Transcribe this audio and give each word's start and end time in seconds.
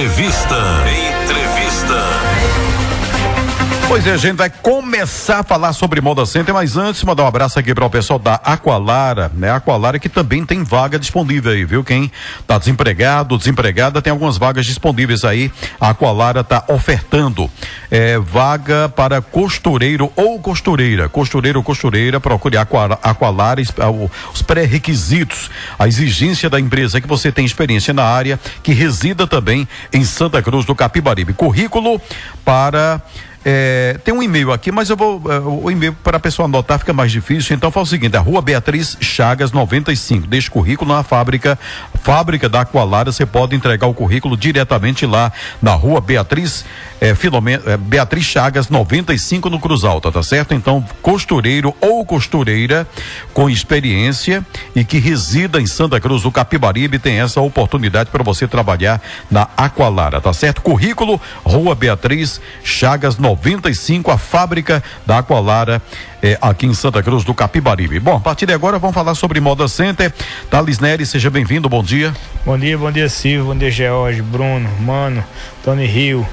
Entrevista. 0.00 0.82
Entrevista. 0.86 2.69
Pois 3.90 4.06
é, 4.06 4.12
a 4.12 4.16
gente 4.16 4.36
vai 4.36 4.48
começar 4.48 5.40
a 5.40 5.42
falar 5.42 5.72
sobre 5.72 6.00
Moda 6.00 6.24
Center, 6.24 6.54
mas 6.54 6.76
antes 6.76 7.02
mandar 7.02 7.24
um 7.24 7.26
abraço 7.26 7.58
aqui 7.58 7.74
para 7.74 7.84
o 7.84 7.90
pessoal 7.90 8.20
da 8.20 8.34
Aqualara, 8.36 9.32
né? 9.34 9.50
Aqualara 9.50 9.98
que 9.98 10.08
também 10.08 10.46
tem 10.46 10.62
vaga 10.62 10.96
disponível 10.96 11.50
aí, 11.50 11.64
viu? 11.64 11.82
Quem 11.82 12.08
tá 12.46 12.56
desempregado, 12.56 13.36
desempregada, 13.36 14.00
tem 14.00 14.12
algumas 14.12 14.38
vagas 14.38 14.64
disponíveis 14.64 15.24
aí. 15.24 15.50
A 15.80 15.88
Aqualara 15.90 16.44
tá 16.44 16.62
ofertando 16.68 17.50
é, 17.90 18.16
vaga 18.16 18.88
para 18.88 19.20
costureiro 19.20 20.12
ou 20.14 20.38
costureira. 20.38 21.08
Costureiro 21.08 21.58
ou 21.58 21.64
costureira, 21.64 22.20
procure 22.20 22.56
a 22.56 22.62
Aqualara, 22.62 23.60
os 24.32 24.40
pré-requisitos, 24.40 25.50
a 25.76 25.88
exigência 25.88 26.48
da 26.48 26.60
empresa 26.60 26.98
é 26.98 27.00
que 27.00 27.08
você 27.08 27.32
tem 27.32 27.44
experiência 27.44 27.92
na 27.92 28.04
área, 28.04 28.38
que 28.62 28.72
resida 28.72 29.26
também 29.26 29.66
em 29.92 30.04
Santa 30.04 30.40
Cruz 30.40 30.64
do 30.64 30.76
Capibaribe. 30.76 31.32
Currículo 31.32 32.00
para 32.44 33.02
é, 33.42 33.98
tem 34.04 34.12
um 34.12 34.22
e-mail 34.22 34.52
aqui, 34.52 34.70
mas 34.70 34.90
eu 34.90 34.96
vou. 34.96 35.22
É, 35.30 35.38
o 35.38 35.70
e-mail 35.70 35.94
para 35.94 36.18
a 36.18 36.20
pessoa 36.20 36.44
anotar 36.44 36.78
fica 36.78 36.92
mais 36.92 37.10
difícil. 37.10 37.56
Então 37.56 37.70
faz 37.70 37.88
o 37.88 37.90
seguinte: 37.90 38.16
a 38.16 38.20
rua 38.20 38.42
Beatriz 38.42 38.98
Chagas 39.00 39.50
95. 39.50 40.26
Deixe 40.26 40.50
currículo 40.50 40.94
na 40.94 41.02
fábrica, 41.02 41.58
fábrica 42.02 42.48
da 42.50 42.60
Aqualara. 42.60 43.10
Você 43.10 43.24
pode 43.24 43.56
entregar 43.56 43.86
o 43.86 43.94
currículo 43.94 44.36
diretamente 44.36 45.06
lá 45.06 45.32
na 45.62 45.72
rua 45.72 46.02
Beatriz, 46.02 46.66
é, 47.00 47.08
é, 47.08 47.76
Beatriz 47.78 48.26
Chagas 48.26 48.68
95 48.68 49.48
no 49.48 49.58
Cruz 49.58 49.84
Alta, 49.84 50.12
tá 50.12 50.22
certo? 50.22 50.52
Então, 50.52 50.84
costureiro 51.00 51.74
ou 51.80 52.04
costureira 52.04 52.86
com 53.32 53.48
experiência 53.48 54.44
e 54.76 54.84
que 54.84 54.98
resida 54.98 55.60
em 55.60 55.66
Santa 55.66 55.98
Cruz 55.98 56.22
do 56.22 56.30
Capibaribe 56.30 56.98
tem 56.98 57.20
essa 57.20 57.40
oportunidade 57.40 58.10
para 58.10 58.22
você 58.22 58.46
trabalhar 58.46 59.00
na 59.30 59.48
Aqualara, 59.56 60.20
tá 60.20 60.32
certo? 60.34 60.60
Currículo, 60.60 61.18
Rua 61.42 61.74
Beatriz 61.74 62.38
Chagas 62.62 63.16
95. 63.16 63.29
95, 63.30 64.10
a 64.10 64.18
fábrica 64.18 64.82
da 65.06 65.18
Aqualara 65.18 65.80
eh, 66.22 66.36
aqui 66.40 66.66
em 66.66 66.74
Santa 66.74 67.02
Cruz 67.02 67.24
do 67.24 67.32
Capibaribe. 67.32 68.00
Bom, 68.00 68.16
a 68.16 68.20
partir 68.20 68.46
de 68.46 68.52
agora 68.52 68.78
vamos 68.78 68.94
falar 68.94 69.14
sobre 69.14 69.40
Moda 69.40 69.68
Center. 69.68 70.12
Thales 70.50 70.78
Nery, 70.78 71.06
seja 71.06 71.30
bem-vindo, 71.30 71.68
bom 71.68 71.82
dia. 71.82 72.12
Bom 72.44 72.58
dia, 72.58 72.76
bom 72.76 72.90
dia 72.90 73.08
Silvio, 73.08 73.46
bom 73.46 73.56
dia 73.56 73.70
George, 73.70 74.20
Bruno, 74.22 74.68
Mano, 74.80 75.24
Tony 75.64 75.86
Rio, 75.86 76.26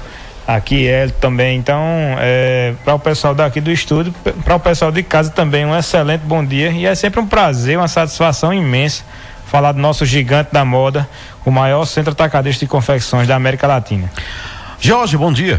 aqui 0.46 0.82
ele 0.82 1.12
também. 1.12 1.58
Então, 1.58 1.80
é, 2.18 2.74
para 2.84 2.94
o 2.94 2.98
pessoal 2.98 3.34
daqui 3.34 3.60
do 3.60 3.70
estúdio, 3.70 4.12
para 4.44 4.56
o 4.56 4.60
pessoal 4.60 4.90
de 4.90 5.02
casa 5.02 5.30
também, 5.30 5.64
um 5.64 5.76
excelente 5.76 6.22
bom 6.22 6.44
dia. 6.44 6.70
E 6.70 6.84
é 6.84 6.94
sempre 6.94 7.20
um 7.20 7.26
prazer, 7.26 7.78
uma 7.78 7.88
satisfação 7.88 8.52
imensa 8.52 9.04
falar 9.46 9.72
do 9.72 9.80
nosso 9.80 10.04
gigante 10.04 10.52
da 10.52 10.64
moda, 10.64 11.08
o 11.44 11.50
maior 11.50 11.84
centro 11.86 12.12
atacadista 12.12 12.64
de 12.64 12.68
confecções 12.68 13.26
da 13.26 13.34
América 13.34 13.66
Latina. 13.66 14.10
Jorge, 14.78 15.16
bom 15.16 15.32
dia. 15.32 15.58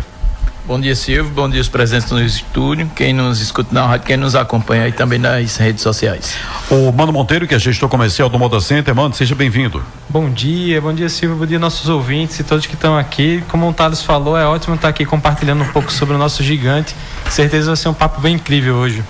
Bom 0.70 0.80
dia, 0.80 0.96
Silvio. 0.96 1.34
Bom 1.34 1.50
dia, 1.50 1.60
os 1.60 1.68
presentes 1.68 2.12
no 2.12 2.24
estúdio. 2.24 2.88
Quem 2.96 3.12
nos 3.12 3.42
escuta 3.42 3.74
na 3.74 3.88
rádio, 3.88 4.06
quem 4.06 4.16
nos 4.16 4.36
acompanha 4.36 4.84
aí 4.84 4.92
também 4.92 5.18
nas 5.18 5.58
redes 5.58 5.82
sociais. 5.82 6.38
O 6.70 6.92
Mano 6.92 7.12
Monteiro, 7.12 7.48
que 7.48 7.56
é 7.56 7.58
gestor 7.58 7.90
comercial 7.90 8.30
do 8.30 8.38
Moda 8.38 8.62
Center. 8.62 8.94
Mano, 8.94 9.12
seja 9.16 9.34
bem-vindo. 9.34 9.82
Bom 10.08 10.30
dia, 10.30 10.80
bom 10.80 10.94
dia, 10.94 11.10
Silvio. 11.10 11.38
Bom 11.38 11.48
dia, 11.48 11.58
nossos 11.58 11.90
ouvintes 11.90 12.40
e 12.40 12.44
todos 12.44 12.68
que 12.68 12.76
estão 12.76 12.96
aqui. 12.96 13.44
Como 13.48 13.68
o 13.68 13.74
Thales 13.74 14.04
falou, 14.04 14.38
é 14.38 14.46
ótimo 14.46 14.76
estar 14.76 14.90
aqui 14.90 15.06
compartilhando 15.06 15.64
um 15.64 15.68
pouco 15.70 15.92
sobre 15.92 16.14
o 16.14 16.20
nosso 16.20 16.44
gigante. 16.44 16.96
Certeza 17.32 17.66
vai 17.66 17.76
ser 17.76 17.90
um 17.90 17.94
papo 17.96 18.22
bem 18.22 18.36
incrível 18.36 18.76
hoje. 18.76 19.04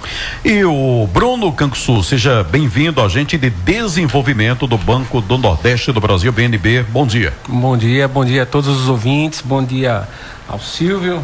E 0.46 0.64
o 0.64 1.10
Bruno 1.12 1.52
Canguçu, 1.52 2.02
seja 2.04 2.42
bem-vindo, 2.42 3.02
agente 3.02 3.38
de 3.38 3.50
desenvolvimento 3.50 4.66
do 4.66 4.78
Banco 4.78 5.20
do 5.20 5.38
Nordeste 5.38 5.92
do 5.92 6.00
Brasil, 6.00 6.32
BNB. 6.32 6.84
Bom 6.84 7.06
dia. 7.06 7.34
Bom 7.50 7.76
dia, 7.76 8.08
bom 8.08 8.24
dia 8.24 8.44
a 8.44 8.46
todos 8.46 8.70
os 8.70 8.88
ouvintes. 8.88 9.42
Bom 9.42 9.62
dia 9.62 10.08
ao 10.48 10.58
Silvio, 10.58 11.22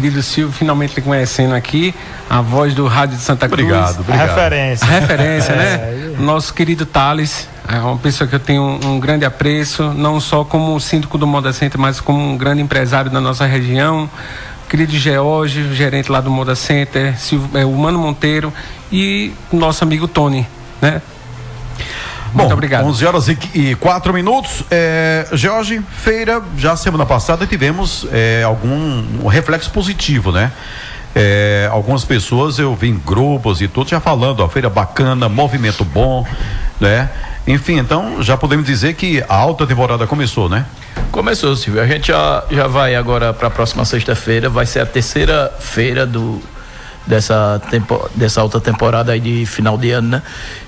querido 0.00 0.22
Silvio, 0.22 0.52
finalmente 0.52 0.94
lhe 0.94 1.02
conhecendo 1.02 1.56
aqui, 1.56 1.92
a 2.30 2.40
voz 2.40 2.72
do 2.72 2.86
Rádio 2.86 3.16
de 3.16 3.22
Santa 3.22 3.48
Cruz. 3.48 3.64
Obrigado, 3.64 4.00
obrigado. 4.00 4.30
A 4.30 4.34
referência. 4.34 4.86
A 4.86 4.90
referência, 4.90 5.56
né? 5.56 5.68
É, 6.18 6.20
Nosso 6.20 6.54
querido 6.54 6.86
Thales, 6.86 7.48
é 7.68 7.78
uma 7.78 7.96
pessoa 7.96 8.28
que 8.28 8.34
eu 8.34 8.40
tenho 8.40 8.62
um, 8.62 8.94
um, 8.94 9.00
grande 9.00 9.24
apreço, 9.24 9.92
não 9.92 10.20
só 10.20 10.44
como 10.44 10.78
síndico 10.78 11.18
do 11.18 11.26
Moda 11.26 11.52
Center, 11.52 11.80
mas 11.80 12.00
como 12.00 12.20
um 12.20 12.36
grande 12.36 12.62
empresário 12.62 13.10
da 13.10 13.20
nossa 13.20 13.44
região. 13.44 14.08
Querido 14.68 14.92
George, 14.92 15.74
gerente 15.74 16.12
lá 16.12 16.20
do 16.20 16.30
Moda 16.30 16.54
Center, 16.54 17.18
Silvio, 17.18 17.50
é, 17.58 17.64
o 17.64 17.72
Mano 17.72 17.98
Monteiro 17.98 18.52
e 18.92 19.32
nosso 19.52 19.82
amigo 19.82 20.06
Tony, 20.06 20.46
né? 20.80 21.02
Muito 22.32 22.48
Bom, 22.48 22.52
obrigado. 22.52 22.86
11 22.86 23.06
horas 23.06 23.28
e, 23.28 23.38
e 23.54 23.74
4 23.76 24.12
minutos. 24.12 24.62
É, 24.70 25.26
Jorge, 25.32 25.80
feira, 25.90 26.42
já 26.56 26.76
semana 26.76 27.06
passada 27.06 27.46
tivemos 27.46 28.06
é, 28.12 28.42
algum 28.42 29.04
um 29.22 29.26
reflexo 29.26 29.70
positivo, 29.70 30.30
né? 30.30 30.52
É, 31.14 31.68
algumas 31.72 32.04
pessoas 32.04 32.58
eu 32.58 32.74
vi 32.74 32.88
em 32.88 32.98
grupos 32.98 33.60
e 33.60 33.68
tudo 33.68 33.90
já 33.90 33.98
falando, 33.98 34.40
ó, 34.40 34.48
feira 34.48 34.68
bacana, 34.68 35.28
movimento 35.28 35.84
bom, 35.84 36.26
né? 36.78 37.08
Enfim, 37.46 37.78
então 37.78 38.22
já 38.22 38.36
podemos 38.36 38.66
dizer 38.66 38.94
que 38.94 39.24
a 39.26 39.34
alta 39.34 39.66
temporada 39.66 40.06
começou, 40.06 40.48
né? 40.48 40.66
Começou, 41.10 41.56
Silvio. 41.56 41.80
A 41.80 41.86
gente 41.86 42.08
já, 42.08 42.44
já 42.50 42.66
vai 42.66 42.94
agora 42.94 43.32
para 43.32 43.48
a 43.48 43.50
próxima 43.50 43.84
sexta-feira, 43.84 44.50
vai 44.50 44.66
ser 44.66 44.80
a 44.80 44.86
terceira 44.86 45.50
feira 45.58 46.04
do, 46.06 46.42
dessa, 47.08 47.60
tempo, 47.70 48.08
dessa 48.14 48.40
alta 48.40 48.60
temporada 48.60 49.12
aí 49.12 49.18
de 49.18 49.46
final 49.46 49.78
de 49.78 49.90
ano, 49.90 50.08
né? 50.08 50.22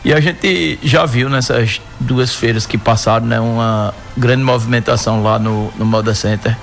E 0.04 0.12
a 0.12 0.20
gente 0.20 0.78
já 0.82 1.04
viu 1.04 1.28
nessas 1.28 1.80
duas 2.00 2.34
feiras 2.34 2.66
que 2.66 2.78
passaram, 2.78 3.26
né? 3.26 3.38
Uma 3.38 3.94
grande 4.16 4.42
movimentação 4.42 5.22
lá 5.22 5.38
no, 5.38 5.70
no 5.76 5.84
Moda 5.84 6.14
Center, 6.14 6.56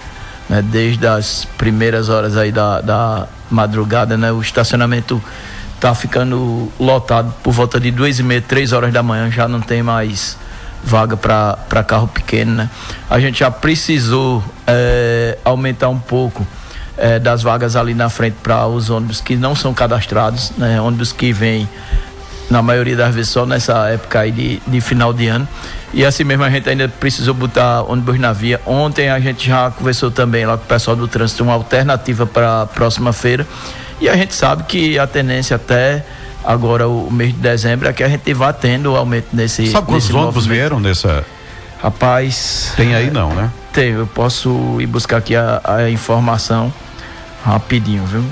né? 0.50 0.64
Desde 0.64 1.06
as 1.06 1.48
primeiras 1.58 2.10
horas 2.10 2.36
aí 2.36 2.52
da, 2.52 2.82
da 2.82 3.28
madrugada, 3.52 4.18
né? 4.18 4.32
O 4.32 4.42
estacionamento 4.42 5.22
tá 5.80 5.94
ficando 5.94 6.72
lotado 6.80 7.32
por 7.44 7.54
volta 7.54 7.80
de 7.80 7.92
duas 7.92 8.18
e 8.18 8.24
meia, 8.24 8.42
três 8.42 8.74
horas 8.74 8.92
da 8.92 9.04
manhã, 9.04 9.30
já 9.30 9.48
não 9.48 9.62
tem 9.62 9.84
mais 9.84 10.36
vaga 10.84 11.16
para 11.16 11.84
carro 11.84 12.08
pequeno, 12.08 12.56
né? 12.56 12.70
A 13.08 13.20
gente 13.20 13.40
já 13.40 13.52
precisou 13.52 14.44
é, 14.66 15.38
aumentar 15.46 15.90
um 15.90 16.00
pouco 16.00 16.48
é, 16.97 17.19
das 17.19 17.44
vagas 17.44 17.75
ali 17.75 17.94
na 17.94 18.09
frente 18.09 18.38
para 18.41 18.68
os 18.68 18.90
ônibus 18.90 19.22
que 19.22 19.35
não 19.35 19.56
são 19.56 19.74
cadastrados, 19.74 20.52
né? 20.58 20.81
Ônibus 20.81 21.12
que 21.12 21.31
vêm 21.31 21.68
na 22.50 22.62
maioria 22.62 22.96
das 22.96 23.13
vezes 23.13 23.31
só 23.31 23.46
nessa 23.46 23.90
época 23.90 24.22
aí 24.22 24.31
de, 24.31 24.62
de 24.66 24.81
final 24.81 25.13
de 25.13 25.28
ano. 25.28 25.47
E 25.94 26.03
assim 26.06 26.24
mesmo 26.24 26.44
a 26.44 26.50
gente 26.50 26.69
ainda 26.69 26.88
precisou 26.88 27.34
botar 27.34 27.84
ônibus 27.84 28.19
na 28.19 28.34
via. 28.34 28.59
Ontem 28.66 29.09
a 29.09 29.19
gente 29.19 29.47
já 29.47 29.72
conversou 29.72 30.12
também 30.12 30.46
lá 30.46 30.58
com 30.58 30.63
o 30.63 30.68
pessoal 30.68 30.96
do 30.96 31.08
trânsito 31.08 31.44
uma 31.44 31.53
alternativa 31.53 32.25
para 32.25 32.63
a 32.63 32.66
próxima 32.66 33.14
feira. 33.14 33.46
E 34.00 34.08
a 34.08 34.16
gente 34.16 34.34
sabe 34.34 34.64
que 34.64 34.97
a 34.97 35.08
tendência 35.08 35.56
até 35.56 36.06
agora 36.44 36.88
o 36.88 37.12
mês 37.12 37.34
de 37.34 37.40
dezembro 37.40 37.88
é 37.88 37.94
que 37.94 38.03
a 38.03 38.09
gente 38.09 38.34
vá 38.34 38.53
tendo 38.53 38.96
aumento 38.96 39.28
nesse 39.34 39.68
Sabe 39.68 39.88
quantos 39.88 40.06
nesse 40.06 40.18
ônibus 40.18 40.46
vieram 40.46 40.79
nessa 40.79 41.25
Rapaz, 41.81 42.74
tem 42.75 42.96
aí 42.96 43.12
não, 43.12 43.35
né? 43.35 43.52
Tem, 43.72 43.91
eu 43.91 44.08
posso 44.08 44.78
ir 44.79 44.88
buscar 44.88 45.18
aqui 45.18 45.35
a, 45.35 45.62
a 45.64 45.90
informação 45.90 46.74
rapidinho, 47.47 48.06
viu? 48.06 48.24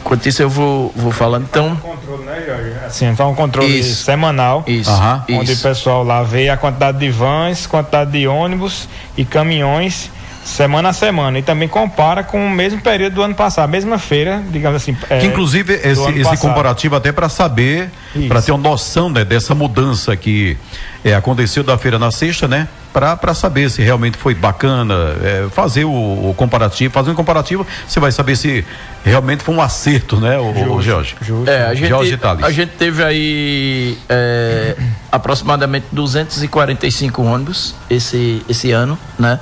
Enquanto 0.00 0.26
isso 0.26 0.42
eu 0.42 0.48
vou, 0.48 0.92
vou 0.96 1.12
falando. 1.12 1.44
Então. 1.44 1.72
Um 1.72 1.76
controle, 1.76 2.24
né, 2.24 2.42
Jorge? 2.46 2.72
Assim, 2.86 3.06
então 3.06 3.30
um 3.30 3.34
controle 3.34 3.78
isso, 3.78 4.04
semanal. 4.04 4.64
Isso, 4.66 4.90
Onde 5.30 5.52
isso. 5.52 5.60
o 5.60 5.62
pessoal 5.62 6.02
lá 6.02 6.22
vê 6.22 6.48
a 6.48 6.56
quantidade 6.56 6.98
de 6.98 7.10
vans, 7.10 7.66
quantidade 7.66 8.10
de 8.10 8.26
ônibus 8.26 8.88
e 9.16 9.24
caminhões 9.24 10.10
semana 10.44 10.88
a 10.88 10.92
semana 10.92 11.38
e 11.38 11.42
também 11.42 11.68
compara 11.68 12.24
com 12.24 12.44
o 12.44 12.50
mesmo 12.50 12.80
período 12.80 13.14
do 13.14 13.22
ano 13.22 13.34
passado, 13.34 13.64
a 13.64 13.68
mesma 13.68 13.96
feira, 13.96 14.42
digamos 14.50 14.82
assim. 14.82 14.96
É, 15.08 15.20
que 15.20 15.26
inclusive 15.26 15.72
esse, 15.74 16.18
esse 16.18 16.36
comparativo 16.38 16.96
até 16.96 17.12
para 17.12 17.28
saber, 17.28 17.90
para 18.26 18.42
ter 18.42 18.50
uma 18.50 18.70
noção 18.70 19.08
né, 19.08 19.24
dessa 19.24 19.54
mudança 19.54 20.16
que 20.16 20.56
é, 21.04 21.14
aconteceu 21.14 21.62
da 21.62 21.78
feira 21.78 21.98
na 21.98 22.10
sexta, 22.10 22.48
né? 22.48 22.66
Para 22.92 23.34
saber 23.34 23.70
se 23.70 23.80
realmente 23.80 24.18
foi 24.18 24.34
bacana, 24.34 24.94
é, 25.22 25.46
fazer 25.50 25.84
o, 25.84 25.90
o, 25.90 26.34
comparativo, 26.36 26.92
fazer 26.92 27.10
um 27.10 27.14
comparativo, 27.14 27.66
você 27.88 27.98
vai 27.98 28.12
saber 28.12 28.36
se 28.36 28.64
realmente 29.02 29.42
foi 29.42 29.54
um 29.54 29.62
acerto, 29.62 30.20
né, 30.20 30.38
o, 30.38 30.52
justo, 30.52 30.72
o 30.72 30.82
Jorge? 30.82 31.16
Justo. 31.22 31.50
É, 31.50 31.66
a 31.66 31.74
gente, 31.74 31.88
Jorge 31.88 32.18
a 32.42 32.50
gente 32.50 32.72
teve 32.72 33.02
aí 33.02 33.98
é, 34.08 34.76
aproximadamente 35.10 35.86
245 35.90 37.22
ônibus 37.22 37.74
esse, 37.88 38.44
esse 38.48 38.70
ano, 38.72 38.98
né? 39.18 39.40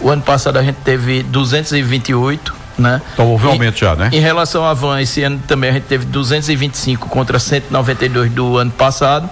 O 0.00 0.10
ano 0.10 0.22
passado 0.22 0.58
a 0.58 0.62
gente 0.62 0.76
teve 0.76 1.22
228, 1.22 2.54
né? 2.78 3.00
Então 3.12 3.28
houve 3.28 3.46
um 3.46 3.50
aumento 3.50 3.78
já, 3.78 3.94
né? 3.94 4.10
Em 4.12 4.20
relação 4.20 4.64
à 4.64 4.74
van, 4.74 5.00
esse 5.00 5.22
ano 5.22 5.40
também 5.46 5.70
a 5.70 5.72
gente 5.74 5.84
teve 5.84 6.04
225 6.06 7.08
contra 7.08 7.38
192 7.38 8.30
do 8.32 8.58
ano 8.58 8.70
passado. 8.72 9.28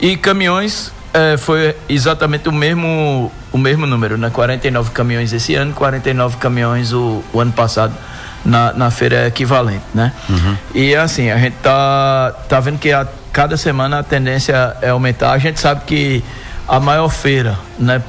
E 0.00 0.16
caminhões 0.16 0.92
é, 1.14 1.36
foi 1.36 1.76
exatamente 1.88 2.48
o 2.48 2.52
mesmo, 2.52 3.30
o 3.52 3.56
mesmo 3.56 3.86
número, 3.86 4.18
né? 4.18 4.30
49 4.30 4.90
caminhões 4.90 5.32
esse 5.32 5.54
ano, 5.54 5.72
49 5.72 6.36
caminhões 6.38 6.92
o, 6.92 7.22
o 7.32 7.40
ano 7.40 7.52
passado. 7.52 7.94
Na, 8.44 8.74
na 8.74 8.90
feira 8.90 9.26
equivalente, 9.26 9.84
né? 9.94 10.12
Uhum. 10.28 10.56
E 10.74 10.94
assim, 10.94 11.30
a 11.30 11.38
gente 11.38 11.54
tá, 11.62 12.30
tá 12.46 12.60
vendo 12.60 12.78
que 12.78 12.92
a 12.92 13.08
cada 13.32 13.56
semana 13.56 14.00
a 14.00 14.02
tendência 14.02 14.76
é 14.82 14.90
aumentar. 14.90 15.32
A 15.32 15.38
gente 15.38 15.58
sabe 15.58 15.80
que 15.86 16.22
a 16.68 16.78
maior 16.78 17.08
feira, 17.08 17.58
né, 17.78 18.02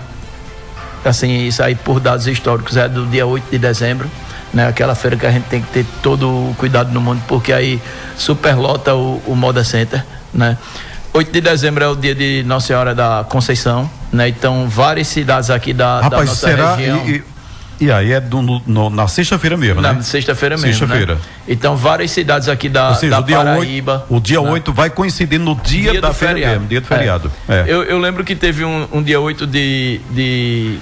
assim, 1.06 1.48
isso 1.48 1.63
aí 1.63 1.74
por 1.74 2.01
dados 2.01 2.28
históricos 2.28 2.75
é 2.75 2.90
do 2.90 3.06
dia 3.06 3.25
8 3.25 3.50
de 3.50 3.58
dezembro, 3.58 4.12
né? 4.54 4.68
Aquela 4.68 4.94
feira 4.94 5.16
que 5.16 5.25
a 5.25 5.31
gente 5.31 5.46
tem 5.46 5.62
que 5.62 5.72
ter 5.72 5.86
todo 6.04 6.28
o 6.28 6.56
cuidado 6.58 6.92
no 6.92 7.00
mundo, 7.00 7.22
porque 7.30 7.54
aí 7.54 7.81
superlota 8.18 8.94
o, 8.94 9.22
o 9.25 9.36
Moda 9.38 9.63
Center, 9.63 10.04
né? 10.34 10.58
8 11.16 11.32
de 11.32 11.40
dezembro 11.40 11.82
é 11.82 11.88
o 11.88 11.96
dia 11.96 12.14
de 12.14 12.44
Nossa 12.46 12.68
Senhora 12.68 12.94
da 12.94 13.26
Conceição, 13.30 13.90
né? 14.12 14.28
Então, 14.28 14.68
várias 14.68 15.08
cidades 15.08 15.50
aqui 15.50 15.72
da, 15.72 16.02
Rapaz, 16.02 16.12
da 16.12 16.26
nossa 16.26 16.48
será, 16.48 16.76
região. 16.76 17.08
E, 17.08 17.24
e, 17.80 17.90
aí 17.90 18.12
é 18.12 18.20
do, 18.20 18.42
no, 18.42 18.90
na 18.90 19.08
sexta-feira 19.08 19.56
mesmo, 19.56 19.82
na 19.82 19.94
né? 19.94 20.02
sexta-feira 20.02 20.58
mesmo. 20.58 20.78
Sexta-feira. 20.78 21.16
Né? 21.16 21.22
Então, 21.48 21.78
várias 21.78 22.12
cidades 22.12 22.50
aqui 22.50 22.68
da, 22.68 22.90
Ou 22.90 22.96
seja, 22.96 23.12
da 23.12 23.20
o 23.22 23.24
dia 23.24 23.38
Paraíba. 23.38 24.06
8, 24.10 24.14
o 24.14 24.20
dia 24.20 24.42
né? 24.42 24.50
8 24.50 24.74
vai 24.74 24.90
coincidir 24.90 25.40
no 25.40 25.56
dia, 25.56 25.92
Dia 25.92 26.02
da 26.02 26.14
feira 26.14 26.34
feriado. 26.34 26.54
mesmo, 26.56 26.68
dia 26.68 26.82
do 26.82 26.88
feriado. 26.88 27.32
É. 27.48 27.64
Eu, 27.66 27.84
eu 27.84 27.98
lembro 27.98 28.22
que 28.26 28.36
teve 28.36 28.66
um, 28.66 28.86
um 28.92 29.02
dia 29.02 29.18
8 29.18 29.48
de, 29.48 30.02
de, 30.12 30.80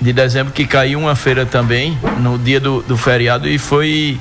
de 0.00 0.12
dezembro 0.12 0.52
que 0.52 0.64
caiu 0.64 1.00
uma 1.00 1.16
feira 1.16 1.44
também, 1.44 1.98
no 2.20 2.38
dia 2.38 2.60
do, 2.60 2.82
do 2.82 2.96
feriado, 2.96 3.48
e 3.48 3.58
foi 3.58 4.20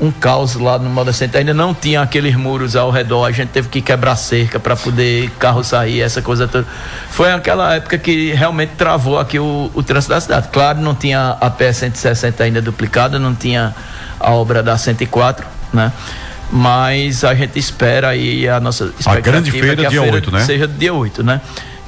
um 0.00 0.10
caos 0.10 0.54
lá 0.54 0.78
no 0.78 0.90
Moda 0.90 1.12
Center. 1.12 1.38
Ainda 1.38 1.54
não 1.54 1.74
tinha 1.74 2.02
aqueles 2.02 2.34
muros 2.36 2.76
ao 2.76 2.90
redor, 2.90 3.24
a 3.24 3.32
gente 3.32 3.48
teve 3.48 3.68
que 3.68 3.80
quebrar 3.80 4.16
cerca 4.16 4.60
para 4.60 4.76
poder 4.76 5.30
carro 5.38 5.64
sair, 5.64 6.00
essa 6.00 6.20
coisa 6.20 6.46
toda. 6.46 6.66
Foi 7.10 7.32
aquela 7.32 7.74
época 7.74 7.98
que 7.98 8.32
realmente 8.32 8.72
travou 8.76 9.18
aqui 9.18 9.38
o, 9.38 9.70
o 9.74 9.82
trânsito 9.82 10.12
da 10.12 10.20
cidade. 10.20 10.48
Claro, 10.52 10.80
não 10.80 10.94
tinha 10.94 11.36
a 11.40 11.50
PS 11.50 11.78
160 11.78 12.44
ainda 12.44 12.60
duplicada, 12.60 13.18
não 13.18 13.34
tinha 13.34 13.74
a 14.20 14.30
obra 14.32 14.62
da 14.62 14.76
104, 14.76 15.46
né? 15.72 15.92
Mas 16.50 17.24
a 17.24 17.34
gente 17.34 17.58
espera 17.58 18.08
aí 18.08 18.48
a 18.48 18.60
nossa 18.60 18.84
expectativa 18.84 19.20
grande 19.20 19.50
feira 19.50 19.72
é 19.72 19.76
que 19.76 19.86
a 19.86 19.88
dia 19.88 20.00
feira 20.00 20.14
8, 20.14 20.30
né? 20.30 20.40
seja 20.44 20.68
dia 20.68 20.94
8, 20.94 21.24
né? 21.24 21.40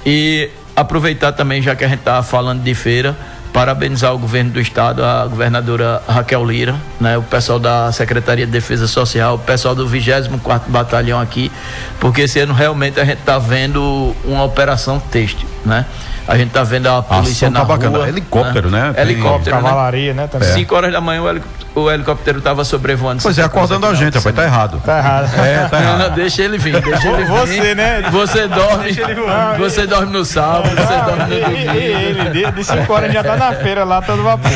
E 0.04 0.50
aproveitar 0.74 1.32
também, 1.32 1.62
já 1.62 1.76
que 1.76 1.84
a 1.84 1.88
gente 1.88 2.00
está 2.00 2.22
falando 2.22 2.62
de 2.62 2.74
feira, 2.74 3.16
parabenizar 3.58 4.14
o 4.14 4.18
governo 4.20 4.52
do 4.52 4.60
estado, 4.60 5.04
a 5.04 5.26
governadora 5.26 6.00
Raquel 6.06 6.44
Lira, 6.44 6.76
né, 7.00 7.18
o 7.18 7.24
pessoal 7.24 7.58
da 7.58 7.90
Secretaria 7.90 8.46
de 8.46 8.52
Defesa 8.52 8.86
Social, 8.86 9.34
o 9.34 9.38
pessoal 9.40 9.74
do 9.74 9.84
24 9.84 10.70
Batalhão 10.70 11.20
aqui, 11.20 11.50
porque 11.98 12.20
esse 12.20 12.38
ano 12.38 12.54
realmente 12.54 13.00
a 13.00 13.04
gente 13.04 13.18
está 13.18 13.36
vendo 13.36 14.14
uma 14.24 14.44
operação 14.44 15.00
têxtil, 15.00 15.48
né? 15.66 15.84
A 16.28 16.36
gente 16.36 16.48
está 16.48 16.62
vendo 16.62 16.86
a 16.88 17.02
polícia 17.02 17.48
ação 17.48 17.50
na 17.50 17.60
tá 17.60 17.64
bacana. 17.64 17.98
rua, 17.98 18.08
Helicóptero, 18.08 18.70
né? 18.70 18.92
Tem- 18.94 19.02
Helicóptero, 19.02 19.56
né? 19.56 19.62
Cavalaria, 19.62 20.12
né? 20.14 20.26
Também. 20.26 20.52
5 20.52 20.74
horas 20.76 20.92
da 20.92 21.00
manhã 21.00 21.22
o, 21.22 21.28
heli- 21.30 21.42
o 21.74 21.90
helicóptero 21.90 22.38
estava 22.38 22.64
sobrevoando. 22.64 23.22
Pois 23.22 23.38
é, 23.38 23.42
acordando 23.42 23.86
a 23.86 23.94
gente, 23.94 24.14
rapaz, 24.18 24.36
tá 24.36 24.44
errado. 24.44 24.82
Tá 24.84 24.98
errado. 24.98 25.30
É, 25.38 25.68
tá 25.68 25.80
errado. 25.80 25.98
não, 25.98 26.10
deixa 26.14 26.42
ele 26.42 26.58
vir, 26.58 26.80
deixa 26.82 27.08
ele 27.08 27.24
vir. 27.24 27.26
Você, 27.28 27.74
né? 27.74 28.02
Você 28.12 28.46
dorme. 28.46 28.84
Deixa 28.84 29.02
ele 29.10 29.14
voar. 29.14 29.56
Você 29.58 29.86
dorme 29.86 30.12
no 30.12 30.24
sábado, 30.24 30.68
você 30.68 30.96
dorme 30.96 31.34
no 31.34 31.44
domingo. 31.46 31.72
ele, 31.74 32.30
de- 32.30 32.52
de 32.52 32.64
5 32.64 32.92
horas 32.92 33.10
já 33.12 33.24
tá 33.24 33.36
na 33.36 33.52
feira 33.54 33.84
lá, 33.84 34.02
todo 34.02 34.22
vapor. 34.22 34.50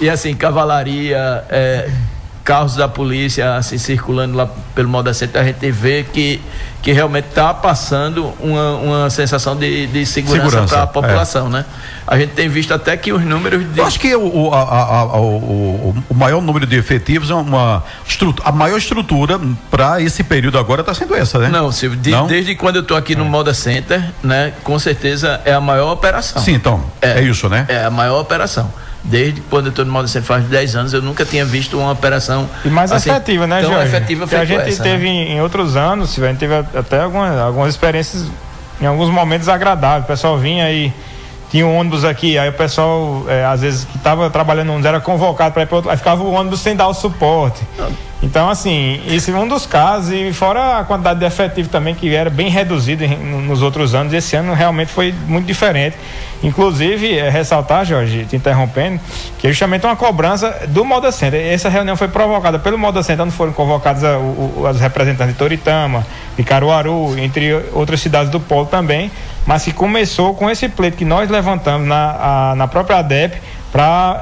E 0.00 0.10
assim, 0.10 0.34
cavalaria, 0.34 1.44
é, 1.48 1.88
carros 2.46 2.76
da 2.76 2.86
polícia 2.88 3.56
assim, 3.56 3.76
circulando 3.76 4.36
lá 4.36 4.48
pelo 4.72 4.88
Moda 4.88 5.12
Center, 5.12 5.42
a 5.42 5.44
gente 5.44 5.68
vê 5.72 6.04
que, 6.04 6.40
que 6.80 6.92
realmente 6.92 7.26
está 7.26 7.52
passando 7.52 8.32
uma, 8.38 8.76
uma 8.76 9.10
sensação 9.10 9.56
de, 9.56 9.88
de 9.88 10.06
segurança, 10.06 10.66
para 10.68 10.82
a 10.84 10.86
população, 10.86 11.48
né? 11.50 11.64
A 12.06 12.16
gente 12.16 12.30
tem 12.34 12.48
visto 12.48 12.72
até 12.72 12.96
que 12.96 13.12
os 13.12 13.20
números 13.24 13.64
de. 13.72 13.80
Eu 13.80 13.84
acho 13.84 13.98
que 13.98 14.14
o, 14.14 14.22
o, 14.48 14.54
a- 14.54 14.62
a- 14.62 15.00
a- 15.00 15.16
o, 15.20 15.94
o- 16.08 16.14
maior 16.14 16.40
número 16.40 16.64
de 16.66 16.76
efetivos 16.76 17.30
é 17.30 17.34
uma 17.34 17.82
estrutura, 18.06 18.48
a 18.48 18.52
maior 18.52 18.78
estrutura 18.78 19.40
para 19.68 20.00
esse 20.00 20.22
período 20.22 20.56
agora 20.56 20.82
está 20.82 20.94
sendo 20.94 21.16
essa, 21.16 21.40
né? 21.40 21.48
Não, 21.48 21.72
Silvio, 21.72 21.98
de- 21.98 22.12
Não? 22.12 22.28
desde 22.28 22.54
quando 22.54 22.76
eu 22.76 22.82
estou 22.82 22.96
aqui 22.96 23.16
no 23.16 23.24
Moda 23.24 23.52
Center, 23.52 24.00
né? 24.22 24.52
Com 24.62 24.78
certeza 24.78 25.40
é 25.44 25.52
a 25.52 25.60
maior 25.60 25.90
operação. 25.92 26.40
Sim, 26.40 26.52
então, 26.54 26.80
é, 27.02 27.20
isso, 27.22 27.48
né? 27.48 27.66
É 27.68 27.84
a 27.84 27.90
maior 27.90 28.20
operação. 28.20 28.70
Desde 29.08 29.40
quando 29.42 29.66
eu 29.66 29.70
estou 29.70 29.84
no 29.84 30.08
Center 30.08 30.26
faz 30.26 30.44
10 30.44 30.76
anos, 30.76 30.92
eu 30.92 31.00
nunca 31.00 31.24
tinha 31.24 31.44
visto 31.44 31.78
uma 31.78 31.92
operação 31.92 32.48
E 32.64 32.68
mais 32.68 32.90
assim, 32.90 33.08
efetiva, 33.08 33.46
né, 33.46 33.60
tão 33.60 33.72
Jorge? 33.72 33.86
efetiva 33.86 34.26
que 34.26 34.34
a 34.34 34.44
gente 34.44 34.68
essa, 34.68 34.82
teve 34.82 35.04
né? 35.04 35.32
em, 35.32 35.40
outros 35.40 35.76
anos, 35.76 36.20
a 36.20 36.26
gente 36.26 36.38
teve 36.38 36.54
até 36.54 37.02
algumas, 37.02 37.38
algumas 37.38 37.68
experiências, 37.68 38.24
em 38.80 38.86
alguns 38.86 39.08
momentos 39.08 39.48
agradáveis. 39.48 40.04
O 40.04 40.06
pessoal 40.08 40.36
vinha 40.36 40.70
e 40.72 40.92
tinha 41.50 41.64
um 41.64 41.78
ônibus 41.78 42.04
aqui, 42.04 42.36
aí 42.36 42.48
o 42.48 42.52
pessoal, 42.52 43.24
é, 43.28 43.44
às 43.44 43.60
vezes, 43.60 43.84
que 43.84 43.96
estava 43.96 44.28
trabalhando 44.28 44.70
ônibus, 44.70 44.86
era 44.86 45.00
convocado 45.00 45.54
para 45.54 45.62
ir 45.62 45.66
para 45.66 45.76
outro, 45.76 45.90
aí 45.90 45.96
ficava 45.96 46.24
o 46.24 46.32
ônibus 46.32 46.58
sem 46.58 46.74
dar 46.74 46.88
o 46.88 46.94
suporte. 46.94 47.62
Então, 48.22 48.48
assim, 48.48 49.00
esse 49.08 49.30
é 49.30 49.34
um 49.36 49.46
dos 49.46 49.66
casos, 49.66 50.10
e 50.10 50.32
fora 50.32 50.78
a 50.78 50.84
quantidade 50.84 51.20
de 51.20 51.26
efetivo 51.26 51.68
também, 51.68 51.94
que 51.94 52.14
era 52.14 52.30
bem 52.30 52.48
reduzida 52.48 53.04
em- 53.04 53.16
nos 53.46 53.60
outros 53.60 53.94
anos, 53.94 54.12
esse 54.14 54.34
ano 54.34 54.54
realmente 54.54 54.90
foi 54.90 55.14
muito 55.28 55.46
diferente. 55.46 55.96
Inclusive, 56.42 57.18
é, 57.18 57.28
ressaltar, 57.28 57.84
Jorge, 57.84 58.24
te 58.24 58.34
interrompendo, 58.34 58.98
que 59.38 59.46
é 59.46 59.50
justamente 59.50 59.84
uma 59.86 59.96
cobrança 59.96 60.62
do 60.68 60.84
Moda 60.84 61.12
Center. 61.12 61.40
Essa 61.40 61.68
reunião 61.68 61.94
foi 61.96 62.08
provocada 62.08 62.58
pelo 62.58 62.78
Moda 62.78 63.02
Center, 63.02 63.24
onde 63.24 63.34
foram 63.34 63.52
convocados 63.52 64.02
a, 64.02 64.18
o, 64.18 64.64
as 64.68 64.80
representantes 64.80 65.34
de 65.34 65.38
Toritama, 65.38 66.04
de 66.36 66.42
Caruaru, 66.42 67.18
entre 67.18 67.52
outras 67.74 68.00
cidades 68.00 68.30
do 68.30 68.40
Polo 68.40 68.66
também, 68.66 69.10
mas 69.46 69.62
que 69.64 69.72
começou 69.72 70.34
com 70.34 70.48
esse 70.50 70.68
pleito 70.68 70.96
que 70.96 71.04
nós 71.04 71.28
levantamos 71.30 71.86
na, 71.86 72.16
a- 72.50 72.54
na 72.56 72.66
própria 72.66 72.98
ADEP 72.98 73.36
para 73.70 74.20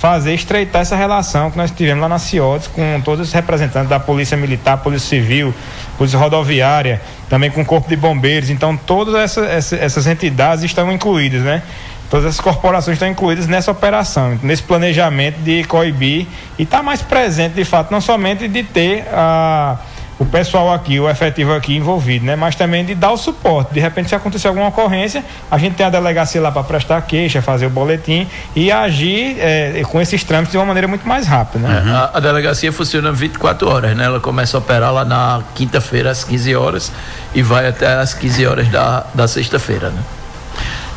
fazer 0.00 0.32
estreitar 0.32 0.80
essa 0.80 0.96
relação 0.96 1.50
que 1.50 1.58
nós 1.58 1.70
tivemos 1.70 2.00
lá 2.00 2.08
na 2.08 2.18
CIODES 2.18 2.68
com 2.68 3.02
todos 3.04 3.28
os 3.28 3.34
representantes 3.34 3.90
da 3.90 4.00
Polícia 4.00 4.34
Militar, 4.34 4.78
Polícia 4.78 5.06
Civil, 5.10 5.54
Polícia 5.98 6.18
Rodoviária, 6.18 7.02
também 7.28 7.50
com 7.50 7.60
o 7.60 7.64
Corpo 7.66 7.86
de 7.86 7.96
Bombeiros. 7.96 8.48
Então, 8.48 8.74
todas 8.78 9.14
essa, 9.14 9.42
essa, 9.42 9.76
essas 9.76 10.06
entidades 10.06 10.64
estão 10.64 10.90
incluídas, 10.90 11.42
né? 11.42 11.62
Todas 12.08 12.24
essas 12.24 12.40
corporações 12.40 12.94
estão 12.94 13.06
incluídas 13.06 13.46
nessa 13.46 13.70
operação, 13.70 14.38
nesse 14.42 14.62
planejamento 14.62 15.36
de 15.40 15.64
coibir 15.64 16.26
e 16.58 16.62
estar 16.62 16.82
mais 16.82 17.02
presente, 17.02 17.52
de 17.52 17.64
fato, 17.66 17.92
não 17.92 18.00
somente 18.00 18.48
de 18.48 18.62
ter 18.62 19.04
a 19.12 19.76
o 20.20 20.26
pessoal 20.26 20.74
aqui, 20.74 21.00
o 21.00 21.08
efetivo 21.08 21.54
aqui 21.54 21.74
envolvido, 21.74 22.26
né? 22.26 22.36
Mas 22.36 22.54
também 22.54 22.84
de 22.84 22.94
dar 22.94 23.10
o 23.10 23.16
suporte. 23.16 23.72
De 23.72 23.80
repente, 23.80 24.10
se 24.10 24.14
acontecer 24.14 24.48
alguma 24.48 24.68
ocorrência, 24.68 25.24
a 25.50 25.56
gente 25.56 25.76
tem 25.76 25.86
a 25.86 25.88
delegacia 25.88 26.38
lá 26.42 26.52
para 26.52 26.62
prestar 26.62 27.00
queixa, 27.00 27.40
fazer 27.40 27.64
o 27.64 27.70
boletim 27.70 28.28
e 28.54 28.70
agir 28.70 29.36
eh, 29.38 29.80
com 29.88 29.98
esses 29.98 30.22
trâmites 30.22 30.52
de 30.52 30.58
uma 30.58 30.66
maneira 30.66 30.86
muito 30.86 31.08
mais 31.08 31.26
rápida, 31.26 31.66
né? 31.66 31.82
A, 31.90 32.18
a 32.18 32.20
delegacia 32.20 32.70
funciona 32.70 33.10
24 33.10 33.66
horas, 33.66 33.96
né? 33.96 34.04
Ela 34.04 34.20
começa 34.20 34.58
a 34.58 34.60
operar 34.60 34.92
lá 34.92 35.06
na 35.06 35.42
quinta-feira 35.54 36.10
às 36.10 36.22
15 36.22 36.54
horas 36.54 36.92
e 37.34 37.40
vai 37.42 37.66
até 37.66 37.90
às 37.94 38.12
15 38.12 38.46
horas 38.46 38.68
da, 38.68 39.06
da 39.14 39.26
sexta-feira, 39.26 39.88
né? 39.88 40.02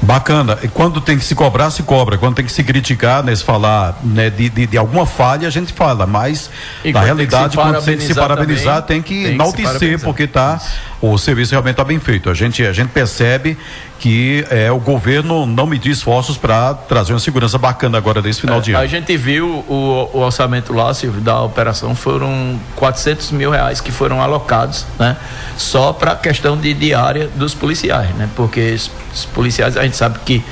Bacana. 0.03 0.59
E 0.61 0.67
quando 0.67 0.99
tem 0.99 1.17
que 1.17 1.23
se 1.23 1.33
cobrar, 1.33 1.71
se 1.71 1.83
cobra. 1.83 2.17
Quando 2.17 2.35
tem 2.35 2.45
que 2.45 2.51
se 2.51 2.63
criticar, 2.63 3.23
né, 3.23 3.35
se 3.35 3.43
falar 3.43 3.97
né, 4.03 4.29
de, 4.29 4.49
de, 4.49 4.67
de 4.67 4.77
alguma 4.77 5.05
falha, 5.05 5.47
a 5.47 5.51
gente 5.51 5.71
fala. 5.71 6.05
Mas, 6.05 6.49
E 6.83 6.91
na 6.91 7.01
realidade, 7.01 7.55
tem 7.55 7.63
quando 7.63 7.83
tem 7.83 7.97
que 7.97 8.03
se 8.03 8.13
parabenizar 8.13 8.81
também, 8.81 9.01
tem 9.01 9.01
que 9.01 9.25
enaltecer, 9.31 9.99
porque 9.99 10.27
tá, 10.27 10.61
o 11.01 11.17
serviço 11.17 11.51
realmente 11.51 11.73
está 11.73 11.83
bem 11.83 11.99
feito. 11.99 12.29
A 12.29 12.33
gente, 12.33 12.65
a 12.65 12.73
gente 12.73 12.89
percebe 12.89 13.57
que 14.03 14.45
é, 14.49 14.69
o 14.69 14.79
governo 14.79 15.45
não 15.45 15.65
mediu 15.65 15.89
esforços 15.89 16.35
para 16.37 16.73
trazer 16.73 17.13
uma 17.13 17.19
segurança 17.19 17.57
bacana 17.57 17.97
agora 17.97 18.21
desse 18.21 18.41
final 18.41 18.59
de 18.59 18.75
A 18.75 18.79
ano. 18.79 18.87
gente 18.89 19.15
viu 19.15 19.63
o, 19.65 20.09
o 20.13 20.19
orçamento 20.19 20.73
lá, 20.73 20.93
Silvio, 20.93 21.21
da 21.21 21.41
operação, 21.41 21.95
foram 21.95 22.59
400 22.75 23.31
mil 23.31 23.49
reais 23.49 23.79
que 23.79 23.93
foram 23.93 24.21
alocados, 24.21 24.85
né? 24.99 25.15
Só 25.55 25.93
para 25.93 26.11
a 26.11 26.15
questão 26.17 26.57
de 26.57 26.73
diária 26.73 27.29
dos 27.33 27.53
policiais, 27.53 28.09
né? 28.17 28.27
Porque 28.35 28.73
os, 29.13 29.23
policiais, 29.27 29.77
a 29.77 29.83
gente 29.83 29.95
sabe 29.95 30.19
que 30.25 30.43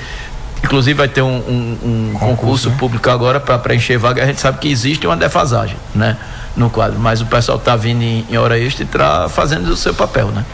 Inclusive 0.63 0.93
vai 0.95 1.07
ter 1.07 1.23
um, 1.23 1.27
um- 1.39 1.77
um 2.13 2.19
concurso, 2.19 2.69
público 2.77 3.09
agora 3.09 3.39
para 3.39 3.57
preencher 3.57 3.97
vaga. 3.97 4.21
A 4.23 4.27
gente 4.27 4.39
sabe 4.39 4.59
que 4.59 4.69
existe 4.71 5.07
uma 5.07 5.17
defasagem, 5.17 5.75
né, 5.95 6.15
no 6.55 6.69
quadro. 6.69 6.99
Mas 6.99 7.19
o 7.19 7.25
pessoal 7.25 7.57
está 7.57 7.75
vindo 7.75 8.03
em, 8.03 8.23
em 8.29 8.37
hora 8.37 8.59
extra 8.59 8.83
e 8.83 8.85
está 8.85 9.27
fazendo 9.27 9.67
o 9.69 9.75
seu 9.75 9.91
papel, 9.91 10.27
né? 10.27 10.45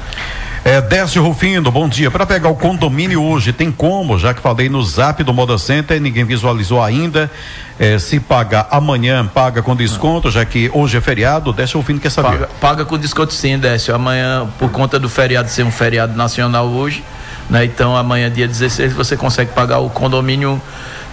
É, 0.63 0.81
Décio 0.81 1.23
Rufino, 1.23 1.71
bom 1.71 1.87
dia. 1.87 2.11
Para 2.11 2.25
pegar 2.25 2.49
o 2.49 2.55
condomínio 2.55 3.23
hoje, 3.23 3.53
tem 3.53 3.71
como? 3.71 4.17
Já 4.19 4.33
que 4.33 4.41
falei 4.41 4.69
no 4.69 4.83
zap 4.83 5.23
do 5.23 5.33
Moda 5.33 5.57
Center, 5.57 5.99
ninguém 6.01 6.25
visualizou 6.25 6.83
ainda. 6.83 7.31
É, 7.79 7.99
se 7.99 8.19
pagar 8.19 8.67
amanhã, 8.71 9.25
paga 9.25 9.61
com 9.61 9.75
desconto, 9.75 10.31
já 10.31 10.43
que 10.43 10.69
hoje 10.73 10.97
é 10.97 11.01
feriado. 11.01 11.53
Décio 11.53 11.79
Rufino 11.79 11.99
quer 11.99 12.09
saber. 12.09 12.29
Paga, 12.29 12.49
paga 12.59 12.85
com 12.85 12.97
desconto 12.97 13.33
sim, 13.33 13.57
Décio. 13.57 13.93
Amanhã, 13.93 14.47
por 14.57 14.69
conta 14.71 14.99
do 14.99 15.07
feriado 15.07 15.49
ser 15.49 15.63
um 15.63 15.71
feriado 15.71 16.15
nacional 16.17 16.67
hoje, 16.67 17.03
né? 17.49 17.63
Então 17.63 17.95
amanhã, 17.95 18.29
dia 18.29 18.47
16, 18.47 18.93
você 18.93 19.15
consegue 19.15 19.51
pagar 19.51 19.79
o 19.79 19.89
condomínio 19.89 20.61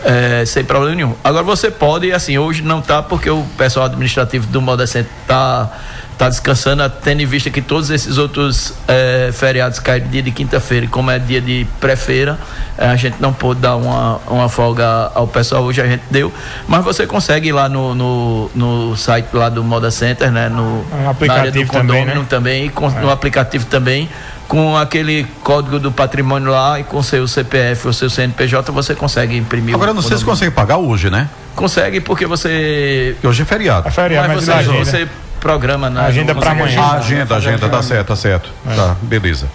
eh, 0.05 0.45
sem 0.47 0.65
problema 0.65 0.95
nenhum. 0.95 1.15
Agora 1.25 1.43
você 1.43 1.71
pode, 1.71 2.13
assim, 2.13 2.37
hoje 2.37 2.63
não 2.63 2.83
tá 2.83 3.03
porque 3.03 3.31
o 3.31 3.43
pessoal 3.57 3.87
administrativo 3.87 4.47
do 4.49 4.61
Moda 4.61 4.87
Center 4.87 5.11
tá, 5.27 5.71
tá 6.17 6.29
descansando, 6.29 6.89
tendo 7.03 7.23
em 7.23 7.27
vista 7.27 7.51
que 7.51 7.61
todos 7.61 7.91
esses 7.91 8.19
outros 8.19 8.73
eh, 8.87 9.31
feriados 9.33 9.79
caem 9.81 10.07
dia 10.09 10.23
de 10.23 10.31
quinta-feira, 10.31 10.87
e 10.87 10.89
como 10.89 11.11
é 11.11 11.19
dia 11.19 11.41
de 11.41 11.67
pré-feira, 11.81 12.39
eh, 12.79 12.87
a 12.87 12.97
gente 12.97 13.17
não 13.21 13.33
pôde 13.33 13.61
dar 13.61 13.77
uma, 13.77 14.21
uma 14.29 14.49
folga 14.49 15.11
ao 15.15 15.27
pessoal, 15.27 15.65
hoje 15.65 15.81
a 15.81 15.87
gente 15.87 16.03
deu, 16.11 16.33
mas 16.69 16.85
você 16.85 17.07
consegue 17.07 17.49
ir 17.49 17.53
lá 17.53 17.69
no, 17.69 17.95
no, 17.95 18.51
no 18.55 18.97
site 18.97 19.27
lá 19.33 19.49
do 19.49 19.65
Moda 19.65 19.91
Center, 19.91 20.31
né? 20.31 20.49
No, 20.49 20.85
Um 20.93 21.09
aplicativo 21.09 21.27
na 21.27 21.35
área 21.35 21.53
do 21.53 21.67
também, 21.67 22.05
né? 22.05 22.27
também, 22.29 22.67
e 22.67 22.69
com- 22.69 22.91
no 22.91 23.11
aplicativo 23.11 23.67
também, 23.67 24.09
com 24.47 24.77
aquele 24.77 25.27
código 25.43 25.79
do 25.79 25.91
patrimônio 25.91 26.51
lá 26.53 26.79
e 26.79 26.85
com 26.85 27.03
seu 27.03 27.27
CPF 27.27 27.87
ou 27.89 27.93
seu 27.93 28.09
CNPJ 28.11 28.71
você 28.71 28.95
consegue 28.95 29.37
imprimir. 29.37 29.75
Agora, 29.75 29.93
não 29.93 30.03
sei 30.03 30.17
se 30.17 30.25
consegue 30.25 30.51
pagar 30.53 30.77
hoje, 30.77 31.11
né? 31.11 31.29
Consegue 31.57 32.01
porque 32.01 32.27
você. 32.27 33.17
Hoje 33.23 33.43
é 33.43 33.45
feriado. 33.45 33.89
É 33.89 33.91
feriado, 33.91 34.29
mas, 34.29 34.47
mas, 34.47 34.67
você, 34.67 35.05
você 35.05 35.09
programa 35.45 35.91
na 35.91 36.07
agenda 36.07 36.35
para 36.35 36.53
amanhã. 36.53 36.81
A 36.81 36.93
agenda, 36.95 37.37
agenda, 37.37 37.69
tá 37.69 37.83
certo, 37.83 38.07
tá 38.07 38.17
certo. 38.17 38.51
É. 38.67 38.75
Tá, 38.75 38.97
beleza. 39.03 39.47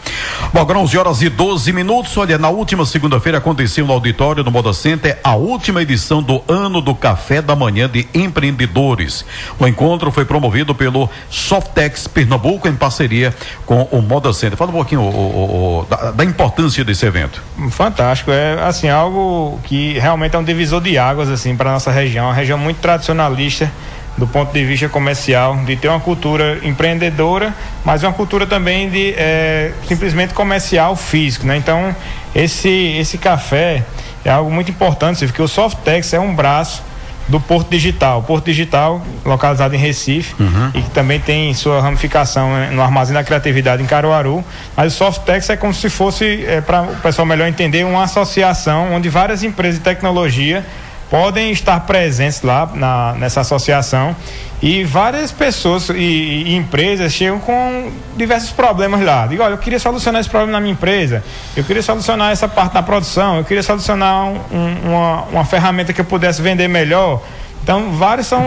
Bom, 0.54 0.62
agora 0.62 0.78
11 0.78 0.98
horas 1.00 1.22
e 1.24 1.30
12 1.30 1.74
minutos. 1.74 2.16
Olha, 2.16 2.38
na 2.38 2.48
última 2.48 2.86
segunda-feira 2.86 3.40
aconteceu 3.40 3.88
no 3.88 3.94
auditório 3.94 4.44
do 4.44 4.52
Moda 4.52 4.72
Center 4.72 5.18
a 5.24 5.34
última 5.34 5.82
edição 5.82 6.22
do 6.22 6.44
ano 6.48 6.80
do 6.80 6.94
Café 6.94 7.42
da 7.42 7.56
Manhã 7.56 7.90
de 7.90 8.08
Empreendedores. 8.14 9.26
O 9.58 9.66
encontro 9.66 10.12
foi 10.12 10.26
promovido 10.26 10.76
pelo 10.76 11.10
Softex 11.28 12.08
Pernambuco 12.08 12.68
em 12.68 12.76
parceria 12.76 13.34
com 13.66 13.82
o 13.92 14.00
Moda 14.00 14.32
Center. 14.32 14.60
Fala 14.60 14.70
um 14.70 14.76
pouquinho 14.76 15.02
o, 15.02 15.06
o, 15.06 15.80
o, 15.80 15.86
da, 15.90 16.12
da, 16.12 16.24
importância 16.24 16.86
desse 16.86 17.04
evento. 17.04 17.42
Fantástico, 17.72 18.30
é 18.30 18.62
assim 18.62 18.90
algo 18.90 19.60
que 19.64 19.98
realmente 19.98 20.36
é 20.36 20.40
um 20.40 20.44
divisor 20.44 20.82
de 20.82 21.00
águas 21.00 21.30
assim 21.30 21.56
para 21.56 21.72
nossa 21.72 21.90
região, 21.90 22.28
uma 22.28 22.34
região 22.34 22.60
muito 22.60 22.78
tradicionalista 22.78 23.72
do 24.20 24.28
ponto 24.28 24.52
de 24.52 24.64
vista 24.66 24.90
comercial, 24.90 25.56
de 25.66 25.78
ter 25.78 25.88
uma 25.88 26.00
cultura 26.00 26.60
empreendedora, 26.64 27.56
mas 27.86 28.04
uma 28.04 28.12
cultura 28.12 28.46
também 28.46 28.90
de 28.90 29.14
é, 29.18 29.72
simplesmente 29.88 30.34
comercial 30.34 30.96
físico, 30.96 31.48
né? 31.48 31.56
Então, 31.56 31.96
esse, 32.36 32.70
esse 32.70 33.18
café 33.18 33.84
é 34.26 34.30
algo 34.30 34.52
muito 34.52 34.70
importante, 34.70 35.26
porque 35.26 35.42
o 35.42 35.48
Softex 35.48 36.14
é 36.14 36.20
um 36.20 36.36
braço 36.36 36.84
do 37.30 37.40
Porto 37.40 37.70
Digital. 37.70 38.24
Porto 38.24 38.46
Digital, 38.46 39.02
localizado 39.24 39.74
em 39.76 39.78
Recife, 39.78 40.36
uhum. 40.42 40.72
e 40.74 40.82
que 40.82 40.90
também 40.90 41.20
tem 41.20 41.54
sua 41.54 41.80
ramificação 41.80 42.52
né, 42.52 42.72
no 42.72 42.82
Armazém 42.82 43.14
da 43.14 43.24
Criatividade 43.24 43.82
em 43.82 43.86
Caruaru. 43.86 44.44
Mas 44.76 44.94
o 44.94 44.98
Softex 44.98 45.50
é 45.50 45.56
como 45.56 45.74
se 45.74 45.90
fosse, 45.90 46.44
é, 46.46 46.60
para 46.60 46.82
o 46.82 46.96
pessoal 46.98 47.26
melhor 47.26 47.48
entender, 47.48 47.86
uma 47.86 48.04
associação 48.04 48.94
onde 48.94 49.08
várias 49.08 49.44
empresas 49.44 49.76
de 49.76 49.86
tecnologia 49.86 50.66
podem 51.10 51.52
estar 51.52 51.80
presentes 51.82 52.42
lá 52.42 52.70
na, 52.74 53.14
nessa 53.14 53.42
associação 53.42 54.16
e 54.62 54.84
várias 54.84 55.32
pessoas 55.32 55.90
e, 55.90 55.94
e, 55.94 56.56
empresas 56.56 57.14
chegam 57.14 57.40
com 57.40 57.92
diversos 58.16 58.52
problemas 58.52 59.02
lá. 59.02 59.26
Digo, 59.26 59.42
olha, 59.42 59.54
eu 59.54 59.58
queria 59.58 59.80
solucionar 59.80 60.22
esse 60.22 60.30
problema 60.30 60.52
na 60.54 60.60
minha 60.60 60.74
empresa, 60.74 61.24
eu 61.56 61.64
queria 61.64 61.82
solucionar 61.82 62.32
essa 62.32 62.48
parte 62.48 62.74
da 62.74 62.84
produção, 62.84 63.38
eu 63.38 63.44
queria 63.44 63.64
solucionar 63.64 64.26
um, 64.26 64.40
um, 64.52 64.78
uma, 64.90 65.22
uma 65.24 65.46
ferramenta 65.46 65.94
que 65.94 66.02
eu 66.02 66.06
pudesse 66.06 66.42
vender 66.42 66.68
melhor. 66.68 67.22
Então, 67.64 67.92
vários 67.92 68.28
são 68.28 68.44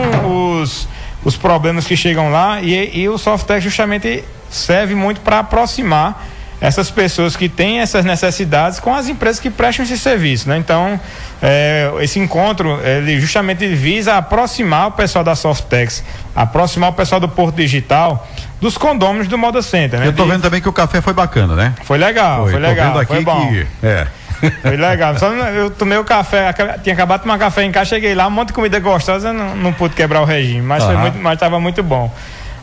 os, 0.60 0.86
os 1.24 1.36
problemas 1.36 1.86
que 1.86 1.96
chegam 1.96 2.30
lá 2.30 2.60
e, 2.60 3.00
e 3.00 3.08
o 3.08 3.18
software 3.18 3.60
justamente 3.60 4.22
serve 4.50 4.94
muito 4.94 5.20
para 5.20 5.40
aproximar 5.40 6.26
essas 6.62 6.92
pessoas 6.92 7.34
que 7.34 7.48
têm 7.48 7.80
essas 7.80 8.04
necessidades 8.04 8.78
com 8.78 8.94
as 8.94 9.08
empresas 9.08 9.40
que 9.40 9.50
prestam 9.50 9.84
esse 9.84 9.98
serviço, 9.98 10.48
né? 10.48 10.56
Então, 10.56 10.98
é, 11.42 11.92
esse 12.00 12.20
encontro, 12.20 12.78
ele 12.84 13.18
justamente 13.20 13.66
visa 13.66 14.14
aproximar 14.14 14.86
o 14.86 14.92
pessoal 14.92 15.24
da 15.24 15.34
Softex, 15.34 16.04
aproximar 16.36 16.90
o 16.90 16.92
pessoal 16.92 17.20
do 17.20 17.28
Porto 17.28 17.56
Digital 17.56 18.28
dos 18.60 18.78
condôminos 18.78 19.26
do 19.26 19.36
Moda 19.36 19.60
Center, 19.60 19.98
né? 19.98 20.06
Eu 20.06 20.12
tô 20.12 20.24
vendo 20.24 20.42
também 20.42 20.60
que 20.60 20.68
o 20.68 20.72
café 20.72 21.00
foi 21.00 21.12
bacana, 21.12 21.56
né? 21.56 21.74
Foi 21.82 21.98
legal, 21.98 22.44
foi, 22.44 22.52
foi 22.52 22.60
legal, 22.60 23.04
foi 23.06 23.24
bom. 23.24 23.48
Que, 23.48 23.66
é. 23.82 24.06
Foi 24.60 24.76
legal. 24.76 25.16
Só 25.18 25.32
eu 25.32 25.70
tomei 25.70 25.96
o 25.98 26.04
café, 26.04 26.52
tinha 26.82 26.94
acabado 26.94 27.20
de 27.20 27.26
tomar 27.26 27.38
café 27.38 27.62
em 27.62 27.70
casa, 27.70 27.90
cheguei 27.90 28.12
lá, 28.12 28.26
um 28.26 28.30
monte 28.30 28.48
de 28.48 28.54
comida 28.54 28.80
gostosa, 28.80 29.32
não, 29.32 29.54
não 29.54 29.72
pude 29.72 29.94
quebrar 29.94 30.20
o 30.20 30.24
regime, 30.24 30.60
mas, 30.60 30.82
uhum. 30.82 30.98
muito, 30.98 31.18
mas 31.18 31.34
estava 31.34 31.60
muito 31.60 31.80
bom. 31.80 32.12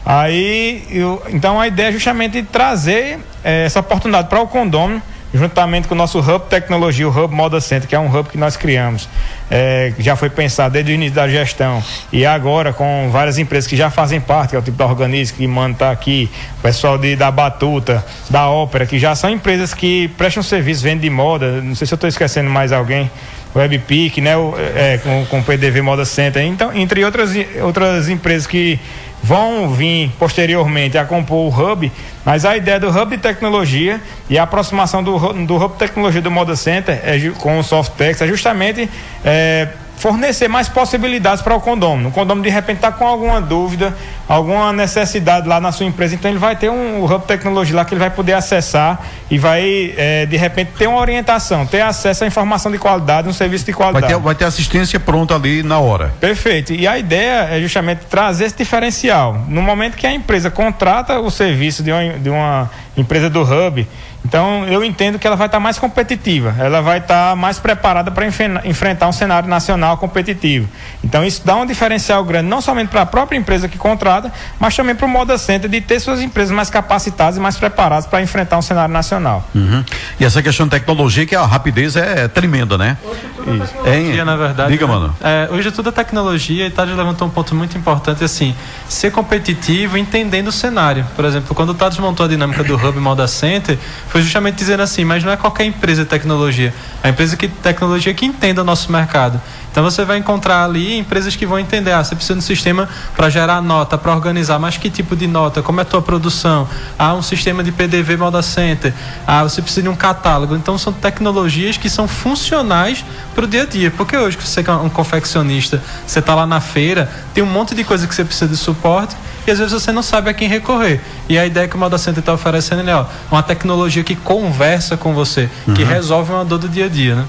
Aí, 0.05 0.85
eu, 0.89 1.21
então 1.29 1.59
a 1.59 1.67
ideia 1.67 1.89
é 1.89 1.91
justamente 1.91 2.41
trazer 2.43 3.19
é, 3.43 3.65
essa 3.65 3.79
oportunidade 3.79 4.27
para 4.27 4.41
o 4.41 4.47
condomínio, 4.47 5.01
juntamente 5.33 5.87
com 5.87 5.93
o 5.93 5.97
nosso 5.97 6.19
Hub 6.19 6.45
Tecnologia, 6.49 7.07
o 7.07 7.11
Hub 7.11 7.33
Moda 7.33 7.61
Center, 7.61 7.87
que 7.87 7.95
é 7.95 7.99
um 7.99 8.07
hub 8.07 8.29
que 8.29 8.37
nós 8.37 8.57
criamos, 8.57 9.07
é, 9.49 9.93
já 9.99 10.15
foi 10.15 10.29
pensado 10.29 10.73
desde 10.73 10.91
o 10.91 10.95
início 10.95 11.13
da 11.13 11.27
gestão. 11.27 11.83
E 12.11 12.25
agora 12.25 12.73
com 12.73 13.09
várias 13.11 13.37
empresas 13.37 13.67
que 13.67 13.75
já 13.75 13.89
fazem 13.89 14.19
parte, 14.19 14.51
que 14.51 14.55
é 14.55 14.59
o 14.59 14.61
tipo 14.61 14.77
da 14.77 14.85
Organismo, 14.85 15.37
que 15.37 15.47
manda 15.47 15.77
tá 15.77 15.91
aqui, 15.91 16.29
o 16.57 16.61
pessoal 16.61 16.97
de, 16.97 17.15
da 17.15 17.29
Batuta, 17.29 18.03
da 18.29 18.49
Ópera, 18.49 18.85
que 18.85 18.97
já 18.97 19.13
são 19.15 19.29
empresas 19.29 19.73
que 19.73 20.07
prestam 20.17 20.41
serviço, 20.41 20.83
vendem 20.83 21.01
de 21.01 21.09
moda, 21.09 21.61
não 21.61 21.75
sei 21.75 21.85
se 21.85 21.93
eu 21.93 21.95
estou 21.95 22.07
esquecendo 22.07 22.49
mais 22.49 22.71
alguém, 22.71 23.11
WebPic, 23.55 24.21
né, 24.21 24.37
o, 24.37 24.53
é, 24.75 24.97
com, 24.99 25.25
com 25.25 25.39
o 25.39 25.43
PDV 25.43 25.81
Moda 25.81 26.05
Center, 26.05 26.43
então, 26.43 26.73
entre 26.73 27.03
outras, 27.03 27.31
outras 27.61 28.07
empresas 28.07 28.45
que 28.45 28.79
vão 29.21 29.69
vir 29.69 30.11
posteriormente 30.17 30.97
a 30.97 31.05
compor 31.05 31.47
o 31.47 31.49
Hub, 31.49 31.91
mas 32.25 32.45
a 32.45 32.55
ideia 32.55 32.79
do 32.79 32.89
Hub 32.89 33.15
de 33.15 33.21
Tecnologia 33.21 34.01
e 34.29 34.37
a 34.37 34.43
aproximação 34.43 35.03
do, 35.03 35.17
do 35.45 35.55
Hub 35.55 35.73
de 35.73 35.79
Tecnologia 35.79 36.21
do 36.21 36.31
Moda 36.31 36.55
Center 36.55 36.99
é, 37.03 37.17
com 37.37 37.59
o 37.59 37.63
Softex 37.63 38.21
é 38.21 38.27
justamente 38.27 38.89
é, 39.23 39.67
fornecer 39.99 40.47
mais 40.47 40.69
possibilidades 40.69 41.43
para 41.43 41.53
o 41.53 41.59
condomínio. 41.59 42.09
O 42.09 42.11
condomínio 42.11 42.49
de 42.49 42.55
repente 42.55 42.77
está 42.77 42.91
com 42.91 43.05
alguma 43.05 43.41
dúvida, 43.41 43.95
alguma 44.27 44.71
necessidade 44.71 45.47
lá 45.47 45.59
na 45.59 45.71
sua 45.71 45.85
empresa, 45.85 46.15
então 46.15 46.31
ele 46.31 46.39
vai 46.39 46.55
ter 46.55 46.69
um, 46.69 47.03
hub 47.03 47.25
tecnologia 47.25 47.75
lá 47.75 47.83
que 47.83 47.93
ele 47.93 47.99
vai 47.99 48.09
poder 48.09 48.33
acessar 48.33 49.01
e 49.29 49.37
vai 49.37 49.93
é, 49.97 50.25
de 50.25 50.37
repente 50.37 50.71
ter 50.77 50.87
uma 50.87 50.99
orientação, 50.99 51.65
ter 51.65 51.81
acesso 51.81 52.23
à 52.23 52.27
informação 52.27 52.71
de 52.71 52.77
qualidade, 52.77 53.27
um 53.27 53.33
serviço 53.33 53.65
de 53.65 53.73
qualidade. 53.73 54.05
Vai 54.05 54.15
ter, 54.15 54.23
vai 54.23 54.35
ter 54.35 54.45
assistência 54.45 54.99
pronta 54.99 55.35
ali 55.35 55.63
na 55.63 55.79
hora. 55.79 56.13
Perfeito. 56.19 56.73
E 56.73 56.87
a 56.87 56.97
ideia 56.97 57.49
é 57.51 57.59
justamente 57.59 58.05
trazer 58.09 58.45
esse 58.45 58.55
diferencial. 58.55 59.43
No 59.49 59.61
momento 59.61 59.97
que 59.97 60.07
a 60.07 60.13
empresa 60.13 60.49
contrata 60.49 61.19
o 61.19 61.29
serviço 61.29 61.83
de 61.83 61.91
uma, 61.91 62.13
de 62.13 62.29
uma 62.29 62.71
empresa 62.95 63.29
do 63.29 63.41
hub, 63.41 63.85
então, 64.25 64.65
eu 64.67 64.83
entendo 64.83 65.17
que 65.17 65.25
ela 65.25 65.35
vai 65.35 65.47
estar 65.47 65.59
mais 65.59 65.79
competitiva, 65.79 66.53
ela 66.59 66.81
vai 66.81 66.99
estar 66.99 67.35
mais 67.35 67.57
preparada 67.57 68.11
para 68.11 68.25
enfrentar 68.65 69.07
um 69.07 69.11
cenário 69.11 69.49
nacional 69.49 69.97
competitivo. 69.97 70.67
Então, 71.03 71.23
isso 71.25 71.41
dá 71.43 71.55
um 71.55 71.65
diferencial 71.65 72.23
grande, 72.23 72.47
não 72.47 72.61
somente 72.61 72.89
para 72.89 73.01
a 73.01 73.05
própria 73.05 73.37
empresa 73.37 73.67
que 73.67 73.77
contrata, 73.77 74.31
mas 74.59 74.75
também 74.75 74.93
para 74.93 75.05
o 75.05 75.09
Moda 75.09 75.37
Center 75.37 75.69
de 75.69 75.81
ter 75.81 75.99
suas 75.99 76.21
empresas 76.21 76.53
mais 76.55 76.69
capacitadas 76.69 77.37
e 77.37 77.39
mais 77.39 77.57
preparadas 77.57 78.05
para 78.05 78.21
enfrentar 78.21 78.57
um 78.57 78.61
cenário 78.61 78.93
nacional. 78.93 79.47
Uhum. 79.55 79.83
E 80.19 80.25
essa 80.25 80.43
questão 80.43 80.67
de 80.67 80.71
tecnologia, 80.71 81.25
que 81.25 81.35
a 81.35 81.45
rapidez 81.45 81.95
é 81.95 82.27
tremenda, 82.27 82.77
né? 82.77 82.97
Hoje 83.03 83.19
é 83.23 83.91
tecnologia, 83.91 84.25
na 84.25 84.35
verdade. 84.35 84.71
Diga, 84.71 84.85
né? 84.85 84.93
mano. 84.93 85.15
É, 85.21 85.49
hoje 85.51 85.69
é 85.69 85.71
tudo 85.71 85.91
tecnologia 85.91 86.67
e 86.67 86.69
Tades 86.69 86.95
levantou 86.95 87.27
um 87.27 87.31
ponto 87.31 87.55
muito 87.55 87.77
importante, 87.77 88.23
assim, 88.23 88.55
ser 88.87 89.11
competitivo 89.11 89.97
entendendo 89.97 90.49
o 90.49 90.51
cenário. 90.51 91.05
Por 91.15 91.25
exemplo, 91.25 91.55
quando 91.55 91.69
o 91.69 91.73
Tades 91.73 91.97
montou 91.97 92.25
a 92.25 92.29
dinâmica 92.29 92.63
do 92.63 92.75
Hub 92.75 92.99
Moda 92.99 93.27
Center, 93.27 93.77
foi 94.09 94.21
justamente 94.21 94.55
dizendo 94.55 94.83
assim, 94.83 95.05
mas 95.05 95.23
não 95.23 95.31
é 95.31 95.37
qualquer 95.37 95.65
empresa 95.65 96.03
de 96.03 96.09
tecnologia, 96.09 96.73
é 97.03 97.07
a 97.07 97.11
empresa 97.11 97.37
de 97.37 97.47
tecnologia 97.47 98.13
que 98.13 98.25
entenda 98.25 98.61
o 98.61 98.65
nosso 98.65 98.91
mercado. 98.91 99.39
Então 99.71 99.83
você 99.83 100.03
vai 100.03 100.17
encontrar 100.17 100.63
ali 100.63 100.97
empresas 100.97 101.35
que 101.35 101.45
vão 101.45 101.59
entender, 101.59 101.91
ah, 101.91 102.03
você 102.03 102.15
precisa 102.15 102.33
de 102.33 102.39
um 102.39 102.45
sistema 102.45 102.89
para 103.15 103.29
gerar 103.29 103.61
nota, 103.61 103.97
para 103.97 104.11
organizar, 104.11 104.57
mas 104.57 104.77
que 104.77 104.89
tipo 104.89 105.15
de 105.15 105.27
nota, 105.27 105.61
como 105.61 105.79
é 105.79 105.83
a 105.83 105.85
tua 105.85 106.01
produção? 106.01 106.67
Ah, 106.97 107.13
um 107.13 107.21
sistema 107.21 107.63
de 107.63 107.71
PDV 107.71 108.17
Moda 108.17 108.41
Center. 108.41 108.93
Ah, 109.27 109.43
você 109.43 109.61
precisa 109.61 109.83
de 109.83 109.89
um 109.89 109.95
catálogo. 109.95 110.55
Então 110.55 110.77
são 110.77 110.91
tecnologias 110.91 111.77
que 111.77 111.89
são 111.89 112.07
funcionais 112.07 113.05
para 113.35 113.45
o 113.45 113.47
dia 113.47 113.61
a 113.61 113.65
dia. 113.65 113.91
Porque 113.91 114.17
hoje 114.17 114.37
que 114.37 114.47
você 114.47 114.61
é 114.61 114.71
um 114.71 114.89
confeccionista, 114.89 115.81
você 116.05 116.17
está 116.17 116.33
lá 116.33 116.47
na 116.47 116.59
feira, 116.59 117.09
tem 117.33 117.43
um 117.43 117.47
monte 117.47 117.75
de 117.75 117.83
coisa 117.83 118.07
que 118.07 118.15
você 118.15 118.25
precisa 118.25 118.49
de 118.49 118.57
suporte 118.57 119.15
e 119.49 119.51
às 119.51 119.57
vezes 119.57 119.73
você 119.73 119.91
não 119.91 120.03
sabe 120.03 120.29
a 120.29 120.33
quem 120.33 120.47
recorrer. 120.47 121.01
E 121.27 121.37
a 121.37 121.45
ideia 121.45 121.67
que 121.67 121.75
o 121.75 121.79
Moda 121.79 121.97
Center 121.97 122.19
está 122.19 122.33
oferecendo 122.33 122.87
é 122.87 122.95
ó, 122.95 123.05
uma 123.31 123.41
tecnologia 123.41 124.03
que 124.03 124.15
conversa 124.15 124.95
com 124.95 125.13
você, 125.13 125.49
uhum. 125.67 125.73
que 125.73 125.83
resolve 125.83 126.31
uma 126.31 126.45
dor 126.45 126.59
do 126.59 126.69
dia 126.69 126.85
a 126.85 126.87
dia, 126.87 127.15
né? 127.15 127.25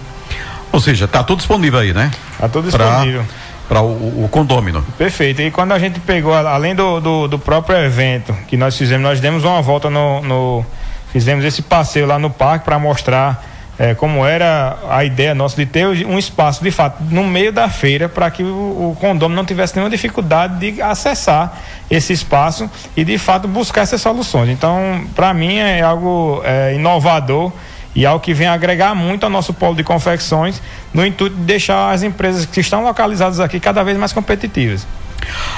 Ou 0.70 0.80
seja, 0.80 1.06
está 1.06 1.24
tudo 1.24 1.38
disponível 1.38 1.80
aí, 1.80 1.92
né? 1.92 2.10
Está 2.32 2.48
tudo 2.48 2.66
disponível. 2.66 3.24
Para 3.68 3.80
o, 3.82 4.24
o 4.24 4.28
condômino. 4.28 4.84
Perfeito. 4.98 5.40
E 5.40 5.50
quando 5.50 5.72
a 5.72 5.78
gente 5.78 5.98
pegou, 6.00 6.34
além 6.34 6.74
do, 6.74 7.00
do, 7.00 7.28
do, 7.28 7.38
próprio 7.38 7.78
evento 7.78 8.36
que 8.48 8.56
nós 8.56 8.76
fizemos, 8.76 9.02
nós 9.02 9.20
demos 9.20 9.44
uma 9.44 9.62
volta 9.62 9.88
no. 9.88 10.20
no 10.22 10.66
fizemos 11.12 11.44
esse 11.44 11.62
passeio 11.62 12.06
lá 12.06 12.18
no 12.18 12.30
parque 12.30 12.64
para 12.64 12.78
mostrar 12.78 13.44
é, 13.80 13.94
como 13.94 14.26
era 14.26 14.76
a 14.90 15.02
ideia 15.06 15.34
nossa 15.34 15.56
de 15.56 15.64
ter 15.64 15.86
um 16.04 16.18
espaço, 16.18 16.62
de 16.62 16.70
fato, 16.70 17.02
no 17.04 17.24
meio 17.24 17.50
da 17.50 17.66
feira, 17.70 18.10
para 18.10 18.30
que 18.30 18.42
o, 18.42 18.90
o 18.90 18.96
condomínio 19.00 19.36
não 19.36 19.46
tivesse 19.46 19.74
nenhuma 19.74 19.88
dificuldade 19.88 20.58
de 20.58 20.82
acessar 20.82 21.58
esse 21.90 22.12
espaço 22.12 22.70
e, 22.94 23.02
de 23.06 23.16
fato, 23.16 23.48
buscar 23.48 23.80
essas 23.80 24.02
soluções. 24.02 24.50
Então, 24.50 25.06
para 25.16 25.32
mim, 25.32 25.56
é 25.56 25.80
algo 25.80 26.42
é, 26.44 26.74
inovador 26.74 27.50
e 27.96 28.04
algo 28.04 28.22
que 28.22 28.34
vem 28.34 28.48
agregar 28.48 28.94
muito 28.94 29.24
ao 29.24 29.30
nosso 29.30 29.54
polo 29.54 29.74
de 29.74 29.82
confecções, 29.82 30.60
no 30.92 31.06
intuito 31.06 31.34
de 31.36 31.42
deixar 31.44 31.90
as 31.90 32.02
empresas 32.02 32.44
que 32.44 32.60
estão 32.60 32.84
localizadas 32.84 33.40
aqui 33.40 33.58
cada 33.58 33.82
vez 33.82 33.96
mais 33.96 34.12
competitivas. 34.12 34.86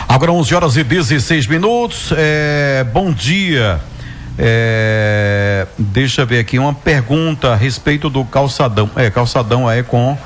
Agora 0.08 0.30
11 0.30 0.54
horas 0.54 0.76
e 0.76 0.84
16 0.84 1.48
minutos. 1.48 2.12
É, 2.16 2.86
bom 2.92 3.10
dia. 3.10 3.80
É, 4.38 5.66
deixa 5.78 6.22
eu 6.22 6.26
ver 6.26 6.38
aqui 6.38 6.58
uma 6.58 6.74
pergunta 6.74 7.52
a 7.52 7.56
respeito 7.56 8.08
do 8.08 8.24
calçadão. 8.24 8.90
É, 8.96 9.10
calçadão 9.10 9.68
aí 9.68 9.82
com 9.82 10.16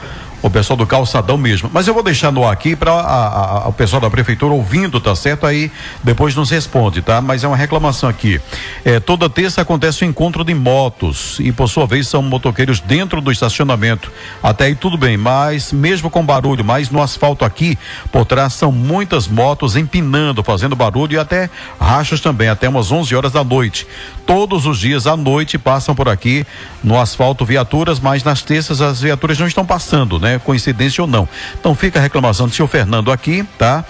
o 0.47 0.51
pessoal 0.51 0.77
do 0.77 0.87
calçadão 0.87 1.37
mesmo. 1.37 1.71
Mas 1.73 1.87
eu 1.87 1.95
vou 1.95 2.03
deixar 2.03 2.31
no 2.31 2.45
ar 2.45 2.53
aqui 2.53 2.77
para 2.77 3.65
o 3.67 3.73
pessoal 3.73 4.01
da 4.01 4.11
prefeitura 4.11 4.55
ouvindo, 4.55 5.01
tá 5.01 5.15
certo? 5.15 5.47
Aí 5.47 5.71
depois 6.03 6.35
nos 6.35 6.51
responde, 6.51 7.03
tá? 7.03 7.21
Mas 7.21 7.45
é 7.45 7.49
uma 7.49 7.57
reclamação 7.57 8.09
aqui. 8.09 8.41
É, 8.85 9.01
toda 9.01 9.29
terça 9.29 9.63
acontece 9.63 10.03
o 10.03 10.07
um 10.07 10.11
encontro 10.11 10.45
de 10.45 10.55
motos 10.55 11.39
e 11.41 11.53
por 11.53 11.69
sua 11.69 11.87
vez 11.87 12.09
são 12.09 12.23
motoqueiros 12.23 12.81
dentro 12.81 13.21
do 13.21 13.33
estacionamento. 13.33 14.11
Até 14.43 14.67
aí 14.67 14.75
tudo 14.75 14.97
bem, 14.97 15.17
mas 15.17 15.73
mesmo 15.73 16.11
com 16.11 16.25
barulho, 16.25 16.65
mas 16.65 16.91
no 16.91 17.03
asfalto 17.03 17.45
aqui 17.45 17.79
por 18.11 18.25
trás 18.25 18.53
são 18.55 18.71
muitas 18.71 19.29
motos 19.29 19.77
empinando, 19.77 20.43
fazendo 20.43 20.77
barulho 20.77 21.15
e 21.15 21.19
até 21.19 21.51
rachas 21.81 22.21
também, 22.21 22.49
até 22.49 22.69
umas 22.69 22.91
11 22.91 23.15
horas 23.15 23.33
da 23.33 23.45
noite. 23.45 23.87
Todos 24.27 24.67
os 24.67 24.79
dias 24.79 25.07
à 25.07 25.17
noite 25.17 25.57
passam 25.57 25.95
por 25.95 26.09
aqui 26.09 26.45
no 26.83 26.99
asfalto 26.99 27.45
viaturas, 27.45 28.01
mas 28.01 28.25
nas 28.25 28.43
terças 28.43 28.81
as 28.81 29.01
viaturas 29.01 29.39
não 29.39 29.47
estão 29.47 29.65
passando, 29.65 30.19
né? 30.19 30.41
Coincidência 30.41 31.03
ou 31.03 31.09
não. 31.09 31.29
Então 31.59 31.75
fica 31.77 32.01
a 32.01 32.03
reclamação 32.03 32.49
do 32.49 32.55
senhor 32.55 32.67
Fernando 32.67 33.13
aqui, 33.13 33.47
tá? 33.57 33.85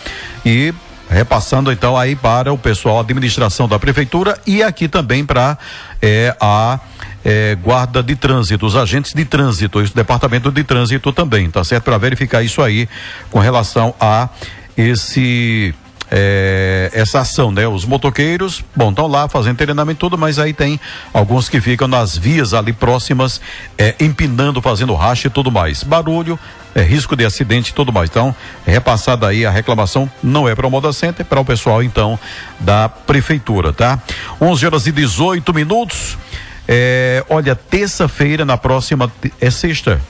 E 0.45 0.75
repassando 1.09 1.73
então 1.73 1.97
aí 1.97 2.15
para 2.15 2.53
o 2.53 2.59
pessoal, 2.59 3.01
administração 3.01 3.69
da 3.69 3.79
prefeitura 3.79 4.39
e 4.47 4.63
aqui 4.63 4.89
também 4.89 5.25
para 5.25 5.57
é, 6.03 6.37
a 6.41 6.81
é, 7.25 7.57
guarda 7.57 8.03
de 8.03 8.15
trânsito, 8.15 8.67
os 8.67 8.77
agentes 8.77 9.13
de 9.15 9.25
trânsito, 9.25 9.79
o 9.79 9.89
departamento 9.89 10.51
de 10.51 10.63
trânsito 10.65 11.13
também, 11.13 11.51
tá 11.51 11.65
certo? 11.65 11.85
Para 11.85 11.99
verificar 11.99 12.43
isso 12.43 12.61
aí 12.61 12.89
com 13.31 13.39
relação 13.39 13.95
a 13.99 14.29
esse 14.77 15.75
é, 16.11 16.91
essa 16.93 17.21
ação, 17.21 17.51
né? 17.51 17.67
Os 17.67 17.85
motoqueiros, 17.85 18.65
bom, 18.75 18.91
estão 18.91 19.07
lá 19.07 19.29
fazendo 19.29 19.57
treinamento 19.57 20.01
tudo, 20.01 20.19
mas 20.19 20.39
aí 20.39 20.53
tem 20.53 20.81
alguns 21.13 21.49
que 21.49 21.61
ficam 21.61 21.89
nas 21.89 22.17
vias 22.17 22.55
ali 22.55 22.73
próximas, 22.73 23.41
é, 23.77 23.95
empinando, 23.99 24.63
fazendo 24.63 24.95
racha 24.95 25.27
e 25.29 25.31
tudo 25.31 25.51
mais. 25.51 25.83
Barulho, 25.83 26.39
é, 26.75 26.83
risco 26.83 27.17
de 27.17 27.25
acidente 27.25 27.71
e 27.71 27.75
tudo 27.75 27.93
mais. 27.93 28.11
Então, 28.11 28.35
repassada 28.65 29.27
aí 29.27 29.45
a 29.45 29.51
reclamação, 29.51 30.11
não 30.23 30.49
é 30.49 30.55
para 30.55 30.67
o 30.67 30.71
Moda 30.71 30.93
Center, 30.93 31.25
é 31.25 31.29
para 31.29 31.41
o 31.41 31.45
pessoal 31.45 31.83
então 31.83 32.19
da 32.61 32.89
prefeitura, 32.89 33.73
tá? 33.73 34.01
11 34.41 34.67
horas 34.67 34.87
e 34.87 34.93
18 34.93 35.53
minutos. 35.55 36.17
É, 36.69 37.25
olha, 37.29 37.55
terça-feira, 37.55 38.45
na 38.45 38.57
próxima, 38.57 39.11
é 39.41 39.51
sexta 39.51 40.01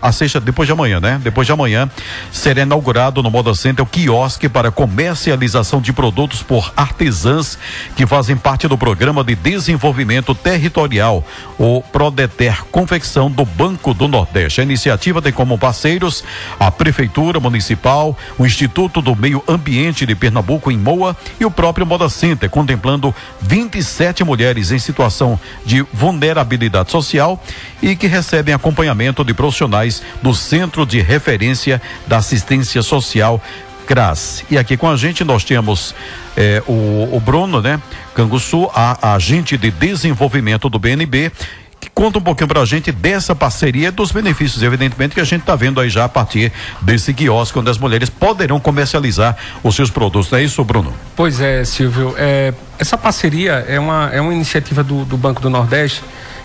a 0.00 0.12
sexta, 0.12 0.40
depois 0.40 0.66
de 0.66 0.72
amanhã, 0.72 1.00
né? 1.00 1.20
Depois 1.22 1.46
de 1.46 1.52
amanhã, 1.52 1.90
será 2.30 2.62
inaugurado 2.62 3.22
no 3.22 3.30
Moda 3.30 3.54
Center 3.54 3.84
o 3.84 3.88
quiosque 3.88 4.48
para 4.48 4.70
comercialização 4.70 5.80
de 5.80 5.92
produtos 5.92 6.42
por 6.42 6.72
artesãs 6.76 7.58
que 7.96 8.06
fazem 8.06 8.36
parte 8.36 8.68
do 8.68 8.78
programa 8.78 9.24
de 9.24 9.34
desenvolvimento 9.34 10.34
territorial, 10.34 11.24
o 11.58 11.82
Prodeter 11.82 12.64
Confecção 12.66 13.30
do 13.30 13.44
Banco 13.44 13.92
do 13.92 14.06
Nordeste. 14.06 14.60
A 14.60 14.64
iniciativa 14.64 15.20
tem 15.20 15.32
como 15.32 15.58
parceiros 15.58 16.22
a 16.60 16.70
Prefeitura 16.70 17.40
Municipal, 17.40 18.16
o 18.38 18.46
Instituto 18.46 19.02
do 19.02 19.16
Meio 19.16 19.42
Ambiente 19.48 20.06
de 20.06 20.14
Pernambuco, 20.14 20.70
em 20.70 20.76
Moa, 20.76 21.16
e 21.40 21.44
o 21.44 21.50
próprio 21.50 21.86
Moda 21.86 22.08
Center, 22.08 22.48
contemplando 22.48 23.14
27 23.40 24.22
mulheres 24.22 24.70
em 24.70 24.78
situação 24.78 25.38
de 25.64 25.82
vulnerabilidade 25.92 26.90
social 26.90 27.42
e 27.82 27.96
que 27.96 28.06
recebem 28.06 28.54
acompanhamento 28.54 29.24
de 29.24 29.34
profissionais 29.34 29.87
do 30.22 30.34
Centro 30.34 30.86
de 30.86 31.00
Referência 31.00 31.80
da 32.06 32.18
Assistência 32.18 32.82
Social 32.82 33.42
CRAS. 33.88 34.44
E 34.50 34.58
aqui 34.58 34.76
com 34.76 34.88
a 34.88 34.96
gente 34.96 35.24
nós 35.24 35.44
temos 35.44 35.94
eh, 36.36 36.62
o, 36.66 37.08
o, 37.10 37.20
Bruno, 37.20 37.62
né? 37.62 37.80
Canguçu, 38.14 38.68
a, 38.74 38.98
a 39.00 39.14
agente 39.14 39.56
de 39.56 39.70
desenvolvimento 39.70 40.68
do 40.68 40.78
BNB, 40.78 41.32
que 41.80 41.88
conta 41.88 42.18
um 42.18 42.22
pouquinho 42.22 42.48
para 42.48 42.60
a 42.60 42.66
gente 42.66 42.92
dessa 42.92 43.34
parceria, 43.34 43.90
dos 43.90 44.12
benefícios, 44.12 44.62
evidentemente, 44.62 45.14
que 45.14 45.20
a 45.20 45.24
gente 45.24 45.40
está 45.40 45.56
vendo 45.56 45.80
aí 45.80 45.88
já 45.88 46.04
a 46.04 46.08
partir 46.08 46.52
desse 46.82 47.14
quiosque, 47.14 47.58
onde 47.58 47.70
as 47.70 47.78
mulheres 47.78 48.10
poderão 48.10 48.60
comercializar 48.60 49.36
os 49.62 49.74
seus 49.74 49.90
produtos. 49.90 50.30
Não 50.30 50.38
é 50.38 50.42
isso, 50.42 50.62
Bruno? 50.64 50.92
Pois 51.16 51.40
é, 51.40 51.64
Silvio. 51.64 52.14
É, 52.18 52.52
essa 52.78 52.98
parceria 52.98 53.64
é 53.66 53.80
uma, 53.80 54.10
é 54.12 54.20
uma 54.20 54.34
iniciativa 54.34 54.84
do, 54.84 55.06
do 55.06 55.16
Banco 55.16 55.40
do 55.40 55.48
Nordeste. 55.48 56.02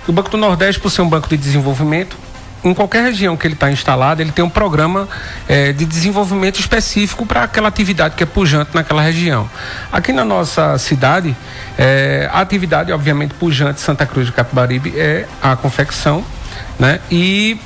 O 0.07 0.13
Banco 0.13 0.29
do 0.29 0.37
Nordeste, 0.37 0.81
por 0.81 0.89
ser 0.89 1.01
um 1.01 1.09
banco 1.09 1.27
de 1.27 1.35
desenvolvimento, 1.35 2.17
em 2.63 2.73
qualquer 2.73 3.03
região 3.03 3.35
que 3.35 3.45
ele 3.45 3.55
está 3.55 3.71
instalado, 3.71 4.21
ele 4.21 4.31
tem 4.31 4.43
um 4.43 4.49
programa 4.49 5.07
é, 5.47 5.73
de 5.73 5.85
desenvolvimento 5.85 6.59
específico 6.59 7.25
para 7.25 7.43
aquela 7.43 7.67
atividade 7.67 8.15
que 8.15 8.23
é 8.23 8.25
pujante 8.25 8.71
naquela 8.73 9.01
região. 9.01 9.49
Aqui 9.91 10.13
na 10.13 10.23
nossa 10.23 10.77
cidade, 10.77 11.35
é, 11.77 12.29
a 12.31 12.39
atividade, 12.39 12.91
obviamente, 12.91 13.33
pujante 13.33 13.81
Santa 13.81 14.05
Cruz 14.05 14.27
de 14.27 14.33
Capibaribe 14.33 14.93
é 14.95 15.27
a 15.41 15.55
confecção, 15.55 16.23
né? 16.79 16.99
E 17.11 17.59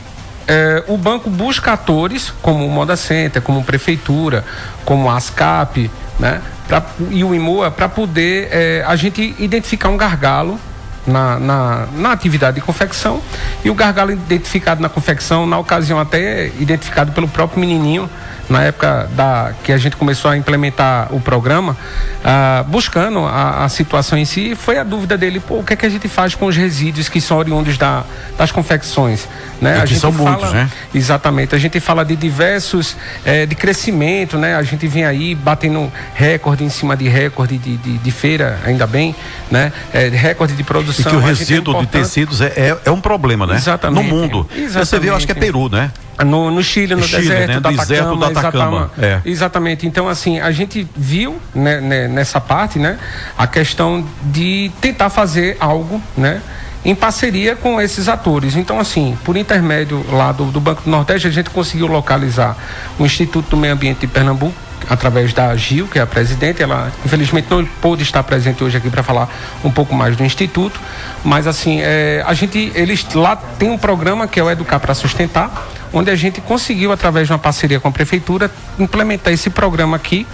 é, 0.47 0.83
o 0.87 0.97
banco 0.97 1.29
busca 1.29 1.73
atores 1.73 2.33
como 2.41 2.65
o 2.65 2.69
Moda 2.69 2.95
Center, 2.95 3.41
como 3.41 3.63
Prefeitura, 3.63 4.43
como 4.83 5.09
a 5.09 5.17
ASCAP, 5.17 5.91
né? 6.19 6.41
Pra, 6.67 6.83
e 7.11 7.23
o 7.23 7.35
IMOA 7.35 7.69
para 7.69 7.87
poder 7.87 8.49
é, 8.51 8.83
a 8.85 8.95
gente 8.95 9.35
identificar 9.39 9.89
um 9.89 9.97
gargalo 9.97 10.59
na, 11.07 11.39
na, 11.39 11.87
na, 11.93 12.11
atividade 12.11 12.55
de 12.55 12.61
confecção 12.61 13.21
e 13.63 13.69
o 13.69 13.73
gargalo 13.73 14.11
identificado 14.11 14.81
na 14.81 14.89
confecção, 14.89 15.45
na 15.45 15.57
ocasião 15.57 15.99
até 15.99 16.47
identificado 16.59 17.11
pelo 17.11 17.27
próprio 17.27 17.59
menininho, 17.59 18.09
na 18.49 18.63
época 18.63 19.09
da, 19.13 19.53
que 19.63 19.71
a 19.71 19.77
gente 19.77 19.95
começou 19.95 20.31
a 20.31 20.37
implementar 20.37 21.13
o 21.13 21.19
programa, 21.19 21.75
ah, 22.23 22.63
buscando 22.67 23.19
a, 23.19 23.65
a, 23.65 23.69
situação 23.69 24.17
em 24.17 24.25
si, 24.25 24.55
foi 24.55 24.77
a 24.77 24.83
dúvida 24.83 25.17
dele, 25.17 25.39
pô, 25.39 25.59
o 25.59 25.63
que 25.63 25.73
é 25.73 25.75
que 25.75 25.85
a 25.85 25.89
gente 25.89 26.07
faz 26.07 26.33
com 26.33 26.45
os 26.45 26.55
resíduos 26.55 27.09
que 27.09 27.19
são 27.19 27.37
oriundos 27.37 27.77
da, 27.77 28.03
das 28.37 28.51
confecções? 28.51 29.27
Né? 29.59 29.81
a 29.81 29.85
gente 29.85 29.99
são 29.99 30.13
fala, 30.13 30.29
muitos, 30.31 30.53
né? 30.53 30.69
Exatamente, 30.93 31.55
a 31.55 31.57
gente 31.57 31.79
fala 31.79 32.05
de 32.05 32.15
diversos, 32.15 32.95
é, 33.25 33.45
de 33.45 33.55
crescimento, 33.55 34.37
né? 34.37 34.55
A 34.55 34.63
gente 34.63 34.87
vem 34.87 35.03
aí 35.03 35.33
batendo 35.35 35.91
recorde 36.13 36.63
em 36.63 36.69
cima 36.69 36.95
de 36.95 37.07
recorde 37.07 37.57
de, 37.57 37.77
de, 37.77 37.97
de 37.97 38.11
feira, 38.11 38.59
ainda 38.65 38.85
bem, 38.85 39.15
né? 39.49 39.73
É, 39.93 40.07
recorde 40.09 40.53
de 40.53 40.63
produção. 40.63 41.05
E 41.05 41.09
que 41.09 41.15
o 41.15 41.19
resíduo 41.19 41.77
é 41.77 41.79
de 41.81 41.87
tecidos 41.87 42.41
é, 42.41 42.53
é, 42.55 42.77
é, 42.85 42.91
um 42.91 43.01
problema, 43.01 43.45
né? 43.45 43.55
Exatamente. 43.55 44.03
No 44.03 44.15
mundo. 44.15 44.47
Exatamente. 44.51 44.87
Você 44.87 44.99
viu, 44.99 45.15
acho 45.15 45.25
que 45.25 45.31
é 45.31 45.35
Peru, 45.35 45.69
né? 45.69 45.91
No, 46.25 46.49
no 46.49 46.63
Chile, 46.63 46.95
no 46.95 47.03
Chile, 47.03 47.21
deserto, 47.21 47.47
né? 47.47 47.59
da 47.59 47.69
deserto 47.69 48.13
Atacama, 48.13 48.33
da 48.33 48.39
Atacama. 48.39 48.91
É. 48.97 49.21
Exatamente. 49.23 49.85
Então, 49.85 50.09
assim, 50.09 50.39
a 50.39 50.51
gente 50.51 50.87
viu 50.95 51.37
né, 51.53 51.79
né, 51.79 52.07
nessa 52.07 52.41
parte, 52.41 52.79
né, 52.79 52.97
a 53.37 53.45
questão 53.45 54.05
de 54.23 54.71
tentar 54.81 55.09
fazer 55.09 55.57
algo, 55.59 56.01
né, 56.17 56.41
em 56.83 56.95
parceria 56.95 57.55
com 57.55 57.79
esses 57.79 58.07
atores. 58.07 58.55
Então, 58.55 58.79
assim, 58.79 59.17
por 59.23 59.37
intermédio 59.37 60.03
lá 60.11 60.31
do, 60.31 60.45
do 60.45 60.59
Banco 60.59 60.83
do 60.83 60.89
Nordeste, 60.89 61.27
a 61.27 61.31
gente 61.31 61.49
conseguiu 61.49 61.87
localizar 61.87 62.57
o 62.97 63.05
Instituto 63.05 63.51
do 63.51 63.57
Meio 63.57 63.73
Ambiente 63.73 63.99
de 63.99 64.07
Pernambuco, 64.07 64.55
através 64.89 65.33
da 65.33 65.55
Gil, 65.55 65.87
que 65.87 65.99
é 65.99 66.01
a 66.01 66.07
presidente. 66.07 66.61
Ela, 66.63 66.91
infelizmente, 67.05 67.47
não 67.49 67.65
pôde 67.81 68.03
estar 68.03 68.23
presente 68.23 68.63
hoje 68.63 68.77
aqui 68.77 68.89
para 68.89 69.03
falar 69.03 69.29
um 69.63 69.71
pouco 69.71 69.93
mais 69.93 70.15
do 70.15 70.23
Instituto. 70.23 70.79
Mas, 71.23 71.47
assim, 71.47 71.81
é, 71.81 72.23
a 72.25 72.33
gente, 72.33 72.71
eles 72.73 73.05
lá 73.13 73.35
tem 73.35 73.69
um 73.69 73.77
programa 73.77 74.27
que 74.27 74.39
é 74.39 74.43
o 74.43 74.49
Educar 74.49 74.79
para 74.79 74.93
Sustentar, 74.93 75.67
onde 75.93 76.11
a 76.11 76.15
gente 76.15 76.41
conseguiu, 76.41 76.91
através 76.91 77.27
de 77.27 77.33
uma 77.33 77.39
parceria 77.39 77.79
com 77.79 77.87
a 77.87 77.91
Prefeitura, 77.91 78.51
implementar 78.79 79.33
esse 79.33 79.49
programa 79.49 79.95
aqui, 79.97 80.27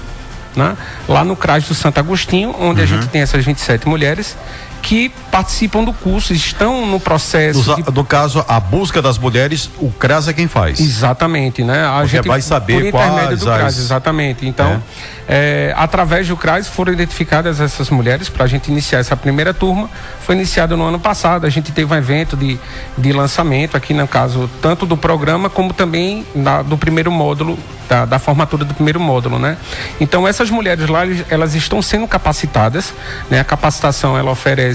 né, 0.55 0.77
lá 1.07 1.23
no 1.23 1.35
CRAS 1.35 1.67
do 1.67 1.73
Santo 1.73 1.99
Agostinho, 1.99 2.55
onde 2.59 2.79
uhum. 2.79 2.83
a 2.83 2.85
gente 2.85 3.07
tem 3.07 3.21
essas 3.21 3.43
27 3.43 3.87
mulheres 3.87 4.37
que 4.83 5.09
participam 5.31 5.81
do 5.81 5.93
curso, 5.93 6.33
estão 6.33 6.85
no 6.85 6.99
processo. 6.99 7.71
No, 7.71 7.75
de... 7.77 7.91
no 7.91 8.03
caso, 8.03 8.43
a 8.47 8.59
busca 8.59 9.01
das 9.01 9.17
mulheres, 9.17 9.69
o 9.79 9.89
CRAS 9.89 10.27
é 10.27 10.33
quem 10.33 10.45
faz. 10.45 10.79
Exatamente, 10.79 11.63
né? 11.63 11.85
A 11.87 11.99
Porque 11.99 12.17
gente 12.17 12.27
vai 12.27 12.41
saber 12.41 12.91
por 12.91 12.99
quais 12.99 13.39
do 13.39 13.45
CRAS, 13.45 13.77
exatamente. 13.77 14.45
Então, 14.45 14.83
é. 15.27 15.69
É, 15.69 15.73
através 15.77 16.27
do 16.27 16.35
CRAS 16.35 16.67
foram 16.67 16.91
identificadas 16.91 17.61
essas 17.61 17.89
mulheres 17.89 18.27
para 18.27 18.43
a 18.43 18.47
gente 18.47 18.69
iniciar 18.69 18.99
essa 18.99 19.15
primeira 19.15 19.53
turma. 19.53 19.89
Foi 20.21 20.35
iniciado 20.35 20.75
no 20.75 20.83
ano 20.83 20.99
passado. 20.99 21.45
A 21.45 21.49
gente 21.49 21.71
teve 21.71 21.93
um 21.93 21.97
evento 21.97 22.35
de, 22.35 22.59
de 22.97 23.13
lançamento 23.13 23.77
aqui, 23.77 23.93
no 23.93 24.07
caso, 24.07 24.49
tanto 24.61 24.85
do 24.85 24.97
programa 24.97 25.49
como 25.49 25.73
também 25.73 26.25
do 26.65 26.77
primeiro 26.77 27.09
módulo 27.09 27.57
da, 27.87 28.05
da, 28.05 28.19
formatura 28.19 28.65
do 28.65 28.73
primeiro 28.73 28.99
módulo, 28.99 29.37
né? 29.37 29.57
Então 29.99 30.27
essas 30.27 30.49
mulheres 30.49 30.89
lá 30.89 31.01
elas 31.29 31.53
estão 31.53 31.81
sendo 31.81 32.07
capacitadas, 32.07 32.93
né? 33.29 33.39
A 33.39 33.43
capacitação 33.43 34.17
ela 34.17 34.31
oferece 34.31 34.72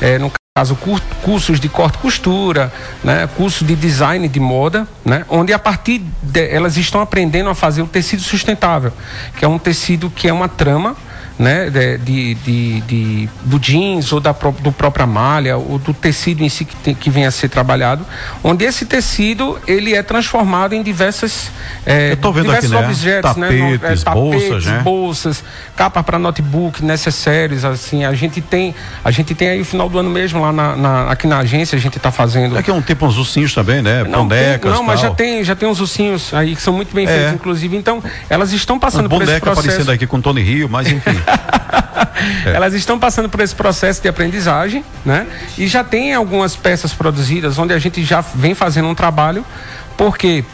é, 0.00 0.18
no 0.18 0.30
caso 0.56 0.76
cursos 1.22 1.60
de 1.60 1.68
corte 1.68 1.96
e 1.96 1.98
costura, 1.98 2.72
né, 3.04 3.28
curso 3.36 3.64
de 3.64 3.74
design 3.74 4.28
de 4.28 4.40
moda, 4.40 4.86
né, 5.04 5.24
onde 5.28 5.52
a 5.52 5.58
partir 5.58 6.02
de, 6.22 6.48
elas 6.48 6.76
estão 6.76 7.00
aprendendo 7.00 7.48
a 7.48 7.54
fazer 7.54 7.82
o 7.82 7.86
tecido 7.86 8.22
sustentável, 8.22 8.92
que 9.38 9.44
é 9.44 9.48
um 9.48 9.58
tecido 9.58 10.10
que 10.10 10.28
é 10.28 10.32
uma 10.32 10.48
trama 10.48 10.96
né, 11.40 11.70
de, 11.70 12.34
de, 12.34 12.80
de 12.82 13.28
budins 13.44 14.12
ou 14.12 14.20
da, 14.20 14.32
do 14.32 14.70
própria 14.70 15.06
malha 15.06 15.56
ou 15.56 15.78
do 15.78 15.94
tecido 15.94 16.44
em 16.44 16.50
si 16.50 16.66
que, 16.66 16.76
tem, 16.76 16.94
que 16.94 17.08
vem 17.08 17.24
a 17.24 17.30
ser 17.30 17.48
trabalhado, 17.48 18.04
onde 18.44 18.66
esse 18.66 18.84
tecido 18.84 19.58
ele 19.66 19.94
é 19.94 20.02
transformado 20.02 20.74
em 20.74 20.82
diversas 20.82 21.50
é, 21.86 22.14
diversos 22.14 22.50
aqui, 22.50 22.68
né? 22.68 22.78
objetos, 22.86 23.34
tapetes, 23.34 23.58
né? 23.58 23.74
É, 23.74 23.78
tapetes, 23.78 24.04
bolsas, 24.04 24.66
né? 24.66 24.80
bolsas, 24.84 25.44
capa 25.74 26.02
para 26.02 26.18
notebook, 26.18 26.84
necessários, 26.84 27.64
assim, 27.64 28.04
a 28.04 28.12
gente 28.12 28.42
tem, 28.42 28.74
a 29.02 29.10
gente 29.10 29.34
tem 29.34 29.48
aí 29.48 29.62
o 29.62 29.64
final 29.64 29.88
do 29.88 29.98
ano 29.98 30.10
mesmo 30.10 30.42
lá 30.42 30.52
na, 30.52 30.76
na 30.76 31.10
aqui 31.10 31.26
na 31.26 31.38
agência 31.38 31.74
a 31.74 31.80
gente 31.80 31.96
está 31.96 32.10
fazendo. 32.10 32.58
É 32.58 32.62
que 32.62 32.70
é 32.70 32.74
um 32.74 32.82
tipo 32.82 33.06
uns 33.06 33.16
ursinhos 33.16 33.54
também, 33.54 33.80
né? 33.80 34.04
Não, 34.04 34.28
Bonecas, 34.28 34.60
tem, 34.60 34.70
não 34.72 34.82
mas 34.82 35.00
já 35.00 35.08
tem, 35.08 35.42
já 35.42 35.56
tem 35.56 35.66
uns 35.66 35.80
ursinhos 35.80 36.34
aí 36.34 36.54
que 36.54 36.60
são 36.60 36.74
muito 36.74 36.94
bem 36.94 37.06
é. 37.06 37.08
feitos, 37.08 37.32
inclusive. 37.32 37.74
Então, 37.78 38.02
elas 38.28 38.52
estão 38.52 38.78
passando 38.78 39.08
por 39.08 39.22
esse 39.22 39.40
processo. 39.40 39.60
aparecendo 39.60 39.90
aqui 39.90 40.06
com 40.06 40.20
Tony 40.20 40.42
Rio, 40.42 40.68
mas 40.68 40.86
enfim. 40.86 41.18
Elas 42.44 42.74
estão 42.74 42.98
passando 42.98 43.28
por 43.28 43.40
esse 43.40 43.54
processo 43.54 44.02
de 44.02 44.08
aprendizagem, 44.08 44.84
né? 45.04 45.26
E 45.56 45.66
já 45.66 45.82
tem 45.82 46.14
algumas 46.14 46.56
peças 46.56 46.92
produzidas 46.92 47.58
onde 47.58 47.72
a 47.72 47.78
gente 47.78 48.04
já 48.04 48.20
vem 48.20 48.54
fazendo 48.54 48.88
um 48.88 48.94
trabalho, 48.94 49.44
porque 49.96 50.44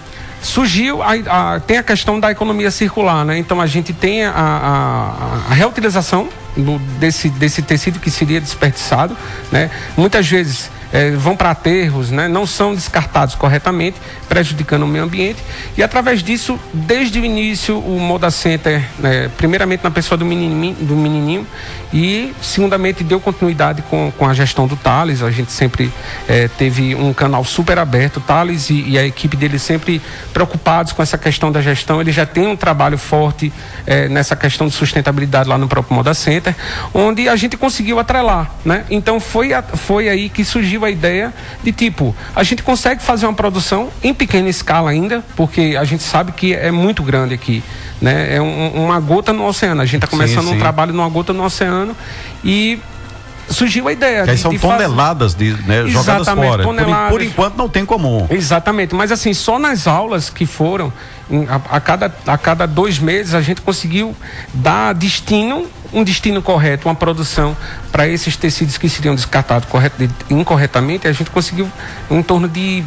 surgiu 0.43 1.03
a, 1.03 1.55
a, 1.55 1.61
tem 1.61 1.79
a 1.79 1.83
questão 1.83 2.21
da 2.21 2.31
economia 2.31 2.71
circular, 2.71 3.25
né? 3.25 3.39
Então 3.39 3.61
a 3.61 3.67
gente 3.67 3.93
tem 3.93 4.25
a, 4.25 4.33
a, 4.33 5.51
a 5.51 5.55
reutilização 5.55 6.29
do, 6.57 6.79
desse, 6.99 7.29
desse 7.29 7.63
tecido 7.63 7.99
que 7.99 8.11
seria 8.11 8.41
desperdiçado, 8.41 9.17
né? 9.51 9.71
Muitas 9.97 10.27
vezes 10.27 10.71
é, 10.93 11.11
vão 11.13 11.37
para 11.37 11.51
aterros, 11.51 12.11
né? 12.11 12.29
não 12.29 12.47
são 12.47 12.75
descartados 12.75 13.35
corretamente, 13.35 13.97
prejudicando 14.29 14.83
o 14.83 14.87
meio 14.87 15.05
ambiente. 15.05 15.43
E 15.77 15.83
através 15.83 16.23
disso, 16.23 16.59
desde 16.73 17.21
o 17.21 17.25
início, 17.25 17.79
o 17.79 17.99
Moda 17.99 18.31
Center, 18.31 18.85
né, 18.99 19.31
primeiramente 19.37 19.83
na 19.83 19.91
pessoa 19.91 20.19
do 20.19 20.25
menininho, 20.25 20.75
do 20.81 20.97
menininho 20.97 21.47
e, 21.93 22.35
segundamente, 22.43 23.05
deu 23.05 23.21
continuidade 23.21 23.83
com, 23.83 24.13
com 24.17 24.27
a 24.27 24.35
gestão 24.35 24.67
do 24.67 24.77
Thales. 24.77 25.23
A 25.23 25.31
gente 25.31 25.53
sempre 25.53 25.93
é, 26.29 26.49
teve 26.49 26.95
um 26.95 27.13
canal 27.13 27.45
super 27.45 27.79
aberto. 27.79 28.21
Thales 28.21 28.71
e, 28.71 28.83
e, 28.91 28.99
a 28.99 29.07
equipe 29.07 29.37
dele 29.37 29.59
sempre 29.59 30.03
preocupados 30.33 30.93
com 30.93 31.03
essa 31.03 31.17
questão 31.17 31.53
da 31.53 31.63
gestão. 31.63 32.01
Ele 32.01 32.13
já 32.13 32.27
tem 32.27 32.47
um 32.47 32.57
trabalho 32.57 32.99
forte 32.99 33.53
é, 33.87 34.09
nessa 34.09 34.35
questão 34.35 34.67
de 34.67 34.75
sustentabilidade 34.75 35.49
lá 35.49 35.57
no 35.57 35.69
próprio 35.69 35.97
Moda 35.97 36.13
Center, 36.13 36.55
onde 36.93 37.29
a 37.29 37.37
gente 37.37 37.57
conseguiu 37.57 37.99
atrelar. 37.99 38.51
Né? 38.65 38.85
Então, 38.91 39.21
foi, 39.21 39.51
foi 39.75 40.09
aí 40.09 40.29
que 40.29 40.45
surgiu 40.45 40.76
a 40.85 40.91
ideia 40.91 41.33
de 41.63 41.73
tipo, 41.73 42.15
a 42.35 42.43
gente 42.43 42.63
consegue 42.63 43.03
fazer 43.03 43.27
uma 43.27 43.35
produção 43.35 43.91
em 44.03 44.13
pequena 44.13 44.49
escala 44.49 44.91
ainda, 44.91 45.25
porque 45.37 45.77
a 45.79 45.85
gente 45.85 46.03
sabe 46.03 46.33
que 46.33 46.55
é 46.55 46.71
muito 46.71 47.03
grande 47.03 47.35
aqui. 47.35 47.63
Né? 48.01 48.37
É 48.37 48.43
um, 48.43 48.85
uma 48.85 49.01
gota 49.01 49.33
no 49.33 49.47
oceano. 49.47 49.81
A 49.81 49.85
gente 49.85 49.97
está 49.97 50.07
começando 50.07 50.45
sim, 50.45 50.51
sim. 50.51 50.57
um 50.57 50.59
trabalho 50.59 50.93
numa 50.93 51.09
gota 51.09 51.33
no 51.33 51.45
oceano 51.45 51.97
e 52.45 52.79
surgiu 53.49 53.89
a 53.89 53.93
ideia. 53.93 54.25
Que 54.25 54.31
aí 54.31 54.39
são 54.39 54.51
de 54.51 54.59
toneladas 54.59 55.33
fazer... 55.33 55.55
de, 55.55 55.63
né, 55.63 55.87
jogadas 55.87 56.29
fora. 56.29 56.63
Toneladas. 56.63 57.11
Por, 57.11 57.19
por, 57.19 57.23
enquanto 57.23 57.57
não 57.57 57.69
tem 57.69 57.85
comum. 57.85 58.27
Exatamente, 58.31 58.95
mas 58.95 59.13
assim, 59.13 59.33
só 59.33 59.59
nas 59.59 59.87
aulas 59.87 60.31
que 60.31 60.47
foram, 60.47 60.93
a, 61.49 61.77
a, 61.77 61.81
cada, 61.81 62.13
a 62.27 62.39
cada 62.39 62.67
dois 62.67 62.99
meses, 62.99 63.35
a 63.35 63.41
gente 63.41 63.61
conseguiu 63.61 64.15
dar 64.53 64.95
destino, 64.95 65.67
um 65.93 66.03
destino 66.03 66.43
correto, 66.43 66.89
uma 66.89 66.95
produção 66.95 67.57
para 67.93 68.09
esses 68.09 68.37
tecidos 68.37 68.79
que 68.79 68.89
seriam 68.89 69.15
descartados 69.15 69.69
correto, 69.69 70.09
incorretamente, 70.31 71.07
a 71.09 71.13
gente 71.13 71.31
conseguiu 71.31 71.71
em 72.11 72.23
torno 72.23 72.49
de 72.49 72.85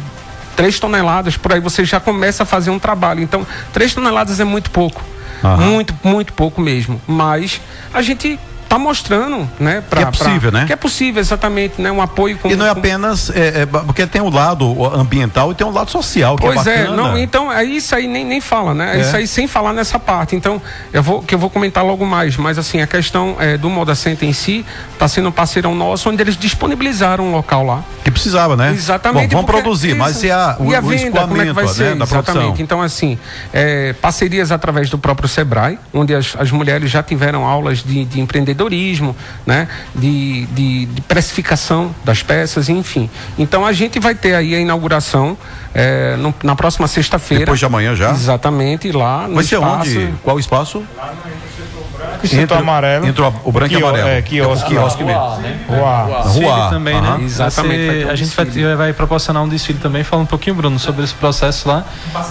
três 0.56 0.78
toneladas, 0.78 1.36
por 1.36 1.52
aí 1.52 1.60
você 1.60 1.84
já 1.84 1.98
começa 1.98 2.42
a 2.42 2.46
fazer 2.46 2.70
um 2.70 2.78
trabalho. 2.78 3.22
Então, 3.22 3.46
três 3.72 3.94
toneladas 3.94 4.40
é 4.40 4.44
muito 4.44 4.70
pouco. 4.70 5.02
Uhum. 5.42 5.56
Muito, 5.56 5.94
muito 6.04 6.32
pouco 6.34 6.60
mesmo. 6.60 7.00
Mas 7.06 7.60
a 7.94 8.02
gente 8.02 8.38
está 8.70 8.78
mostrando, 8.78 9.50
né? 9.58 9.82
Pra, 9.90 10.02
que 10.02 10.06
é 10.06 10.10
possível, 10.12 10.50
pra, 10.52 10.60
né? 10.60 10.66
Que 10.66 10.72
é 10.72 10.76
possível, 10.76 11.20
exatamente, 11.20 11.82
né? 11.82 11.90
Um 11.90 12.00
apoio 12.00 12.38
com, 12.38 12.48
E 12.48 12.54
não 12.54 12.64
é 12.64 12.70
apenas, 12.70 13.28
é, 13.30 13.62
é, 13.62 13.66
porque 13.66 14.06
tem 14.06 14.22
o 14.22 14.26
um 14.26 14.30
lado 14.30 14.86
ambiental 14.94 15.50
e 15.50 15.56
tem 15.56 15.66
um 15.66 15.72
lado 15.72 15.90
social, 15.90 16.36
que 16.36 16.46
é 16.46 16.52
pois 16.52 16.66
é 16.68 16.84
é, 16.84 16.88
não, 16.88 17.18
então, 17.18 17.52
é 17.52 17.64
isso 17.64 17.96
aí 17.96 18.06
nem, 18.06 18.24
nem 18.24 18.40
fala, 18.40 18.72
né? 18.72 18.96
É. 18.96 19.00
Isso 19.00 19.16
aí 19.16 19.26
sem 19.26 19.48
falar 19.48 19.72
nessa 19.72 19.98
parte. 19.98 20.36
Então, 20.36 20.62
eu 20.92 21.02
vou, 21.02 21.20
que 21.20 21.34
eu 21.34 21.38
vou 21.38 21.50
comentar 21.50 21.84
logo 21.84 22.06
mais, 22.06 22.36
mas 22.36 22.58
assim, 22.58 22.80
a 22.80 22.86
questão 22.86 23.36
é, 23.40 23.56
do 23.56 23.68
Moda 23.68 23.96
Center 23.96 24.28
em 24.28 24.32
si 24.32 24.64
está 24.92 25.08
sendo 25.08 25.30
um 25.30 25.32
parceirão 25.32 25.74
nosso, 25.74 26.08
onde 26.08 26.22
eles 26.22 26.36
disponibilizaram 26.36 27.24
um 27.24 27.32
local 27.32 27.66
lá. 27.66 27.82
Que 28.04 28.10
precisava, 28.10 28.56
né? 28.56 28.70
Exatamente. 28.70 29.30
Bom, 29.30 29.38
vamos 29.38 29.46
porque, 29.46 29.62
produzir, 29.62 29.94
mas 29.96 30.22
e 30.22 30.30
a, 30.30 30.56
o, 30.60 30.70
e 30.70 30.76
a 30.76 30.80
venda, 30.80 31.22
como 31.22 31.42
é 31.42 31.46
que 31.46 31.52
vai 31.52 31.64
né, 31.64 31.72
ser? 31.72 31.96
Exatamente. 31.96 32.24
Produção. 32.24 32.54
Então, 32.60 32.80
assim, 32.80 33.18
é, 33.52 33.94
parcerias 33.94 34.52
através 34.52 34.88
do 34.88 34.96
próprio 34.96 35.28
Sebrae, 35.28 35.76
onde 35.92 36.14
as, 36.14 36.36
as 36.38 36.52
mulheres 36.52 36.88
já 36.88 37.02
tiveram 37.02 37.44
aulas 37.44 37.82
de, 37.82 38.04
de 38.04 38.20
empreendedorismo, 38.20 38.59
né? 39.46 39.68
De, 39.94 40.46
de, 40.46 40.86
de, 40.86 41.00
precificação 41.02 41.94
das 42.04 42.22
peças, 42.22 42.68
enfim. 42.68 43.08
Então 43.38 43.64
a 43.64 43.72
gente 43.72 43.98
vai 43.98 44.14
ter 44.14 44.34
aí 44.34 44.54
a 44.54 44.58
inauguração 44.58 45.36
é, 45.74 46.16
no, 46.16 46.34
na 46.42 46.54
próxima 46.54 46.88
sexta-feira. 46.88 47.44
Depois 47.44 47.58
de 47.58 47.66
amanhã 47.66 47.94
já? 47.94 48.10
Exatamente, 48.10 48.92
lá 48.92 49.28
no 49.28 49.36
vai 49.36 49.44
ser 49.44 49.56
espaço. 49.56 49.90
onde? 49.90 50.14
Qual 50.22 50.38
espaço? 50.38 50.84
Lá 50.96 51.14
no 51.14 51.49
entre, 52.24 52.56
amarelo. 52.56 53.06
Entre 53.06 53.22
o 53.22 53.52
branco 53.52 53.72
e 53.72 53.76
amarelo. 53.76 54.08
É, 54.08 54.22
quiosque. 54.22 54.66
É, 54.66 54.68
quiosque 54.68 55.04
mesmo. 55.04 55.20
Rua. 55.68 56.22
Rua. 56.22 56.70
também, 56.70 57.00
né? 57.00 57.20
Exatamente. 57.22 58.08
a 58.08 58.14
gente 58.14 58.34
vai, 58.34 58.76
vai, 58.76 58.92
proporcionar 58.92 59.42
um 59.42 59.48
desfile 59.48 59.78
também, 59.78 60.04
falando 60.04 60.24
um 60.24 60.28
pouquinho, 60.28 60.56
Bruno, 60.56 60.78
sobre 60.78 61.04
esse 61.04 61.14
processo 61.14 61.68
lá. 61.68 61.84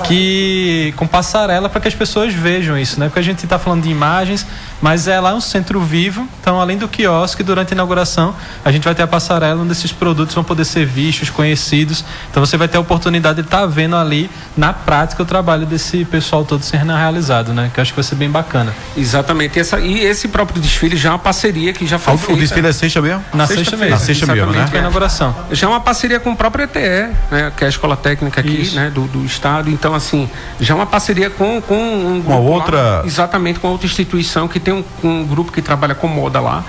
Que 0.03 0.93
com 0.97 1.07
passarela 1.07 1.69
para 1.69 1.81
que 1.81 1.87
as 1.87 1.95
pessoas 1.95 2.33
vejam 2.33 2.77
isso, 2.77 2.99
né? 2.99 3.07
Porque 3.07 3.19
a 3.19 3.23
gente 3.23 3.43
está 3.43 3.59
falando 3.59 3.83
de 3.83 3.89
imagens, 3.89 4.45
mas 4.81 5.07
é 5.07 5.19
lá 5.19 5.33
um 5.33 5.41
centro 5.41 5.79
vivo. 5.81 6.27
Então, 6.41 6.59
além 6.59 6.77
do 6.77 6.87
quiosque, 6.87 7.43
durante 7.43 7.73
a 7.73 7.75
inauguração, 7.75 8.35
a 8.63 8.71
gente 8.71 8.83
vai 8.83 8.95
ter 8.95 9.03
a 9.03 9.07
passarela 9.07 9.61
onde 9.61 9.71
esses 9.71 9.91
produtos 9.91 10.35
vão 10.35 10.43
poder 10.43 10.65
ser 10.65 10.85
vistos, 10.85 11.29
conhecidos. 11.29 12.03
Então, 12.29 12.45
você 12.45 12.57
vai 12.57 12.67
ter 12.67 12.77
a 12.77 12.81
oportunidade 12.81 13.41
de 13.41 13.47
estar 13.47 13.61
tá 13.61 13.65
vendo 13.65 13.95
ali, 13.95 14.29
na 14.55 14.73
prática, 14.73 15.23
o 15.23 15.25
trabalho 15.25 15.65
desse 15.65 16.05
pessoal 16.05 16.45
todo 16.45 16.63
sendo 16.63 16.93
realizado, 16.93 17.53
né? 17.53 17.69
Que 17.73 17.79
eu 17.79 17.81
acho 17.81 17.91
que 17.91 17.97
vai 17.97 18.03
ser 18.03 18.15
bem 18.15 18.29
bacana. 18.29 18.73
Exatamente. 18.95 19.58
E, 19.59 19.61
essa, 19.61 19.79
e 19.79 19.99
esse 20.05 20.29
próprio 20.29 20.61
desfile 20.61 20.95
já 20.95 21.09
é 21.09 21.11
uma 21.11 21.19
parceria 21.19 21.73
que 21.73 21.85
já 21.85 21.99
foi. 21.99 22.13
O, 22.13 22.17
feita. 22.17 22.33
o 22.33 22.37
desfile 22.37 22.67
é 22.67 22.71
sexta 22.71 23.01
mesmo? 23.01 23.23
Na 23.33 23.45
sexta, 23.45 23.75
mesmo. 23.75 23.91
Na 23.91 23.99
sexta 23.99 24.25
mesmo, 24.27 24.51
né? 24.51 24.69
A 24.71 24.77
inauguração. 24.77 25.35
Já 25.51 25.67
é 25.67 25.69
uma 25.69 25.81
parceria 25.81 26.19
com 26.19 26.31
o 26.31 26.35
próprio 26.35 26.63
ETE, 26.63 27.13
né? 27.29 27.51
Que 27.55 27.65
é 27.65 27.67
a 27.67 27.69
escola 27.69 27.97
técnica 27.97 28.39
aqui, 28.39 28.61
Isso. 28.61 28.75
né? 28.75 28.89
Do, 28.89 29.01
do 29.03 29.25
estado. 29.25 29.69
Então, 29.69 29.93
assim, 29.93 30.29
já 30.61 30.73
é 30.73 30.75
uma 30.75 30.85
parceria 30.85 31.29
com, 31.29 31.61
com 31.61 31.75
um 31.75 32.23
Uma 32.25 32.37
outra. 32.37 32.99
Lá, 32.99 33.03
exatamente, 33.05 33.59
com 33.59 33.67
outra 33.67 33.85
instituição 33.85 34.47
que 34.47 34.59
tem 34.61 34.73
um, 34.73 34.83
um 35.03 35.25
grupo 35.25 35.51
que 35.51 35.61
trabalha 35.61 35.93
com 35.93 36.07
moda 36.07 36.39
lá. 36.39 36.63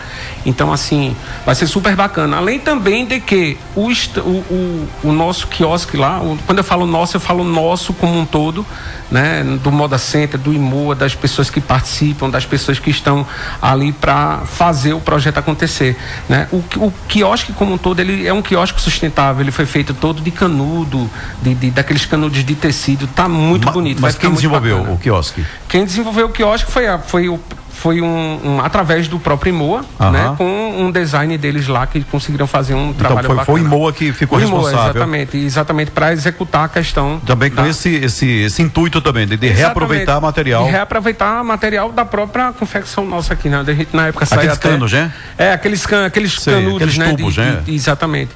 Então, 0.44 0.72
assim, 0.72 1.14
vai 1.46 1.54
ser 1.54 1.68
super 1.68 1.94
bacana. 1.94 2.38
Além 2.38 2.58
também 2.58 3.06
de 3.06 3.20
que 3.20 3.56
o, 3.76 3.88
o, 3.88 4.28
o, 4.28 4.88
o 5.04 5.12
nosso 5.12 5.46
quiosque 5.46 5.96
lá, 5.96 6.20
o, 6.20 6.36
quando 6.44 6.58
eu 6.58 6.64
falo 6.64 6.86
nosso, 6.86 7.16
eu 7.16 7.20
falo 7.20 7.44
nosso 7.44 7.92
como 7.92 8.18
um 8.18 8.24
todo, 8.24 8.66
né? 9.10 9.44
Do 9.62 9.70
Moda 9.70 9.98
Center, 9.98 10.40
do 10.40 10.52
IMOA, 10.52 10.96
das 10.96 11.14
pessoas 11.14 11.50
que 11.50 11.60
participam, 11.60 12.28
das 12.28 12.44
pessoas 12.44 12.79
que 12.80 12.90
estão 12.90 13.26
ali 13.60 13.92
para 13.92 14.38
fazer 14.46 14.92
o 14.92 15.00
projeto 15.00 15.38
acontecer, 15.38 15.96
né? 16.28 16.48
O, 16.52 16.56
o 16.76 16.92
quiosque 17.08 17.52
como 17.52 17.74
um 17.74 17.78
todo, 17.78 18.00
ele 18.00 18.26
é 18.26 18.32
um 18.32 18.42
quiosque 18.42 18.80
sustentável, 18.80 19.42
ele 19.42 19.50
foi 19.50 19.66
feito 19.66 19.94
todo 19.94 20.20
de 20.22 20.30
canudo, 20.30 21.08
de, 21.42 21.54
de 21.54 21.70
daqueles 21.70 22.06
canudos 22.06 22.44
de 22.44 22.54
tecido, 22.54 23.06
tá 23.06 23.28
muito 23.28 23.66
Ma, 23.66 23.72
bonito. 23.72 24.00
Mas 24.00 24.16
quem 24.16 24.32
desenvolveu 24.32 24.78
bacana. 24.78 24.94
o 24.94 24.98
quiosque? 24.98 25.44
Quem 25.68 25.84
desenvolveu 25.84 26.26
o 26.26 26.30
quiosque 26.30 26.70
foi, 26.70 26.86
a, 26.86 26.98
foi 26.98 27.28
o 27.28 27.38
foi 27.80 28.02
um, 28.02 28.40
um, 28.44 28.60
através 28.60 29.08
do 29.08 29.18
próprio 29.18 29.48
Imoa, 29.50 29.82
né, 30.12 30.34
com 30.36 30.44
um 30.78 30.90
design 30.90 31.36
deles 31.38 31.66
lá 31.66 31.86
que 31.86 32.04
conseguiram 32.04 32.46
fazer 32.46 32.74
um 32.74 32.90
então 32.90 33.06
trabalho 33.06 33.26
foi, 33.26 33.36
bacana. 33.36 33.58
Foi 33.58 33.62
o 33.62 33.64
Imoa 33.64 33.92
que 33.92 34.12
ficou 34.12 34.36
o 34.36 34.40
responsável. 34.40 34.78
Imoa, 34.78 34.90
exatamente, 34.90 35.36
exatamente 35.38 35.90
para 35.90 36.12
executar 36.12 36.64
a 36.64 36.68
questão. 36.68 37.18
Também 37.24 37.50
com 37.50 37.62
da... 37.62 37.68
esse, 37.68 37.88
esse, 37.94 38.28
esse 38.42 38.60
intuito 38.60 39.00
também 39.00 39.26
de, 39.26 39.34
de 39.38 39.48
reaproveitar 39.48 40.20
material. 40.20 40.64
De 40.64 40.70
reaproveitar 40.70 41.42
material 41.42 41.90
da 41.90 42.04
própria 42.04 42.52
confecção 42.52 43.06
nossa 43.06 43.32
aqui, 43.32 43.48
né? 43.48 43.64
A 43.66 43.72
gente 43.72 43.96
na 43.96 44.08
época 44.08 44.26
saía 44.26 44.40
aqueles 44.40 44.58
até... 44.58 44.68
canos, 44.68 44.92
né? 44.92 45.12
É, 45.38 45.52
aqueles, 45.52 45.86
can, 45.86 46.04
aqueles 46.04 46.34
Sei, 46.34 46.52
canudos, 46.52 46.76
aqueles 46.76 46.98
né? 46.98 47.08
Tubos, 47.08 47.34
de, 47.34 47.40
né? 47.40 47.62
De, 47.64 47.74
exatamente. 47.74 48.30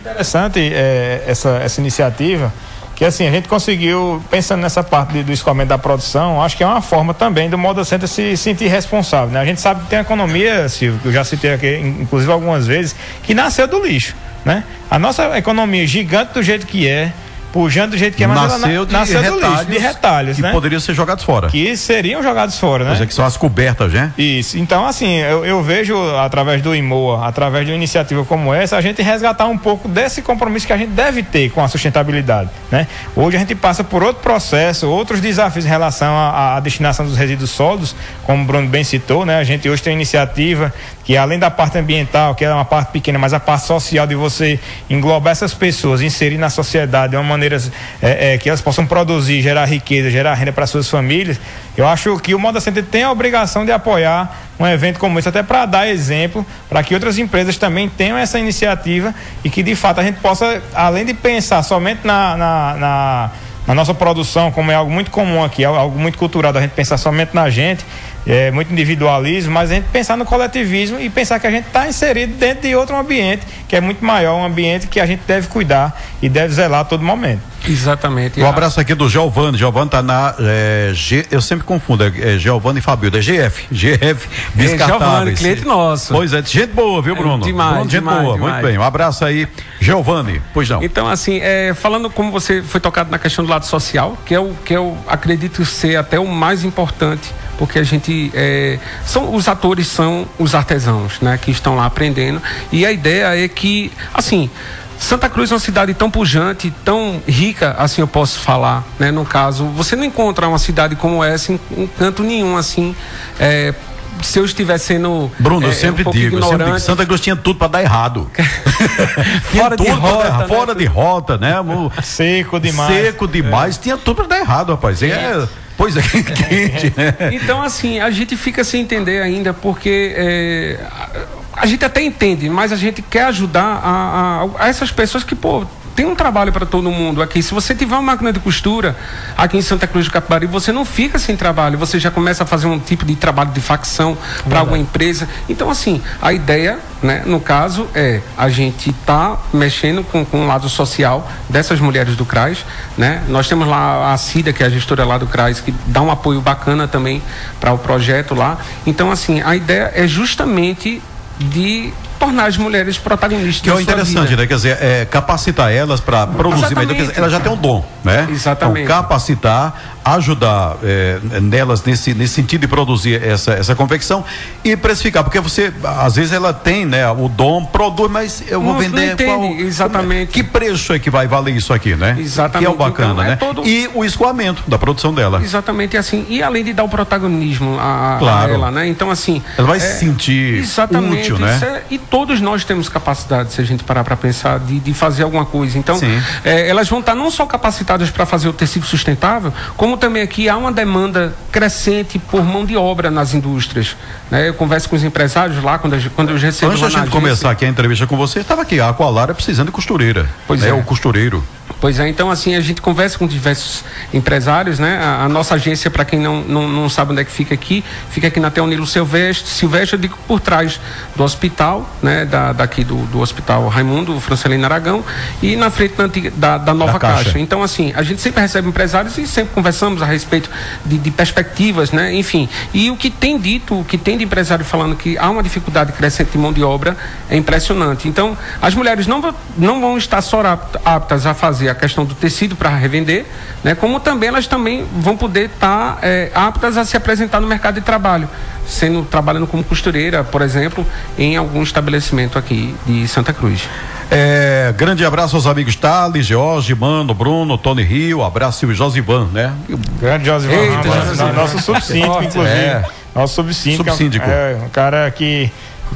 Interessante 0.00 0.58
é, 0.60 1.24
essa, 1.26 1.50
essa 1.62 1.80
iniciativa 1.80 2.52
que 2.96 3.04
assim, 3.04 3.28
a 3.28 3.30
gente 3.30 3.46
conseguiu, 3.46 4.24
pensando 4.30 4.62
nessa 4.62 4.82
parte 4.82 5.12
de, 5.12 5.22
do 5.22 5.30
escoamento 5.30 5.68
da 5.68 5.76
produção, 5.76 6.42
acho 6.42 6.56
que 6.56 6.64
é 6.64 6.66
uma 6.66 6.80
forma 6.80 7.12
também 7.12 7.48
do 7.50 7.58
Moda 7.58 7.84
Center 7.84 8.08
se 8.08 8.34
sentir 8.38 8.68
responsável, 8.68 9.28
né? 9.28 9.38
A 9.38 9.44
gente 9.44 9.60
sabe 9.60 9.82
que 9.82 9.90
tem 9.90 9.98
economia, 9.98 10.66
Silvio, 10.70 10.98
que 11.00 11.08
eu 11.08 11.12
já 11.12 11.22
citei 11.22 11.52
aqui, 11.52 11.76
inclusive 11.76 12.32
algumas 12.32 12.66
vezes, 12.66 12.96
que 13.22 13.34
nasceu 13.34 13.68
do 13.68 13.84
lixo, 13.84 14.16
né? 14.46 14.64
A 14.90 14.98
nossa 14.98 15.36
economia 15.36 15.86
gigante 15.86 16.32
do 16.32 16.42
jeito 16.42 16.66
que 16.66 16.88
é, 16.88 17.12
pujante 17.56 17.92
do 17.92 17.96
jeito 17.96 18.14
que 18.14 18.22
é, 18.22 18.26
mas 18.26 18.36
nasceu 18.36 18.70
ela 18.70 18.86
de 18.86 18.92
nasceu 18.92 19.22
do 19.22 19.22
retalhos, 19.22 19.50
lixo, 19.50 19.64
de 19.70 19.78
retalhos, 19.78 20.36
que 20.36 20.42
né? 20.42 20.52
poderiam 20.52 20.78
ser 20.78 20.92
jogados 20.92 21.24
fora. 21.24 21.48
Que 21.48 21.74
seriam 21.74 22.22
jogados 22.22 22.58
fora, 22.58 22.84
né? 22.84 22.90
Pois 22.90 23.00
é, 23.00 23.06
que 23.06 23.14
são 23.14 23.24
as 23.24 23.38
cobertas, 23.38 23.94
né? 23.94 24.12
Isso. 24.18 24.58
Então, 24.58 24.84
assim, 24.84 25.16
eu, 25.20 25.42
eu 25.42 25.62
vejo 25.62 25.96
através 26.16 26.60
do 26.60 26.74
IMOA, 26.74 27.26
através 27.26 27.64
de 27.64 27.72
uma 27.72 27.76
iniciativa 27.76 28.26
como 28.26 28.52
essa, 28.52 28.76
a 28.76 28.80
gente 28.82 29.00
resgatar 29.00 29.46
um 29.46 29.56
pouco 29.56 29.88
desse 29.88 30.20
compromisso 30.20 30.66
que 30.66 30.72
a 30.72 30.76
gente 30.76 30.90
deve 30.90 31.22
ter 31.22 31.50
com 31.50 31.62
a 31.62 31.68
sustentabilidade, 31.68 32.50
né? 32.70 32.86
Hoje 33.16 33.38
a 33.38 33.40
gente 33.40 33.54
passa 33.54 33.82
por 33.82 34.02
outro 34.02 34.22
processo, 34.22 34.86
outros 34.90 35.22
desafios 35.22 35.64
em 35.64 35.68
relação 35.68 36.14
à, 36.14 36.56
à 36.56 36.60
destinação 36.60 37.06
dos 37.06 37.16
resíduos 37.16 37.50
sólidos, 37.50 37.96
como 38.24 38.42
o 38.42 38.46
Bruno 38.46 38.68
bem 38.68 38.84
citou, 38.84 39.24
né? 39.24 39.38
A 39.38 39.44
gente 39.44 39.66
hoje 39.66 39.82
tem 39.82 39.94
iniciativa 39.94 40.74
que 41.06 41.16
além 41.16 41.38
da 41.38 41.48
parte 41.52 41.78
ambiental, 41.78 42.34
que 42.34 42.44
é 42.44 42.52
uma 42.52 42.64
parte 42.64 42.90
pequena, 42.90 43.16
mas 43.16 43.32
a 43.32 43.38
parte 43.38 43.64
social 43.64 44.08
de 44.08 44.16
você 44.16 44.58
englobar 44.90 45.30
essas 45.30 45.54
pessoas, 45.54 46.02
inserir 46.02 46.36
na 46.36 46.50
sociedade 46.50 47.12
de 47.12 47.16
uma 47.16 47.22
maneira 47.22 47.56
é, 48.02 48.34
é, 48.34 48.38
que 48.38 48.48
elas 48.48 48.60
possam 48.60 48.84
produzir, 48.84 49.40
gerar 49.40 49.66
riqueza, 49.66 50.10
gerar 50.10 50.34
renda 50.34 50.52
para 50.52 50.66
suas 50.66 50.90
famílias, 50.90 51.40
eu 51.76 51.86
acho 51.86 52.18
que 52.18 52.34
o 52.34 52.40
Moda 52.40 52.60
Center 52.60 52.84
tem 52.84 53.04
a 53.04 53.12
obrigação 53.12 53.64
de 53.64 53.70
apoiar 53.70 54.48
um 54.58 54.66
evento 54.66 54.98
como 54.98 55.16
esse, 55.16 55.28
até 55.28 55.44
para 55.44 55.64
dar 55.64 55.86
exemplo, 55.86 56.44
para 56.68 56.82
que 56.82 56.92
outras 56.92 57.18
empresas 57.18 57.56
também 57.56 57.88
tenham 57.88 58.18
essa 58.18 58.40
iniciativa 58.40 59.14
e 59.44 59.48
que 59.48 59.62
de 59.62 59.76
fato 59.76 60.00
a 60.00 60.02
gente 60.02 60.18
possa, 60.18 60.60
além 60.74 61.04
de 61.04 61.14
pensar 61.14 61.62
somente 61.62 62.04
na, 62.04 62.36
na, 62.36 63.30
na 63.68 63.74
nossa 63.76 63.94
produção, 63.94 64.50
como 64.50 64.72
é 64.72 64.74
algo 64.74 64.90
muito 64.90 65.12
comum 65.12 65.44
aqui, 65.44 65.62
é 65.62 65.66
algo 65.66 65.96
muito 65.98 66.18
cultural, 66.18 66.52
da 66.52 66.60
gente 66.60 66.72
pensar 66.72 66.96
somente 66.96 67.32
na 67.32 67.48
gente, 67.48 67.84
é 68.26 68.50
muito 68.50 68.72
individualismo, 68.72 69.52
mas 69.52 69.70
a 69.70 69.74
gente 69.74 69.88
pensar 69.88 70.16
no 70.16 70.24
coletivismo 70.24 71.00
e 71.00 71.08
pensar 71.08 71.38
que 71.38 71.46
a 71.46 71.50
gente 71.50 71.66
está 71.66 71.86
inserido 71.86 72.34
dentro 72.34 72.68
de 72.68 72.74
outro 72.74 72.96
ambiente 72.96 73.46
que 73.68 73.74
é 73.74 73.80
muito 73.80 74.04
maior, 74.04 74.36
um 74.36 74.44
ambiente 74.44 74.86
que 74.86 75.00
a 75.00 75.06
gente 75.06 75.22
deve 75.26 75.48
cuidar 75.48 76.00
e 76.22 76.28
deve 76.28 76.54
zelar 76.54 76.80
a 76.80 76.84
todo 76.84 77.02
momento. 77.02 77.40
Exatamente. 77.68 78.40
Um 78.40 78.46
abraço 78.46 78.80
aqui 78.80 78.94
do 78.94 79.08
Giovanni. 79.08 79.58
Giovanni 79.58 79.90
tá 79.90 80.02
na 80.02 80.34
é, 80.38 80.90
G, 80.94 81.26
eu 81.32 81.40
sempre 81.40 81.64
confundo, 81.64 82.04
é, 82.04 82.34
é 82.34 82.38
Giovanni 82.38 82.78
e 82.78 82.82
Fabio, 82.82 83.10
é 83.14 83.20
GF, 83.20 83.66
GF 83.72 84.28
descartáveis. 84.54 85.00
Giovanni, 85.00 85.34
cliente 85.34 85.64
nosso. 85.64 86.14
Pois 86.14 86.32
é, 86.32 86.42
gente 86.42 86.68
boa, 86.68 87.02
viu, 87.02 87.16
Bruno? 87.16 87.42
É, 87.42 87.46
demais, 87.46 87.70
Bruno, 87.70 87.90
gente 87.90 88.00
demais, 88.00 88.22
boa, 88.22 88.34
demais. 88.34 88.52
muito 88.54 88.66
bem. 88.66 88.78
Um 88.78 88.82
abraço 88.82 89.24
aí, 89.24 89.48
Giovanni. 89.80 90.40
Pois 90.54 90.68
não. 90.68 90.82
Então, 90.82 91.08
assim, 91.08 91.40
é, 91.42 91.74
falando 91.74 92.08
como 92.08 92.30
você 92.30 92.62
foi 92.62 92.80
tocado 92.80 93.10
na 93.10 93.18
questão 93.18 93.44
do 93.44 93.50
lado 93.50 93.66
social, 93.66 94.16
que 94.24 94.34
é 94.34 94.38
o 94.38 94.54
que 94.64 94.74
eu 94.74 94.96
acredito 95.08 95.64
ser 95.64 95.96
até 95.96 96.20
o 96.20 96.26
mais 96.26 96.62
importante, 96.62 97.32
porque 97.58 97.78
a 97.78 97.82
gente 97.82 98.30
é, 98.34 98.78
são 99.04 99.34
os 99.34 99.48
atores 99.48 99.86
são 99.86 100.26
os 100.38 100.54
artesãos, 100.54 101.20
né, 101.20 101.38
que 101.40 101.50
estão 101.50 101.76
lá 101.76 101.86
aprendendo. 101.86 102.40
E 102.72 102.84
a 102.84 102.92
ideia 102.92 103.44
é 103.44 103.48
que, 103.48 103.92
assim, 104.12 104.50
Santa 104.98 105.28
Cruz 105.28 105.50
é 105.50 105.54
uma 105.54 105.60
cidade 105.60 105.94
tão 105.94 106.10
pujante, 106.10 106.72
tão 106.84 107.20
rica, 107.26 107.76
assim 107.78 108.00
eu 108.00 108.08
posso 108.08 108.38
falar, 108.38 108.84
né? 108.98 109.10
No 109.10 109.24
caso, 109.24 109.66
você 109.66 109.94
não 109.94 110.04
encontra 110.04 110.48
uma 110.48 110.58
cidade 110.58 110.96
como 110.96 111.22
essa 111.22 111.52
em, 111.52 111.60
em 111.76 111.86
canto 111.86 112.22
nenhum, 112.22 112.56
assim. 112.56 112.94
É, 113.38 113.74
se 114.22 114.38
eu 114.38 114.44
estiver 114.44 114.78
sendo. 114.78 115.30
Bruno, 115.38 115.66
é, 115.66 115.70
eu 115.70 115.74
sempre 115.74 116.00
um 116.02 116.04
pouco 116.04 116.18
digo, 116.18 116.36
eu 116.38 116.42
sempre 116.42 116.64
digo, 116.64 116.80
Santa 116.80 117.04
Cruz 117.04 117.20
tinha 117.20 117.36
tudo 117.36 117.58
para 117.58 117.68
dar 117.68 117.82
errado. 117.82 118.30
Tinha 119.50 119.64
Fora 119.64 119.76
de 119.76 119.84
tudo 119.84 120.00
pra 120.00 120.08
dar 120.08 120.14
rota, 120.14 120.26
errado, 120.26 120.40
né? 120.40 120.48
fora 120.48 120.74
de 120.74 120.84
rota, 120.84 121.38
né? 121.38 121.54
Seco 122.02 122.60
demais. 122.60 122.94
Seco 122.94 123.28
demais, 123.28 123.78
tinha 123.78 123.96
tudo 123.96 124.16
para 124.16 124.26
dar 124.26 124.38
errado, 124.40 124.72
rapaz. 124.72 125.02
É, 125.02 125.46
pois 125.76 125.96
é, 125.96 126.00
quente, 126.02 126.92
né? 126.96 127.14
Então, 127.32 127.62
assim, 127.62 128.00
a 128.00 128.10
gente 128.10 128.36
fica 128.36 128.64
sem 128.64 128.82
entender 128.82 129.20
ainda, 129.22 129.52
porque 129.52 130.14
é, 130.16 130.78
a, 130.90 131.62
a 131.62 131.66
gente 131.66 131.84
até 131.84 132.02
entende, 132.02 132.48
mas 132.48 132.72
a 132.72 132.76
gente 132.76 133.02
quer 133.02 133.24
ajudar 133.26 133.80
a, 133.82 134.42
a- 134.44 134.64
a 134.64 134.68
essas 134.68 134.90
pessoas 134.90 135.22
que, 135.24 135.34
pô, 135.34 135.64
tem 135.96 136.04
um 136.04 136.14
trabalho 136.14 136.52
para 136.52 136.66
todo 136.66 136.90
mundo 136.90 137.22
aqui. 137.22 137.42
Se 137.42 137.54
você 137.54 137.74
tiver 137.74 137.94
uma 137.94 138.02
máquina 138.02 138.30
de 138.30 138.38
costura 138.38 138.94
aqui 139.36 139.56
em 139.56 139.62
Santa 139.62 139.86
Cruz 139.86 140.04
do 140.04 140.12
Capibari, 140.12 140.46
você 140.46 140.70
não 140.70 140.84
fica 140.84 141.18
sem 141.18 141.34
trabalho, 141.34 141.78
você 141.78 141.98
já 141.98 142.10
começa 142.10 142.44
a 142.44 142.46
fazer 142.46 142.66
um 142.66 142.78
tipo 142.78 143.06
de 143.06 143.16
trabalho 143.16 143.50
de 143.50 143.60
facção 143.60 144.16
para 144.46 144.60
alguma 144.60 144.78
empresa. 144.78 145.26
Então, 145.48 145.70
assim, 145.70 146.02
a 146.20 146.34
ideia, 146.34 146.78
né, 147.02 147.22
no 147.24 147.40
caso, 147.40 147.88
é 147.94 148.20
a 148.36 148.50
gente 148.50 148.92
tá 149.06 149.38
mexendo 149.54 150.04
com, 150.04 150.22
com 150.22 150.44
o 150.44 150.46
lado 150.46 150.68
social 150.68 151.28
dessas 151.48 151.80
mulheres 151.80 152.14
do 152.14 152.26
CRAS, 152.26 152.66
né? 152.98 153.22
Nós 153.28 153.48
temos 153.48 153.66
lá 153.66 154.12
a 154.12 154.18
Cida, 154.18 154.52
que 154.52 154.62
é 154.62 154.66
a 154.66 154.70
gestora 154.70 155.04
lá 155.04 155.16
do 155.16 155.26
CRAS, 155.26 155.60
que 155.60 155.74
dá 155.86 156.02
um 156.02 156.10
apoio 156.10 156.42
bacana 156.42 156.86
também 156.86 157.22
para 157.58 157.72
o 157.72 157.78
projeto 157.78 158.34
lá. 158.34 158.58
Então, 158.86 159.10
assim, 159.10 159.40
a 159.40 159.56
ideia 159.56 159.92
é 159.94 160.06
justamente 160.06 161.00
de 161.38 161.92
tornar 162.18 162.46
as 162.46 162.56
mulheres 162.56 162.98
protagonistas 162.98 163.60
Que 163.60 163.70
é 163.70 163.82
interessante, 163.82 164.36
né? 164.36 164.46
Quer 164.46 164.54
dizer, 164.54 164.78
é, 164.80 165.04
capacitar 165.04 165.72
elas 165.72 166.00
para 166.00 166.26
produzir 166.26 166.74
melhor. 166.74 166.94
Quer 166.94 167.02
dizer, 167.02 167.18
ela 167.18 167.28
já 167.28 167.40
tem 167.40 167.52
um 167.52 167.56
dom, 167.56 167.84
né? 168.04 168.26
Exatamente. 168.30 168.84
Então, 168.84 168.96
capacitar, 168.96 169.95
ajudar 170.14 170.76
é, 170.84 171.18
nelas 171.40 171.82
nesse, 171.84 172.14
nesse 172.14 172.34
sentido 172.34 172.60
de 172.60 172.68
produzir 172.68 173.20
essa, 173.22 173.52
essa 173.54 173.74
confecção 173.74 174.24
e 174.62 174.76
precificar, 174.76 175.24
porque 175.24 175.40
você, 175.40 175.72
às 175.98 176.14
vezes, 176.14 176.32
ela 176.32 176.52
tem, 176.52 176.84
né? 176.86 177.10
O 177.10 177.28
dom, 177.28 177.64
produz, 177.64 178.10
mas 178.10 178.42
eu 178.48 178.60
vou 178.60 178.74
Não- 178.74 178.80
não 178.80 178.88
vender. 178.90 179.12
entende 179.14 179.62
exatamente. 179.64 180.30
Que 180.32 180.44
preço 180.44 180.92
é 180.92 180.98
que 180.98 181.10
vai 181.10 181.26
valer 181.26 181.56
isso 181.56 181.72
aqui, 181.72 181.96
né? 181.96 182.16
Exatamente. 182.18 182.58
Que 182.58 182.66
é 182.66 182.74
o 182.74 182.76
bacana, 182.78 183.12
Então, 183.14 183.24
é 183.24 183.28
né? 183.30 183.36
todo- 183.36 183.66
E 183.66 183.90
o 183.94 184.04
escoamento 184.04 184.62
da 184.68 184.78
produção 184.78 185.12
dela. 185.12 185.40
Exatamente 185.42 185.96
assim. 185.96 186.24
E 186.28 186.42
além 186.42 186.62
de 186.62 186.72
dar 186.72 186.84
o 186.84 186.88
protagonismo 186.88 187.76
a, 187.80 188.16
Claro. 188.18 188.50
a 188.52 188.54
ela, 188.54 188.70
né? 188.70 188.86
Então, 188.88 189.10
assim. 189.10 189.42
Ela 189.58 189.66
vai 189.66 189.80
se 189.80 189.98
sentir 189.98 190.58
Exatamente. 190.58 191.32
útil, 191.32 191.38
né? 191.38 191.58
é- 191.62 191.82
e 191.90 191.98
todos 191.98 192.40
nós 192.40 192.64
temos 192.64 192.88
capacidade, 192.88 193.52
se 193.52 193.60
a 193.60 193.64
gente 193.64 193.82
parar 193.82 194.04
para 194.04 194.16
pensar, 194.16 194.60
de, 194.60 194.78
de 194.78 194.94
fazer 194.94 195.24
alguma 195.24 195.44
coisa. 195.44 195.76
Então, 195.78 195.98
é, 196.44 196.68
elas 196.68 196.88
vão 196.88 197.00
estar 197.00 197.14
não 197.14 197.30
só 197.30 197.44
capacitadas 197.46 198.10
para 198.10 198.24
fazer 198.24 198.48
o 198.48 198.52
tecido 198.52 198.86
sustentável, 198.86 199.52
como 199.76 199.95
também 199.96 200.22
aqui 200.22 200.48
há 200.48 200.56
uma 200.56 200.70
demanda 200.72 201.34
crescente 201.50 202.18
por 202.18 202.44
mão 202.44 202.64
de 202.64 202.76
obra 202.76 203.10
nas 203.10 203.34
indústrias. 203.34 203.96
né? 204.30 204.48
Eu 204.48 204.54
converso 204.54 204.88
com 204.88 204.96
os 204.96 205.04
empresários 205.04 205.62
lá, 205.62 205.78
quando, 205.78 205.94
a 205.94 205.98
gente- 205.98 206.10
quando 206.12 206.30
eu 206.30 206.36
recebo 206.38 206.72
Antes 206.72 206.82
da 206.82 206.88
na 206.98 207.04
gente 207.04 207.10
começar 207.12 207.50
aqui 207.50 207.64
a 207.64 207.68
entrevista 207.68 208.06
com 208.06 208.16
você, 208.16 208.40
estava 208.40 208.62
aqui 208.62 208.80
a 208.80 208.88
Aqualara 208.88 209.32
precisando 209.34 209.66
de 209.66 209.72
costureira. 209.72 210.28
Pois 210.46 210.60
né? 210.60 210.68
é. 210.68 210.72
O 210.72 210.82
costureiro. 210.82 211.42
Pois 211.80 211.98
é, 212.00 212.08
então 212.08 212.30
assim, 212.30 212.54
a 212.54 212.60
gente 212.60 212.80
conversa 212.80 213.18
com 213.18 213.26
diversos 213.26 213.84
empresários, 214.12 214.78
né? 214.78 214.98
A, 215.02 215.24
a 215.24 215.28
nossa 215.28 215.54
agência, 215.56 215.90
para 215.90 216.04
quem 216.04 216.18
não, 216.18 216.40
não, 216.42 216.66
não 216.68 216.88
sabe 216.88 217.12
onde 217.12 217.20
é 217.20 217.24
que 217.24 217.30
fica 217.30 217.52
aqui, 217.54 217.84
fica 218.10 218.28
aqui 218.28 218.40
na 218.40 218.50
Teonilo 218.50 218.86
Silvestre, 218.86 219.46
Silvestre, 219.50 219.96
eu 219.96 220.00
digo 220.00 220.16
por 220.26 220.40
trás 220.40 220.80
do 221.14 221.22
hospital, 221.22 221.88
né? 222.02 222.24
Da, 222.24 222.52
daqui 222.52 222.82
do, 222.82 222.96
do 223.06 223.20
Hospital 223.20 223.68
Raimundo 223.68 224.18
Francelino 224.20 224.64
Aragão 224.64 225.04
e 225.42 225.54
na 225.56 225.68
frente 225.68 225.94
da, 225.96 226.06
da, 226.34 226.58
da 226.58 226.74
nova 226.74 226.94
Da 226.94 226.98
Caixa. 226.98 227.24
caixa. 227.24 227.38
Então, 227.38 227.62
assim, 227.62 227.92
a 227.94 228.02
gente 228.02 228.20
sempre 228.22 228.40
recebe 228.40 228.68
empresários 228.68 229.18
e 229.18 229.26
sempre 229.26 229.52
conversamos 229.86 230.02
a 230.02 230.06
respeito 230.06 230.50
de, 230.84 230.98
de 230.98 231.10
perspectivas, 231.10 231.92
né? 231.92 232.12
Enfim, 232.14 232.48
e 232.74 232.90
o 232.90 232.96
que 232.96 233.08
tem 233.10 233.38
dito, 233.38 233.80
o 233.80 233.84
que 233.84 233.96
tem 233.96 234.18
de 234.18 234.24
empresário 234.24 234.64
falando 234.64 234.96
que 234.96 235.16
há 235.16 235.30
uma 235.30 235.42
dificuldade 235.42 235.92
crescente 235.92 236.32
de 236.32 236.38
mão 236.38 236.52
de 236.52 236.62
obra 236.62 236.96
é 237.30 237.36
impressionante. 237.36 238.08
Então, 238.08 238.36
as 238.60 238.74
mulheres 238.74 239.06
não, 239.06 239.20
vão- 239.20 239.34
não 239.56 239.80
vão 239.80 239.96
estar 239.96 240.20
só 240.20 240.40
apt- 240.44 240.78
aptas 240.84 241.24
a 241.26 241.34
fazer 241.34 241.68
a 241.68 241.74
questão 241.74 242.04
do 242.04 242.14
tecido 242.14 242.56
para 242.56 242.68
revender, 242.70 243.26
né? 243.62 243.74
Como 243.74 244.00
também 244.00 244.28
elas 244.28 244.46
também 244.46 244.84
vão 244.98 245.16
poder 245.16 245.46
estar 245.54 245.98
eh, 246.02 246.30
aptas 246.34 246.76
a 246.76 246.84
se 246.84 246.96
apresentar 246.96 247.40
no 247.40 247.46
mercado 247.46 247.76
de 247.76 247.80
trabalho, 247.82 248.28
sendo 248.66 249.02
trabalhando 249.04 249.46
como 249.46 249.62
costureira, 249.64 250.24
por 250.24 250.42
exemplo, 250.42 250.84
em 251.18 251.36
algum 251.36 251.62
estabelecimento 251.62 252.38
aqui 252.38 252.74
de 252.86 253.06
Santa 253.08 253.32
Cruz. 253.32 253.68
É, 254.10 254.72
grande 254.76 255.04
abraço 255.04 255.34
aos 255.34 255.46
amigos 255.46 255.74
Thales, 255.74 256.26
Jorge, 256.26 256.74
Mano, 256.74 257.12
Bruno, 257.12 257.58
Tony 257.58 257.82
Rio, 257.82 258.22
abraço 258.22 258.64
e 258.64 258.68
o 258.68 258.74
Josivan, 258.74 259.26
né? 259.32 259.52
O 259.68 259.76
Grande 260.00 260.26
Josivan 260.26 260.54
Eita, 260.54 260.82
Josivan. 261.06 261.32
nosso 261.32 261.58
subsíndico, 261.60 262.22
inclusive. 262.22 262.54
É. 262.54 262.84
Nosso 263.14 263.34
subsíndico. 263.34 263.84
Subsíndico. 263.84 264.26
É 264.28 264.56
um 264.64 264.68
cara 264.68 265.10
que 265.10 265.50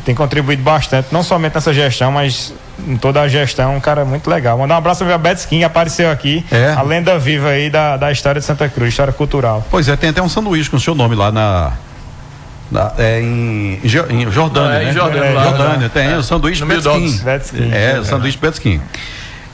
tem 0.04 0.14
contribuído 0.14 0.62
bastante, 0.62 1.09
não 1.12 1.22
somente 1.22 1.54
nessa 1.54 1.72
gestão, 1.72 2.11
mas 2.11 2.52
em 2.87 2.96
toda 2.96 3.20
a 3.20 3.28
gestão, 3.28 3.76
um 3.76 3.80
cara 3.80 4.04
muito 4.04 4.28
legal. 4.30 4.56
Mandar 4.59 4.74
um 4.74 4.78
abraço 4.78 5.04
para 5.04 5.14
a 5.14 5.18
Beth 5.18 5.35
Skin, 5.35 5.59
que 5.59 5.64
apareceu 5.64 6.11
aqui, 6.11 6.44
É. 6.50 6.72
a 6.76 6.83
lenda 6.83 7.18
viva 7.18 7.48
aí 7.50 7.68
da, 7.70 7.96
da 7.96 8.11
história 8.11 8.40
de 8.40 8.46
Santa 8.46 8.68
Cruz, 8.68 8.88
história 8.90 9.12
cultural. 9.12 9.64
Pois 9.70 9.88
é, 9.88 9.96
tem 9.96 10.11
até 10.11 10.22
um 10.22 10.28
sanduíche 10.28 10.70
com 10.70 10.76
o 10.76 10.80
seu 10.80 10.94
nome 10.94 11.14
lá 11.14 11.30
na. 11.30 11.72
Na- 12.70 12.92
é 12.98 13.20
em, 13.20 13.80
em 13.83 13.88
Jo- 13.88 14.06
em 14.09 14.30
Jordânia, 14.30 14.68
Não, 14.70 14.76
é 14.76 14.83
em 14.83 14.87
né? 14.87 14.92
Jordânia, 14.92 15.24
É, 15.28 15.33
lá, 15.33 15.44
Jordânia, 15.44 15.76
né? 15.78 15.90
tem 15.92 16.11
É. 16.12 16.16
o 16.16 16.22
sanduíche 16.22 16.64
Betskin. 16.64 17.20
É, 17.72 17.98
o 18.00 18.04
sanduíche 18.04 18.38
Betskin. 18.38 18.80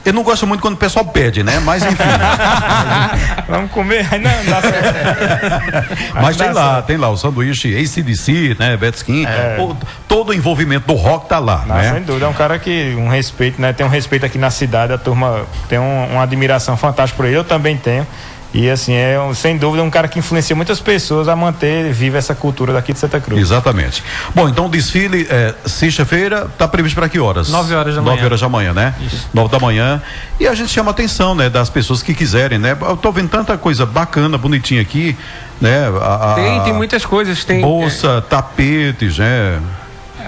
Eu 0.05 0.13
não 0.13 0.23
gosto 0.23 0.47
muito 0.47 0.61
quando 0.61 0.75
o 0.75 0.77
pessoal 0.77 1.05
pede, 1.05 1.43
né? 1.43 1.59
Mas 1.65 1.83
enfim. 1.83 1.97
Vamos 3.49 3.71
comer, 3.73 4.07
não, 4.21 4.31
não 4.45 4.45
dá 4.53 4.61
certo. 4.61 6.15
Mas 6.23 6.37
tem 6.37 6.53
lá, 6.53 6.83
tem 6.83 6.97
lá 6.97 7.09
o 7.11 7.17
sanduíche 7.17 7.77
ACDC, 7.77 8.57
né? 8.59 8.77
Betskin. 8.77 9.27
É. 9.27 9.57
O- 9.61 9.77
todo 10.07 10.29
o 10.29 10.35
envolvimento 10.35 10.87
do 10.87 10.95
rock 10.95 11.29
tá 11.29 11.39
lá, 11.41 11.65
Não, 11.67 11.75
né? 11.75 11.93
sem 11.95 12.03
dúvida, 12.03 12.27
é 12.27 12.29
um 12.29 12.33
cara 12.35 12.57
que 12.59 12.95
um 12.97 13.09
respeito, 13.09 13.61
né? 13.61 13.73
Tem 13.73 13.85
um 13.85 13.89
respeito 13.89 14.25
aqui 14.25 14.39
na 14.39 14.51
cidade, 14.51 14.93
a 14.93 14.99
turma 14.99 15.41
tem 15.69 15.79
um- 15.79 16.07
uma 16.13 16.23
admiração 16.23 16.77
fantástica 16.77 17.17
por 17.17 17.27
ele, 17.27 17.37
eu 17.37 17.45
também 17.45 17.77
tenho. 17.77 18.07
E 18.55 18.71
assim, 18.71 18.95
é 18.95 19.21
um, 19.21 19.35
sem 19.35 19.59
dúvida 19.59 19.83
um 19.83 19.91
cara 19.91 20.09
que 20.09 20.19
influencia 20.19 20.57
muitas 20.57 20.81
pessoas 20.81 21.29
a 21.29 21.37
manter 21.37 21.93
viva 21.93 22.17
essa 22.17 22.35
cultura 22.35 22.73
daqui 22.73 22.93
de 22.93 22.99
Santa 22.99 23.21
Cruz. 23.21 23.41
Exatamente. 23.41 24.03
Bom, 24.35 24.49
então 24.49 24.67
o 24.67 24.69
desfile 24.69 25.27
é 25.29 25.55
sexta-feira, 25.67 26.47
está 26.51 26.67
previsto 26.67 26.95
para 26.95 27.09
que 27.09 27.19
horas? 27.19 27.51
Nove 27.51 27.75
horas 27.75 27.95
da 27.95 28.01
manhã. 28.01 28.15
Nove 28.15 28.25
horas 28.27 28.41
da 28.41 28.49
manhã, 28.49 28.73
né? 28.73 28.95
Isso. 29.01 29.29
Nove 29.35 29.51
da 29.51 29.59
manhã. 29.59 30.01
E 30.41 30.47
a 30.47 30.55
gente 30.55 30.71
chama 30.71 30.91
a 30.91 30.93
atenção, 30.93 31.35
né, 31.35 31.51
das 31.51 31.69
pessoas 31.69 32.03
que 32.03 32.15
quiserem, 32.15 32.59
né? 32.59 32.75
Eu 32.81 32.97
tô 32.97 33.13
vendo 33.13 33.29
tanta 33.29 33.59
coisa 33.59 33.85
bacana, 33.85 34.39
bonitinha 34.39 34.81
aqui, 34.81 35.15
né? 35.61 35.89
A, 36.01 36.33
a- 36.33 36.35
Tem, 36.35 36.61
tem 36.63 36.73
muitas 36.73 37.05
coisas. 37.05 37.45
Tem 37.45 37.61
bolsa, 37.61 38.23
tapetes, 38.27 39.19
né? 39.19 39.61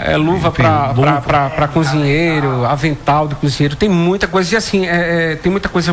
é, 0.04 0.16
luva 0.16 0.50
para 0.52 1.68
cozinheiro, 1.72 2.64
avental 2.64 3.26
de 3.26 3.34
cozinheiro. 3.36 3.74
Tem 3.74 3.88
muita 3.88 4.26
coisa. 4.28 4.54
E 4.54 4.56
assim, 4.56 4.86
é, 4.86 5.32
é, 5.32 5.36
tem 5.36 5.50
muita 5.50 5.68
coisa 5.68 5.92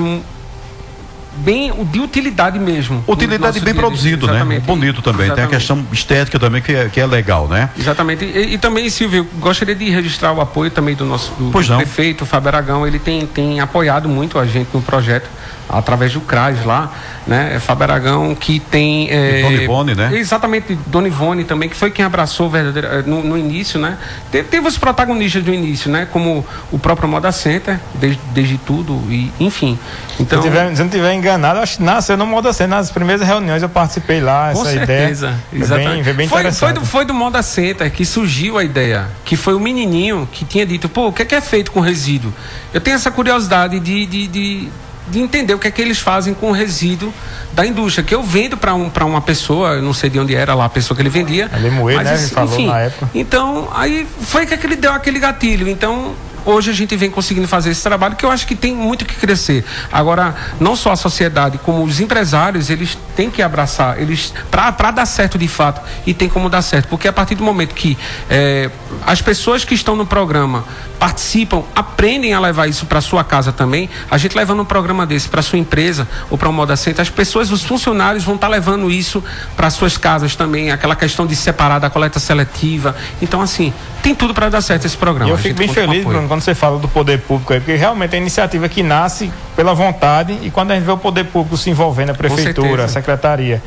bem 1.37 1.73
de 1.85 1.99
utilidade 1.99 2.59
mesmo. 2.59 3.03
Utilidade 3.07 3.59
bem 3.59 3.73
produzido, 3.73 4.27
né? 4.27 4.33
Exatamente. 4.33 4.61
Bonito 4.61 5.01
também. 5.01 5.27
Tem 5.27 5.43
a 5.43 5.47
Exatamente. 5.47 5.57
questão 5.57 5.85
estética 5.91 6.39
também 6.39 6.61
que 6.61 6.73
é, 6.73 6.89
que 6.89 6.99
é 6.99 7.05
legal, 7.05 7.47
né? 7.47 7.69
Exatamente. 7.77 8.25
E, 8.25 8.53
e 8.53 8.57
também, 8.57 8.89
Silvio, 8.89 9.27
gostaria 9.39 9.75
de 9.75 9.89
registrar 9.89 10.33
o 10.33 10.41
apoio 10.41 10.71
também 10.71 10.95
do 10.95 11.05
nosso 11.05 11.33
do 11.33 11.51
não. 11.51 11.77
prefeito, 11.77 12.23
o 12.23 12.25
Fábio 12.25 12.49
Aragão. 12.49 12.87
Ele 12.87 12.99
tem, 12.99 13.25
tem 13.25 13.59
apoiado 13.59 14.07
muito 14.07 14.39
a 14.39 14.45
gente 14.45 14.69
no 14.73 14.81
projeto, 14.81 15.29
através 15.67 16.13
do 16.13 16.21
CRAS 16.21 16.63
lá, 16.65 16.91
né? 17.25 17.53
É 17.55 17.59
Fábio 17.59 17.83
Aragão 17.83 18.35
que 18.35 18.59
tem. 18.59 19.09
É, 19.09 19.39
E 19.39 19.43
Dona 19.43 19.63
Ivone, 19.63 19.95
né? 19.95 20.09
Exatamente, 20.13 20.77
Dona 20.87 21.07
Ivone 21.07 21.43
também, 21.43 21.69
que 21.69 21.75
foi 21.75 21.91
quem 21.91 22.05
abraçou 22.05 22.49
verdadeiro, 22.49 22.87
eh, 22.87 23.03
no, 23.05 23.23
no 23.23 23.37
início, 23.37 23.79
né? 23.79 23.97
Teve, 24.31 24.47
teve 24.47 24.67
os 24.67 24.77
protagonistas 24.77 25.43
do 25.43 25.53
início, 25.53 25.89
né? 25.91 26.07
Como 26.11 26.45
o 26.71 26.79
próprio 26.79 27.07
Moda 27.09 27.31
Center, 27.31 27.79
desde, 27.95 28.19
desde 28.33 28.57
tudo, 28.57 29.01
e 29.09 29.31
enfim. 29.39 29.77
Então. 30.19 30.41
se, 30.41 30.47
eu 30.47 30.51
tiver, 30.51 30.67
se 30.67 30.73
eu 30.73 30.85
não 30.85 30.85
estiver 30.85 31.13
enganado, 31.13 31.59
acho 31.59 31.77
que 31.77 31.83
nasceu 31.83 32.15
no 32.15 32.25
Moda 32.25 32.53
Center. 32.53 32.69
Nas 32.69 32.91
primeiras 32.91 33.25
reuniões 33.25 33.61
eu 33.61 33.69
participei 33.69 34.21
lá, 34.21 34.51
Com 34.53 34.61
essa 34.61 34.71
certeza, 34.71 35.27
ideia. 35.27 35.43
Foi 35.49 35.59
exatamente. 35.59 36.03
bem, 36.03 36.03
foi 36.03 36.13
bem 36.13 36.27
foi, 36.27 36.51
foi, 36.51 36.73
do, 36.73 36.85
foi 36.85 37.05
do 37.05 37.13
Moda 37.13 37.41
Center 37.41 37.91
que 37.91 38.05
surgiu 38.05 38.57
a 38.57 38.63
ideia, 38.63 39.07
que 39.23 39.35
foi 39.35 39.53
o 39.53 39.59
menininho 39.59 40.27
que 40.31 40.45
tinha 40.45 40.65
dito, 40.65 40.87
pô, 40.87 41.07
o 41.07 41.13
que 41.13 41.21
é, 41.21 41.25
que 41.25 41.35
é 41.35 41.41
feito 41.41 41.71
com 41.71 41.79
resíduo? 41.79 42.33
Eu 42.73 42.81
tenho 42.81 42.95
essa 42.95 43.11
curiosidade 43.11 43.79
de, 43.79 44.05
de, 44.05 44.27
de, 44.27 44.69
de 45.07 45.19
entender 45.19 45.53
o 45.53 45.59
que 45.59 45.67
é 45.67 45.71
que 45.71 45.81
eles 45.81 45.99
fazem 45.99 46.33
com 46.33 46.49
o 46.49 46.51
resíduo 46.51 47.13
da 47.53 47.65
indústria, 47.65 48.03
que 48.03 48.13
eu 48.13 48.23
vendo 48.23 48.57
para 48.57 48.73
um, 48.73 48.89
pra 48.89 49.05
uma 49.05 49.21
pessoa, 49.21 49.75
eu 49.75 49.81
não 49.81 49.93
sei 49.93 50.09
de 50.09 50.19
onde 50.19 50.35
era 50.35 50.53
lá 50.53 50.65
a 50.65 50.69
pessoa 50.69 50.95
que 50.95 51.01
ele 51.01 51.09
vendia. 51.09 51.49
Em 51.55 51.69
Moeiro, 51.69 52.03
mas 52.03 52.11
né, 52.11 52.17
ele 52.19 52.31
falou 52.31 52.61
na 52.61 52.79
época. 52.79 53.09
Então, 53.13 53.69
aí 53.73 54.07
foi 54.21 54.45
que 54.45 54.53
aquele 54.53 54.75
deu 54.75 54.91
aquele 54.91 55.19
gatilho. 55.19 55.67
Então, 55.67 56.13
hoje 56.45 56.69
a 56.69 56.73
gente 56.73 56.95
vem 56.95 57.09
conseguindo 57.09 57.47
fazer 57.47 57.71
esse 57.71 57.81
trabalho 57.81 58.15
que 58.15 58.25
eu 58.25 58.31
acho 58.31 58.45
que 58.45 58.55
tem 58.55 58.73
muito 58.73 59.05
que 59.05 59.15
crescer. 59.15 59.65
Agora, 59.91 60.35
não 60.59 60.75
só 60.75 60.91
a 60.91 60.95
sociedade, 60.95 61.57
como 61.57 61.83
os 61.83 61.99
empresários, 61.99 62.69
eles 62.69 62.97
têm 63.15 63.31
que 63.31 63.41
abraçar, 63.41 63.99
eles 63.99 64.33
para 64.51 64.91
dar 64.91 65.05
certo 65.05 65.37
de 65.37 65.47
fato 65.47 65.81
e 66.05 66.13
tem 66.13 66.29
como 66.29 66.49
dar 66.49 66.61
certo, 66.61 66.87
porque 66.87 67.07
a 67.07 67.13
partir 67.13 67.35
do 67.35 67.43
momento 67.43 67.73
que 67.73 67.97
eh, 68.29 68.69
as 69.05 69.21
pessoas 69.21 69.63
que 69.63 69.73
estão 69.73 69.95
no 69.95 70.05
programa 70.05 70.65
participam, 70.99 71.63
aprendem 71.75 72.33
a 72.33 72.39
levar 72.39 72.67
isso 72.67 72.85
para 72.85 73.01
sua 73.01 73.23
casa 73.23 73.51
também, 73.51 73.89
a 74.09 74.17
gente 74.17 74.35
levando 74.35 74.61
um 74.61 74.65
programa 74.65 75.05
desse 75.05 75.27
para 75.27 75.41
sua 75.41 75.59
empresa 75.59 76.07
ou 76.29 76.37
para 76.37 76.49
um 76.49 76.53
moda 76.53 76.75
center, 76.75 77.01
as 77.01 77.09
pessoas, 77.09 77.51
os 77.51 77.63
funcionários 77.63 78.23
vão 78.23 78.35
estar 78.35 78.47
levando 78.47 78.89
isso 78.89 79.23
para 79.55 79.69
suas 79.69 79.97
casas 79.97 80.35
também, 80.35 80.71
aquela 80.71 80.95
questão 80.95 81.25
de 81.25 81.35
separar 81.35 81.79
da 81.79 81.89
coleta 81.89 82.19
seletiva. 82.19 82.95
Então, 83.21 83.41
assim, 83.41 83.73
tem 84.01 84.13
tudo 84.13 84.33
para 84.33 84.49
dar 84.49 84.61
certo 84.61 84.85
esse 84.85 84.97
programa. 84.97 85.31
Eu 85.31 85.37
fico 85.37 85.55
bem 85.55 85.67
feliz. 85.67 86.03
Bruno, 86.03 86.27
quando 86.35 86.41
você 86.41 86.53
fala 86.53 86.77
do 86.77 86.87
poder 86.89 87.19
público 87.21 87.53
aí, 87.53 87.61
porque 87.61 87.75
realmente 87.75 88.13
é 88.13 88.17
iniciativa 88.17 88.67
que 88.67 88.83
nasce 88.83 89.31
pela 89.55 89.73
vontade 89.73 90.37
e 90.43 90.51
quando 90.51 90.71
a 90.71 90.75
gente 90.75 90.83
vê 90.83 90.91
o 90.91 90.97
poder 90.97 91.23
público 91.23 91.55
se 91.55 91.69
envolvendo, 91.69 92.09
a 92.09 92.13
prefeitura, 92.13 92.67
certeza. 92.67 92.83
a 92.83 92.87
secretaria 92.89 93.63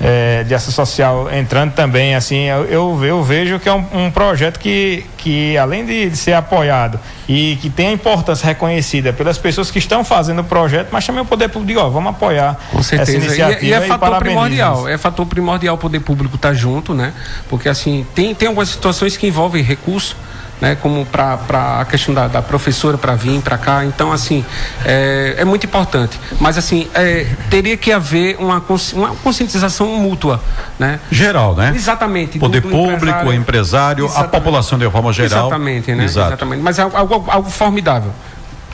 eh, 0.00 0.44
de 0.46 0.54
ação 0.54 0.72
social 0.72 1.28
entrando 1.32 1.72
também, 1.72 2.14
assim, 2.14 2.44
eu, 2.44 3.02
eu, 3.04 3.24
vejo 3.24 3.58
que 3.58 3.68
é 3.68 3.72
um, 3.72 3.84
um 3.92 4.10
projeto 4.12 4.60
que, 4.60 5.04
que 5.18 5.58
além 5.58 5.84
de, 5.84 6.10
de 6.10 6.16
ser 6.16 6.34
apoiado 6.34 7.00
e 7.28 7.58
que 7.60 7.68
tem 7.68 7.88
a 7.88 7.92
importância 7.92 8.46
reconhecida 8.46 9.12
pelas 9.12 9.36
pessoas 9.36 9.72
que 9.72 9.80
estão 9.80 10.04
fazendo 10.04 10.40
o 10.40 10.44
projeto, 10.44 10.90
mas 10.92 11.04
também 11.04 11.22
o 11.22 11.26
poder 11.26 11.48
público 11.48 11.80
ó, 11.80 11.88
vamos 11.88 12.10
apoiar 12.10 12.56
Com 12.70 12.78
essa 12.78 12.90
certeza. 12.90 13.12
E 13.12 13.16
iniciativa 13.16 13.60
é- 13.60 13.68
E, 13.68 13.72
é 13.72 13.80
fator 13.80 13.98
parabenizo 13.98 14.40
primordial. 14.40 14.88
É 14.88 14.96
fator 14.96 15.26
primordial 15.26 15.74
o 15.74 15.78
poder 15.78 15.98
público 15.98 16.36
estar 16.36 16.54
junto, 16.54 16.94
né? 16.94 17.12
Porque 17.48 17.68
assim, 17.68 18.06
tem, 18.14 18.32
tem 18.36 18.46
algumas 18.46 18.68
situações 18.68 19.16
que 19.16 19.26
envolvem 19.26 19.64
recurso. 19.64 20.16
Né, 20.60 20.76
como 20.80 21.04
para 21.04 21.80
a 21.80 21.84
questão 21.84 22.14
da, 22.14 22.28
da 22.28 22.40
professora 22.40 22.96
para 22.96 23.14
vir 23.14 23.40
para 23.42 23.58
cá, 23.58 23.84
então 23.84 24.12
assim 24.12 24.44
é, 24.84 25.34
é 25.38 25.44
muito 25.44 25.66
importante. 25.66 26.18
Mas 26.40 26.56
assim 26.56 26.88
é, 26.94 27.26
teria 27.50 27.76
que 27.76 27.90
haver 27.92 28.36
uma, 28.38 28.62
uma 28.94 29.08
conscientização 29.16 29.88
mútua, 29.88 30.40
né? 30.78 31.00
Geral, 31.10 31.54
né? 31.56 31.72
Exatamente. 31.74 32.38
Poder 32.38 32.60
do- 32.60 32.68
do 32.68 32.72
público, 32.74 33.32
empresário, 33.32 34.04
a 34.04 34.08
Exatamente. 34.08 34.30
população 34.30 34.78
de 34.78 34.86
uma 34.86 34.92
forma 34.92 35.12
geral. 35.12 35.46
Exatamente, 35.48 35.92
né? 35.92 36.04
Exato. 36.04 36.28
Exatamente. 36.28 36.62
Mas 36.62 36.78
é 36.78 36.82
algo, 36.82 36.96
algo, 36.96 37.24
algo 37.30 37.50
formidável. 37.50 38.12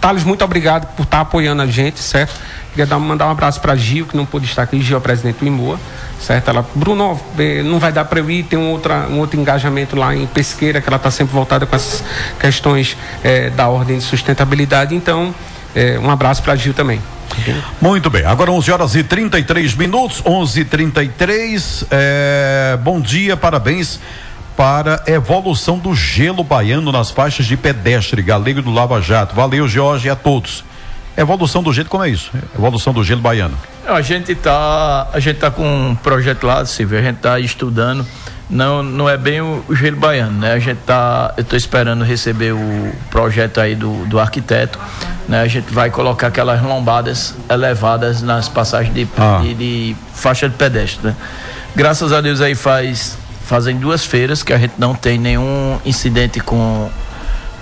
Thales, 0.01 0.25
muito 0.25 0.43
obrigado 0.45 0.87
por 0.95 1.03
estar 1.03 1.21
apoiando 1.21 1.61
a 1.61 1.67
gente, 1.67 2.01
certo? 2.01 2.35
Queria 2.71 2.87
dar, 2.87 2.99
mandar 2.99 3.27
um 3.27 3.31
abraço 3.31 3.61
para 3.61 3.77
Gil, 3.77 4.07
que 4.07 4.17
não 4.17 4.25
pôde 4.25 4.47
estar 4.47 4.63
aqui, 4.63 4.81
Gil 4.81 4.97
é 4.97 5.01
presidente 5.01 5.41
do 5.41 5.47
IMOA, 5.47 5.79
certo? 6.21 6.49
Ela, 6.49 6.65
Bruno, 6.75 7.21
eh, 7.39 7.63
não 7.63 7.79
vai 7.79 7.93
dar 7.93 8.05
para 8.05 8.21
eu 8.21 8.31
ir, 8.31 8.45
tem 8.45 8.59
um, 8.59 8.71
outra, 8.71 9.09
um 9.09 9.19
outro 9.19 9.39
engajamento 9.39 9.97
lá 9.97 10.15
em 10.15 10.27
Pesqueira, 10.27 10.81
que 10.81 10.89
ela 10.89 10.97
está 10.97 11.11
sempre 11.11 11.35
voltada 11.35 11.67
com 11.67 11.77
essas 11.77 12.03
questões 12.39 12.97
eh, 13.25 13.51
da 13.51 13.69
ordem 13.69 13.99
de 13.99 14.05
sustentabilidade. 14.05 14.95
Então, 14.95 15.35
eh, 15.75 15.99
um 15.99 16.11
abraço 16.11 16.43
para 16.43 16.55
Gil 16.57 16.73
também. 16.73 17.01
Muito 17.81 18.11
bem, 18.11 18.25
agora 18.25 18.51
11 18.51 18.73
horas 18.73 18.95
e 18.97 19.03
33 19.03 19.75
minutos, 19.75 20.23
11 20.25 20.61
e 20.61 20.65
33 20.65 21.85
é, 21.91 22.79
Bom 22.83 23.01
dia, 23.01 23.37
parabéns 23.37 24.01
para 24.61 25.03
evolução 25.07 25.79
do 25.79 25.95
gelo 25.95 26.45
baiano 26.45 26.93
nas 26.93 27.11
faixas 27.11 27.47
de 27.47 27.57
pedestre, 27.57 28.21
galego 28.21 28.61
do 28.61 28.71
Lava 28.71 29.01
Jato. 29.01 29.35
Valeu, 29.35 29.67
Jorge, 29.67 30.07
e 30.09 30.11
a 30.11 30.15
todos. 30.15 30.63
Evolução 31.17 31.63
do 31.63 31.73
gelo, 31.73 31.89
como 31.89 32.05
é 32.05 32.11
isso? 32.11 32.31
Evolução 32.55 32.93
do 32.93 33.03
gelo 33.03 33.23
baiano. 33.23 33.57
A 33.89 34.03
gente 34.03 34.35
tá, 34.35 35.09
a 35.15 35.19
gente 35.19 35.39
tá 35.39 35.51
com 35.51 35.65
um 35.65 35.95
projeto 35.95 36.47
lá, 36.47 36.63
Silvio, 36.67 36.99
a 36.99 37.01
gente 37.01 37.17
tá 37.17 37.41
estudando. 37.41 38.07
Não, 38.51 38.83
não 38.83 39.09
é 39.09 39.17
bem 39.17 39.41
o, 39.41 39.65
o 39.67 39.75
gelo 39.75 39.97
baiano, 39.97 40.39
né? 40.39 40.53
A 40.53 40.59
gente 40.59 40.81
tá, 40.85 41.33
eu 41.39 41.45
tô 41.45 41.57
esperando 41.57 42.05
receber 42.05 42.53
o 42.53 42.93
projeto 43.11 43.63
aí 43.63 43.75
do, 43.75 44.05
do 44.09 44.21
arquiteto, 44.21 44.79
né? 45.27 45.41
A 45.41 45.49
gente 45.49 45.73
vai 45.73 45.89
colocar 45.89 46.27
aquelas 46.27 46.63
lombadas 46.63 47.35
elevadas 47.49 48.21
nas 48.21 48.47
passagens 48.47 48.93
de, 48.95 49.09
Ah. 49.17 49.41
de, 49.41 49.55
de 49.55 49.97
faixa 50.13 50.51
de 50.51 50.55
pedestre, 50.55 51.07
né? 51.07 51.17
Graças 51.75 52.13
a 52.13 52.21
Deus 52.21 52.43
aí 52.43 52.55
faz 52.55 53.17
fazem 53.51 53.77
duas 53.77 54.05
feiras 54.05 54.45
que 54.45 54.53
a 54.53 54.59
gente 54.59 54.75
não 54.79 54.95
tem 54.95 55.19
nenhum 55.19 55.77
incidente 55.85 56.39
com 56.39 56.89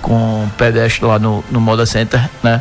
com 0.03 0.47
pedestre 0.59 1.05
lá 1.05 1.19
no, 1.19 1.43
no 1.51 1.61
Moda 1.63 1.87
Center, 1.87 2.29
né? 2.43 2.61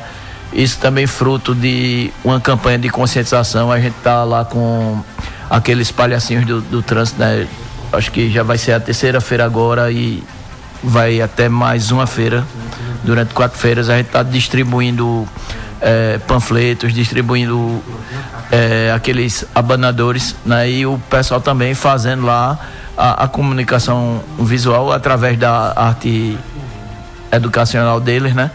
Isso 0.53 0.79
também 0.79 1.05
fruto 1.05 1.53
de 1.53 2.09
uma 2.23 2.39
campanha 2.39 2.79
de 2.79 2.89
conscientização. 2.89 3.69
A 3.69 3.81
gente 3.81 3.95
tá 3.95 4.23
lá 4.23 4.45
com 4.45 5.03
aqueles 5.49 5.91
palhacinhos 5.91 6.45
do, 6.45 6.61
do 6.61 6.81
trânsito, 6.81 7.19
né? 7.19 7.45
Acho 7.91 8.11
que 8.13 8.31
já 8.31 8.43
vai 8.43 8.57
ser 8.57 8.71
a 8.71 8.79
terceira 8.79 9.19
feira 9.19 9.43
agora 9.43 9.91
e 9.91 10.23
vai 10.81 11.21
até 11.21 11.49
mais 11.49 11.91
uma 11.91 12.07
feira. 12.07 12.45
Durante 13.03 13.33
quatro 13.33 13.59
feiras 13.59 13.89
a 13.89 13.97
gente 13.97 14.07
está 14.07 14.23
distribuindo 14.23 15.27
eh, 15.81 16.17
panfletos, 16.25 16.93
distribuindo 16.93 17.83
eh, 18.51 18.89
aqueles 18.95 19.45
abanadores, 19.53 20.33
né? 20.45 20.71
E 20.71 20.85
o 20.85 20.97
pessoal 21.09 21.41
também 21.41 21.73
fazendo 21.73 22.25
lá 22.25 22.57
a, 22.97 23.25
a 23.25 23.27
comunicação 23.27 24.21
visual 24.39 24.91
através 24.91 25.37
da 25.37 25.73
arte 25.75 26.37
educacional 27.31 27.99
deles, 27.99 28.33
né? 28.33 28.49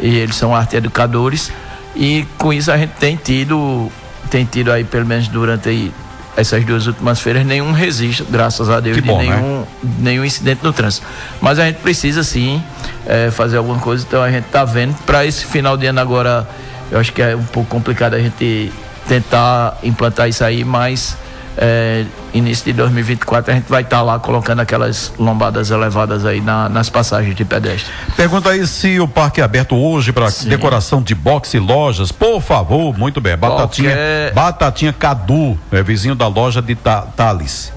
E 0.00 0.16
eles 0.16 0.34
são 0.34 0.54
arte 0.54 0.76
educadores 0.76 1.52
e 1.94 2.26
com 2.36 2.52
isso 2.52 2.72
a 2.72 2.76
gente 2.76 2.90
tem 2.92 3.16
tido 3.16 3.90
tem 4.28 4.44
tido 4.44 4.72
aí 4.72 4.82
pelo 4.82 5.06
menos 5.06 5.28
durante 5.28 5.68
aí 5.68 5.92
essas 6.36 6.64
duas 6.64 6.88
últimas 6.88 7.20
feiras 7.20 7.46
nenhum 7.46 7.70
registro, 7.70 8.26
graças 8.28 8.68
a 8.68 8.80
Deus, 8.80 8.98
bom, 8.98 9.18
de 9.18 9.28
né? 9.28 9.36
nenhum 9.36 9.64
nenhum 10.00 10.24
incidente 10.24 10.64
no 10.64 10.72
trânsito. 10.72 11.06
Mas 11.40 11.60
a 11.60 11.66
gente 11.66 11.76
precisa 11.76 12.24
sim 12.24 12.60
eh, 13.06 13.30
fazer 13.30 13.56
alguma 13.56 13.78
coisa, 13.78 14.04
então 14.06 14.20
a 14.20 14.30
gente 14.30 14.46
tá 14.46 14.64
vendo 14.64 14.96
para 15.04 15.24
esse 15.24 15.44
final 15.44 15.76
de 15.76 15.86
ano 15.86 16.00
agora, 16.00 16.48
eu 16.90 16.98
acho 16.98 17.12
que 17.12 17.22
é 17.22 17.36
um 17.36 17.44
pouco 17.44 17.70
complicado 17.70 18.14
a 18.14 18.18
gente 18.18 18.72
tentar 19.06 19.78
implantar 19.84 20.28
isso 20.28 20.42
aí, 20.42 20.64
mas 20.64 21.16
eh, 21.56 22.04
início 22.32 22.64
de 22.64 22.72
2024 22.72 23.52
a 23.52 23.54
gente 23.54 23.68
vai 23.68 23.82
estar 23.82 24.02
lá 24.02 24.18
colocando 24.18 24.60
aquelas 24.60 25.12
lombadas 25.18 25.70
elevadas 25.70 26.24
aí 26.26 26.40
na- 26.40 26.68
nas 26.68 26.88
passagens 26.90 27.34
de 27.34 27.44
pedestre. 27.44 27.92
Pergunta 28.16 28.50
aí 28.50 28.66
se 28.66 28.98
o 29.00 29.06
parque 29.06 29.40
é 29.40 29.44
aberto 29.44 29.76
hoje 29.76 30.12
para 30.12 30.28
decoração 30.46 31.00
de 31.02 31.14
boxe 31.14 31.56
e 31.56 31.60
lojas. 31.60 32.10
Por 32.10 32.40
favor, 32.40 32.96
muito 32.98 33.20
bem. 33.20 33.36
Batatinha, 33.36 33.90
Qualquer- 33.90 34.32
Batatinha 34.34 34.92
Cadu, 34.92 35.58
é 35.70 35.82
vizinho 35.82 36.14
da 36.14 36.26
loja 36.26 36.60
de 36.60 36.74
Ta 36.74 37.02
Thales. 37.02 37.72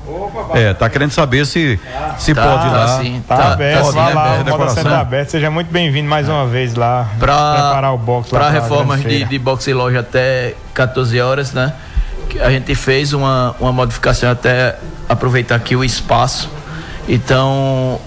É, 0.53 0.73
tá 0.73 0.89
querendo 0.89 1.11
saber 1.11 1.45
se, 1.45 1.79
se 2.17 2.33
Tá, 2.33 2.41
pode 2.43 2.67
ir 2.67 2.71
tá 2.71 2.77
lá. 2.77 2.99
sim. 2.99 3.23
Tá, 3.27 3.35
Tá- 3.37 3.53
aberto, 3.53 3.77
tá 3.77 3.83
vá 3.83 3.91
sim, 3.91 3.97
lá, 3.97 4.05
aberto, 4.23 4.25
o 4.25 4.37
Moda 4.37 4.43
decoração. 4.51 4.83
Center 4.83 4.99
aberto. 4.99 5.29
Seja 5.29 5.51
muito 5.51 5.71
bem-vindo 5.71 6.09
mais 6.09 6.29
uma 6.29 6.45
vez 6.47 6.73
lá. 6.75 7.07
para 7.19 7.53
preparar 7.53 7.93
o 7.93 7.97
box 7.97 8.31
lá 8.31 8.39
para 8.39 8.49
pra 8.51 8.59
reformas 8.61 9.01
de, 9.01 9.23
de 9.25 9.39
boxe 9.39 9.69
e 9.69 9.73
loja 9.73 9.99
até 9.99 10.55
14 10.73 11.19
horas, 11.19 11.51
né? 11.53 11.73
A 12.39 12.49
gente 12.49 12.73
fez 12.75 13.13
uma, 13.13 13.55
uma 13.59 13.71
modificação 13.71 14.29
até 14.29 14.77
aproveitar 15.07 15.55
aqui 15.55 15.75
o 15.75 15.83
espaço. 15.83 16.49
Então, 17.07 17.99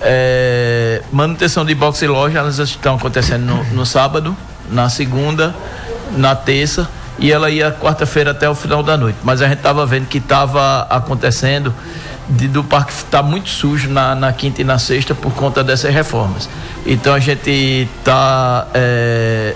é, 0.00 1.02
manutenção 1.12 1.64
de 1.64 1.74
boxe 1.74 2.04
e 2.04 2.08
loja, 2.08 2.38
elas 2.38 2.58
estão 2.58 2.96
acontecendo 2.96 3.44
no, 3.44 3.64
no 3.64 3.86
sábado, 3.86 4.36
na 4.70 4.88
segunda, 4.88 5.54
na 6.16 6.34
terça 6.34 6.88
e 7.18 7.30
ela 7.30 7.50
ia 7.50 7.70
quarta-feira 7.70 8.32
até 8.32 8.48
o 8.48 8.54
final 8.54 8.82
da 8.82 8.96
noite. 8.96 9.18
Mas 9.22 9.40
a 9.40 9.48
gente 9.48 9.58
estava 9.58 9.86
vendo 9.86 10.06
que 10.06 10.18
estava 10.18 10.82
acontecendo 10.90 11.72
de, 12.28 12.48
do 12.48 12.64
parque 12.64 12.92
estar 12.92 13.18
tá 13.18 13.22
muito 13.22 13.48
sujo 13.48 13.88
na, 13.88 14.14
na, 14.14 14.32
quinta 14.32 14.60
e 14.60 14.64
na 14.64 14.78
sexta 14.78 15.14
por 15.14 15.32
conta 15.32 15.62
dessas 15.62 15.92
reformas. 15.94 16.48
Então 16.86 17.14
a 17.14 17.20
gente 17.20 17.88
está 17.98 18.66
é, 18.74 19.54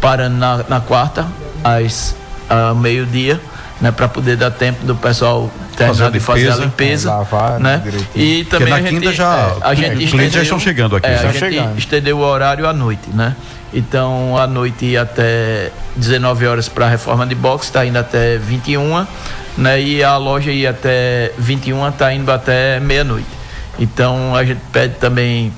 parando 0.00 0.36
na, 0.36 0.64
na 0.68 0.80
quarta, 0.80 1.26
às 1.62 2.14
ao 2.48 2.74
meio-dia, 2.74 3.40
né, 3.80 3.92
para 3.92 4.08
poder 4.08 4.36
dar 4.36 4.50
tempo 4.50 4.84
do 4.84 4.94
pessoal 4.96 5.50
terminar 5.76 6.10
de 6.10 6.20
fazer 6.20 6.50
a 6.50 6.56
limpeza, 6.56 7.10
lavar, 7.10 7.60
né? 7.60 7.82
E 8.14 8.44
também 8.44 8.48
Porque 8.48 8.70
na 8.70 8.76
a 8.76 8.80
gente, 8.80 8.90
quinta 8.90 9.12
já, 9.12 9.56
é, 9.60 9.66
a 9.66 9.74
gente 9.74 9.88
clientes 9.90 10.04
estendeu, 10.06 10.30
já 10.30 10.42
estão 10.42 10.58
chegando 10.58 10.96
aqui. 10.96 11.06
É, 11.06 11.14
a 11.14 11.22
gente 11.26 11.38
chegando. 11.38 11.78
estendeu 11.78 12.18
o 12.18 12.20
horário 12.20 12.66
à 12.66 12.72
noite, 12.72 13.08
né? 13.14 13.36
Então, 13.72 14.36
à 14.36 14.46
noite 14.46 14.86
ia 14.86 15.02
até 15.02 15.70
19 15.94 16.46
horas 16.46 16.68
para 16.68 16.86
a 16.86 16.88
reforma 16.88 17.26
de 17.26 17.34
boxe, 17.34 17.66
está 17.66 17.84
indo 17.84 17.98
até 17.98 18.38
21, 18.38 19.06
né? 19.56 19.80
E 19.80 20.02
a 20.02 20.16
loja 20.16 20.50
ia 20.50 20.70
até 20.70 21.32
21, 21.38 21.88
está 21.88 22.12
indo 22.12 22.32
até 22.32 22.80
meia-noite. 22.80 23.28
Então, 23.78 24.34
a 24.34 24.44
gente 24.44 24.60
pede 24.72 24.94
também 24.94 25.52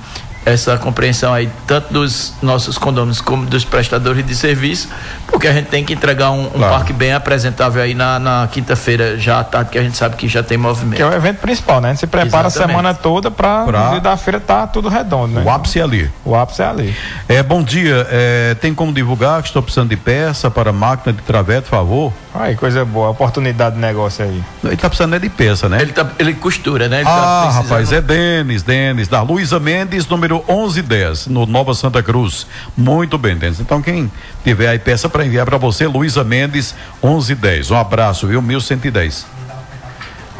essa 0.45 0.77
compreensão 0.77 1.33
aí, 1.33 1.49
tanto 1.67 1.93
dos 1.93 2.33
nossos 2.41 2.77
condôminos 2.77 3.21
como 3.21 3.45
dos 3.45 3.63
prestadores 3.63 4.25
de 4.25 4.35
serviço, 4.35 4.89
porque 5.27 5.47
a 5.47 5.53
gente 5.53 5.67
tem 5.67 5.83
que 5.83 5.93
entregar 5.93 6.31
um, 6.31 6.45
um 6.45 6.49
claro. 6.49 6.73
parque 6.73 6.93
bem 6.93 7.13
apresentável 7.13 7.81
aí 7.81 7.93
na, 7.93 8.17
na 8.17 8.49
quinta-feira, 8.51 9.17
já 9.17 9.39
à 9.39 9.43
tarde, 9.43 9.69
que 9.69 9.77
a 9.77 9.83
gente 9.83 9.97
sabe 9.97 10.15
que 10.15 10.27
já 10.27 10.41
tem 10.41 10.57
movimento. 10.57 10.97
Que 10.97 11.03
é 11.03 11.05
o 11.05 11.13
evento 11.13 11.37
principal, 11.39 11.79
né? 11.79 11.89
A 11.89 11.91
gente 11.91 11.99
se 11.99 12.07
prepara 12.07 12.47
Exatamente. 12.47 12.71
a 12.71 12.77
semana 12.77 12.93
toda 12.93 13.29
para 13.29 13.65
pra... 13.65 13.83
no 13.85 13.91
dia 13.91 14.01
da 14.01 14.17
feira 14.17 14.39
tá 14.39 14.65
tudo 14.65 14.89
redondo, 14.89 15.35
né? 15.35 15.43
O 15.45 15.49
ápice 15.49 15.79
é 15.79 15.83
ali. 15.83 16.09
O 16.25 16.35
ápice 16.35 16.61
é 16.61 16.67
ali. 16.67 16.95
É, 17.29 17.43
bom 17.43 17.61
dia, 17.61 18.07
é, 18.09 18.55
tem 18.55 18.73
como 18.73 18.91
divulgar 18.91 19.41
que 19.41 19.49
estou 19.49 19.61
precisando 19.61 19.89
de 19.89 19.97
peça 19.97 20.49
para 20.49 20.71
máquina 20.71 21.13
de 21.13 21.21
traveto, 21.21 21.65
por 21.65 21.69
favor? 21.69 22.13
Aí, 22.33 22.55
coisa 22.55 22.83
boa, 22.85 23.09
oportunidade 23.09 23.75
de 23.75 23.81
negócio 23.81 24.23
aí. 24.23 24.43
Ele 24.71 24.79
tá 24.79 24.87
precisando 24.87 25.19
de 25.19 25.29
peça, 25.29 25.67
né? 25.67 25.81
Ele, 25.81 25.91
tá, 25.91 26.09
ele 26.17 26.33
costura, 26.33 26.87
né? 26.87 27.01
Ele 27.01 27.09
ah, 27.09 27.11
tá 27.11 27.49
rapaz, 27.49 27.91
é 27.91 27.99
Denis, 27.99 28.63
Denis, 28.63 29.09
da 29.09 29.21
Luísa 29.21 29.59
Mendes, 29.59 30.07
número 30.07 30.37
1110, 30.47 31.27
no 31.27 31.45
Nova 31.45 31.73
Santa 31.73 32.01
Cruz. 32.01 32.47
Muito 32.75 33.17
bem, 33.17 33.35
Denis. 33.35 33.59
Então, 33.59 33.81
quem 33.81 34.09
tiver 34.45 34.69
aí 34.69 34.79
peça 34.79 35.09
para 35.09 35.25
enviar 35.25 35.45
para 35.45 35.57
você, 35.57 35.85
Luísa 35.85 36.23
Mendes, 36.23 36.73
1110. 37.03 37.69
Um 37.71 37.75
abraço, 37.75 38.27
viu? 38.27 38.41
1110. 38.41 39.40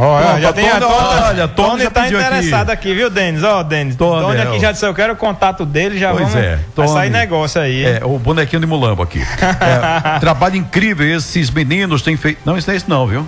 Olha, 0.03 0.41
já 0.41 0.51
tem 0.51 0.67
a 0.67 0.79
Tony, 0.79 0.93
olha, 0.93 1.47
Tony, 1.47 1.69
Tony 1.69 1.89
tá 1.91 2.07
interessado 2.07 2.71
aqui. 2.71 2.89
aqui, 2.89 2.95
viu, 2.95 3.07
Denis? 3.07 3.43
Ó, 3.43 3.59
oh, 3.59 3.63
Denis. 3.63 3.95
Tony, 3.95 4.21
Tony 4.25 4.41
aqui 4.41 4.59
já 4.59 4.71
disse, 4.71 4.83
eu 4.83 4.95
quero 4.95 5.13
o 5.13 5.15
contato 5.15 5.63
dele, 5.63 5.99
já 5.99 6.11
pois 6.11 6.29
vamos. 6.29 6.35
É, 6.43 6.59
Tony, 6.73 6.87
vai 6.87 6.97
sair 6.97 7.09
negócio 7.11 7.61
aí. 7.61 7.85
É, 7.85 8.01
o 8.03 8.17
bonequinho 8.17 8.59
de 8.59 8.65
mulambo 8.65 9.03
aqui. 9.03 9.21
é, 9.21 10.17
trabalho 10.19 10.55
incrível, 10.55 11.05
esses 11.15 11.51
meninos 11.51 12.01
têm 12.01 12.17
feito. 12.17 12.39
Não, 12.43 12.57
isso 12.57 12.67
não 12.67 12.73
é 12.73 12.77
isso, 12.77 12.89
não, 12.89 13.05
viu? 13.05 13.27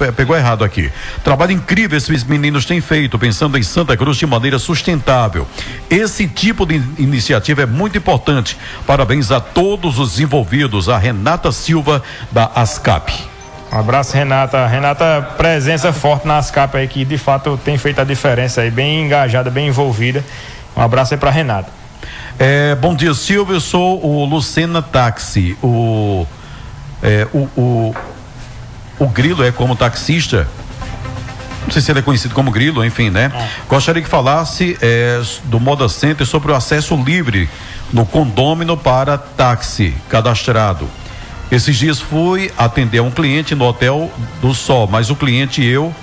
É, 0.00 0.10
pegou 0.10 0.36
errado 0.36 0.64
aqui. 0.64 0.90
Trabalho 1.22 1.52
incrível 1.52 1.96
esses 1.96 2.24
meninos 2.24 2.64
têm 2.64 2.80
feito, 2.80 3.16
pensando 3.16 3.56
em 3.56 3.62
Santa 3.62 3.96
Cruz 3.96 4.16
de 4.16 4.26
maneira 4.26 4.58
sustentável. 4.58 5.46
Esse 5.88 6.26
tipo 6.26 6.66
de 6.66 6.82
iniciativa 6.98 7.62
é 7.62 7.66
muito 7.66 7.96
importante. 7.96 8.58
Parabéns 8.84 9.30
a 9.30 9.38
todos 9.38 10.00
os 10.00 10.18
envolvidos. 10.18 10.88
A 10.88 10.98
Renata 10.98 11.52
Silva, 11.52 12.02
da 12.32 12.50
ASCAP. 12.52 13.33
Um 13.74 13.78
abraço, 13.80 14.16
Renata. 14.16 14.64
Renata, 14.68 15.30
presença 15.36 15.92
forte 15.92 16.28
nas 16.28 16.48
capas 16.48 16.80
aí, 16.80 16.86
que 16.86 17.04
de 17.04 17.18
fato 17.18 17.58
tem 17.64 17.76
feito 17.76 18.00
a 18.00 18.04
diferença 18.04 18.60
aí, 18.60 18.70
bem 18.70 19.04
engajada, 19.04 19.50
bem 19.50 19.66
envolvida. 19.66 20.24
Um 20.76 20.80
abraço 20.80 21.12
aí 21.12 21.18
pra 21.18 21.28
Renata. 21.28 21.68
É, 22.38 22.76
bom 22.76 22.94
dia, 22.94 23.12
Silvio. 23.14 23.56
Eu 23.56 23.60
sou 23.60 24.00
o 24.00 24.24
Lucena 24.26 24.80
Táxi. 24.80 25.58
O, 25.60 26.24
é, 27.02 27.26
o, 27.34 27.48
o, 27.60 27.94
o 29.00 29.08
Grilo 29.08 29.42
é 29.42 29.50
como 29.50 29.74
taxista. 29.74 30.46
Não 31.64 31.72
sei 31.72 31.82
se 31.82 31.90
ele 31.90 31.98
é 31.98 32.02
conhecido 32.02 32.32
como 32.32 32.52
Grilo, 32.52 32.84
enfim, 32.84 33.10
né? 33.10 33.32
É. 33.34 33.48
Gostaria 33.68 34.00
que 34.00 34.08
falasse 34.08 34.78
é, 34.80 35.20
do 35.46 35.58
Moda 35.58 35.88
Center 35.88 36.24
sobre 36.24 36.52
o 36.52 36.54
acesso 36.54 36.94
livre 36.94 37.50
no 37.92 38.06
condômino 38.06 38.76
para 38.76 39.18
táxi 39.18 39.92
cadastrado. 40.08 40.88
Esses 41.54 41.76
dias 41.76 42.00
fui 42.00 42.50
atender 42.58 43.00
um 43.00 43.12
cliente 43.12 43.54
no 43.54 43.64
Hotel 43.64 44.10
do 44.40 44.52
Sol, 44.52 44.88
mas 44.88 45.08
o 45.08 45.14
cliente 45.14 45.62
e 45.62 45.68
eu, 45.68 45.94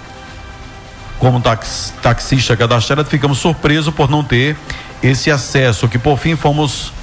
como 1.20 1.42
tax, 1.42 1.94
taxista 2.02 2.56
cadastrado, 2.56 3.04
ficamos 3.10 3.40
surpresos 3.40 3.94
por 3.94 4.10
não 4.10 4.24
ter 4.24 4.56
esse 5.04 5.30
acesso, 5.30 5.90
que 5.90 5.98
por 5.98 6.18
fim 6.18 6.38
fomos 6.38 6.94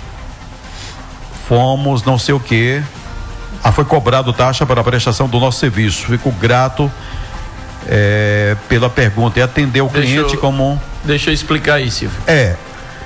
fomos 1.46 2.02
não 2.04 2.18
sei 2.18 2.34
o 2.34 2.40
que. 2.40 2.82
Ah, 3.62 3.70
foi 3.70 3.84
cobrado 3.84 4.32
taxa 4.32 4.64
para 4.64 4.80
a 4.80 4.84
prestação 4.84 5.28
do 5.28 5.38
nosso 5.38 5.60
serviço. 5.60 6.06
Fico 6.06 6.30
grato 6.32 6.90
é, 7.86 8.56
pela 8.66 8.88
pergunta 8.88 9.38
e 9.38 9.42
atender 9.42 9.82
o 9.82 9.88
deixa 9.88 10.06
cliente 10.06 10.34
eu, 10.36 10.40
como. 10.40 10.80
Deixa 11.04 11.28
eu 11.28 11.34
explicar 11.34 11.80
isso, 11.80 11.98
Silvio. 11.98 12.18
É, 12.26 12.56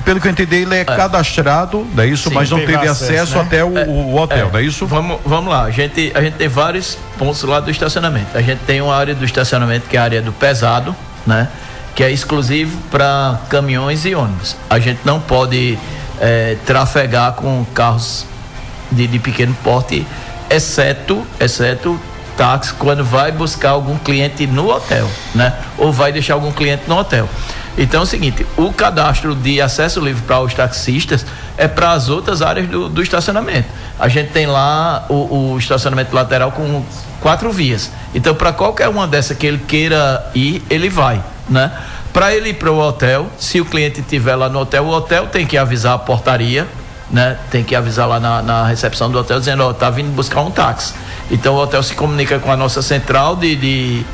pelo 0.05 0.21
que 0.21 0.29
eu 0.29 0.33
entendi, 0.33 0.57
ele 0.57 0.75
é, 0.75 0.81
é. 0.81 0.85
cadastrado, 0.85 1.87
não 1.95 2.03
é 2.03 2.07
isso? 2.07 2.29
Sim, 2.29 2.35
mas 2.35 2.51
não 2.51 2.59
teve 2.59 2.87
acesso, 2.87 3.37
né? 3.37 3.43
até 3.43 3.65
o, 3.65 3.77
é, 3.77 3.85
o 3.85 4.17
hotel, 4.17 4.49
é. 4.49 4.53
não 4.53 4.59
é 4.59 4.63
isso? 4.63 4.87
Vamos, 4.87 5.21
vamos 5.25 5.51
lá, 5.51 5.65
a 5.65 5.71
gente, 5.71 6.13
a 6.15 6.21
gente 6.21 6.35
tem 6.35 6.49
vários 6.49 6.99
pontos 7.19 7.43
lá 7.43 7.61
do 7.61 7.71
estacionamento. 7.71 8.37
A 8.37 8.43
gente 8.43 8.61
tem 8.61 8.81
uma 8.81 8.95
área 8.95 9.15
do 9.15 9.25
estacionamento 9.25 9.89
que 9.89 9.97
é 9.97 10.01
a 10.01 10.05
área 10.05 10.23
do 10.23 10.33
pesado, 10.33 10.95
né? 11.27 11.49
Que 11.95 12.03
é 12.03 12.11
exclusivo 12.11 12.77
para 12.91 13.39
caminhões 13.49 14.05
e 14.05 14.15
ônibus. 14.15 14.57
A 14.69 14.79
gente 14.79 15.01
não 15.05 15.21
pode 15.21 15.79
é, 16.21 16.57
trafegar 16.65 17.33
com 17.33 17.65
carros 17.75 18.27
de, 18.91 19.07
de 19.07 19.19
pequeno 19.19 19.55
porte, 19.63 20.07
exceto, 20.49 21.27
exceto 21.41 22.01
táxi 22.37 22.73
quando 22.75 23.05
vai 23.05 23.31
buscar 23.31 23.71
algum 23.71 23.99
cliente 23.99 24.47
no 24.47 24.71
hotel, 24.71 25.09
né? 25.35 25.55
Ou 25.79 25.93
vai 25.93 26.13
deixar 26.13 26.35
algum 26.35 26.53
cliente 26.53 26.85
no 26.89 26.97
hotel. 26.97 27.29
Então 27.77 28.01
é 28.01 28.03
o 28.03 28.07
seguinte, 28.07 28.47
o 28.57 28.73
cadastro 28.73 29.35
de 29.35 29.61
acesso 29.61 30.01
livre 30.01 30.23
para 30.23 30.41
os 30.41 30.53
taxistas 30.53 31.25
é 31.57 31.67
para 31.67 31.93
as 31.93 32.09
outras 32.09 32.43
áreas 32.43 32.69
do, 32.69 32.89
do, 32.89 33.03
estacionamento. 33.03 33.69
A 33.99 34.09
gente 34.09 34.31
tem 34.31 34.47
lá 34.47 35.07
o, 35.09 35.53
o 35.53 35.59
estacionamento 35.59 36.15
lateral 36.15 36.53
com 36.53 36.85
quatro 37.21 37.51
vias. 37.51 37.91
Então, 38.15 38.35
para 38.35 38.53
qualquer 38.53 38.89
uma 38.89 39.07
dessas 39.07 39.37
que 39.37 39.47
ele 39.47 39.59
queira 39.59 40.31
ir, 40.35 40.63
ele 40.69 40.91
vai, 40.91 41.23
né? 41.49 41.73
Para 42.13 42.35
ele 42.35 42.51
ir 42.51 42.55
para 42.55 42.71
o 42.71 42.79
hotel, 42.79 43.27
se 43.39 43.59
o 43.59 43.65
cliente 43.65 44.01
estiver 44.01 44.37
lá 44.37 44.51
no 44.51 44.61
hotel, 44.61 44.85
o 44.85 44.91
hotel 44.91 45.29
tem 45.29 45.47
que 45.47 45.57
avisar 45.57 45.95
a 45.95 45.99
portaria, 45.99 46.69
né? 47.11 47.39
Tem 47.51 47.65
que 47.65 47.75
avisar 47.75 48.07
lá 48.07 48.21
na, 48.21 48.43
na 48.43 48.67
recepção 48.67 49.11
do 49.11 49.19
hotel 49.19 49.39
dizendo, 49.39 49.63
ó, 49.63 49.71
oh, 49.71 49.75
tá 49.75 49.89
vindo 49.89 50.15
buscar 50.15 50.43
um 50.43 50.51
táxi. 50.51 50.93
Então 51.31 51.55
o 51.55 51.59
hotel 51.59 51.83
se 51.83 51.95
comunica 51.95 52.39
com 52.39 52.53
a 52.53 52.57
nossa 52.57 52.83
central 52.83 53.37
de, 53.37 53.57
de, 53.57 54.05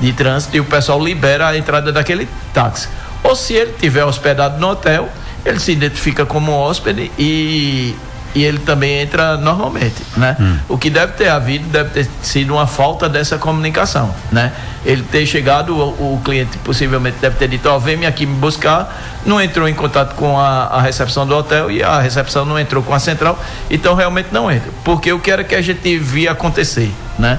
de 0.00 0.12
trânsito 0.12 0.56
e 0.56 0.60
o 0.60 0.64
pessoal 0.64 1.02
libera 1.02 1.48
a 1.48 1.56
entrada 1.56 1.92
daquele 1.92 2.28
táxi. 2.52 2.88
Ou 3.24 3.34
se 3.34 3.54
ele 3.54 3.72
tiver 3.80 4.04
hospedado 4.04 4.60
no 4.60 4.68
hotel, 4.68 5.08
ele 5.44 5.58
se 5.58 5.72
identifica 5.72 6.26
como 6.26 6.52
hóspede 6.52 7.10
e, 7.18 7.96
e 8.34 8.44
ele 8.44 8.58
também 8.58 9.00
entra 9.00 9.36
normalmente, 9.38 10.02
né? 10.16 10.36
Hum. 10.38 10.58
O 10.68 10.78
que 10.78 10.90
deve 10.90 11.12
ter 11.12 11.28
havido 11.28 11.66
deve 11.68 11.90
ter 11.90 12.10
sido 12.22 12.52
uma 12.52 12.66
falta 12.66 13.08
dessa 13.08 13.38
comunicação, 13.38 14.14
né? 14.30 14.52
Ele 14.84 15.02
ter 15.02 15.24
chegado, 15.24 15.74
o, 15.74 16.14
o 16.14 16.20
cliente 16.22 16.58
possivelmente 16.58 17.16
deve 17.18 17.36
ter 17.36 17.48
dito, 17.48 17.66
ó, 17.66 17.76
oh, 17.76 17.80
vem 17.80 18.04
aqui 18.06 18.26
me 18.26 18.36
buscar, 18.36 19.22
não 19.24 19.40
entrou 19.40 19.66
em 19.66 19.74
contato 19.74 20.14
com 20.14 20.38
a, 20.38 20.66
a, 20.66 20.82
recepção 20.82 21.26
do 21.26 21.34
hotel 21.34 21.70
e 21.70 21.82
a 21.82 22.00
recepção 22.00 22.44
não 22.44 22.58
entrou 22.58 22.82
com 22.82 22.92
a 22.92 22.98
central, 22.98 23.38
então 23.70 23.94
realmente 23.94 24.28
não 24.30 24.50
entra, 24.50 24.70
porque 24.84 25.10
o 25.10 25.18
que 25.18 25.30
era 25.30 25.42
que 25.42 25.54
a 25.54 25.62
gente 25.62 25.98
via 25.98 26.32
acontecer, 26.32 26.92
né? 27.18 27.38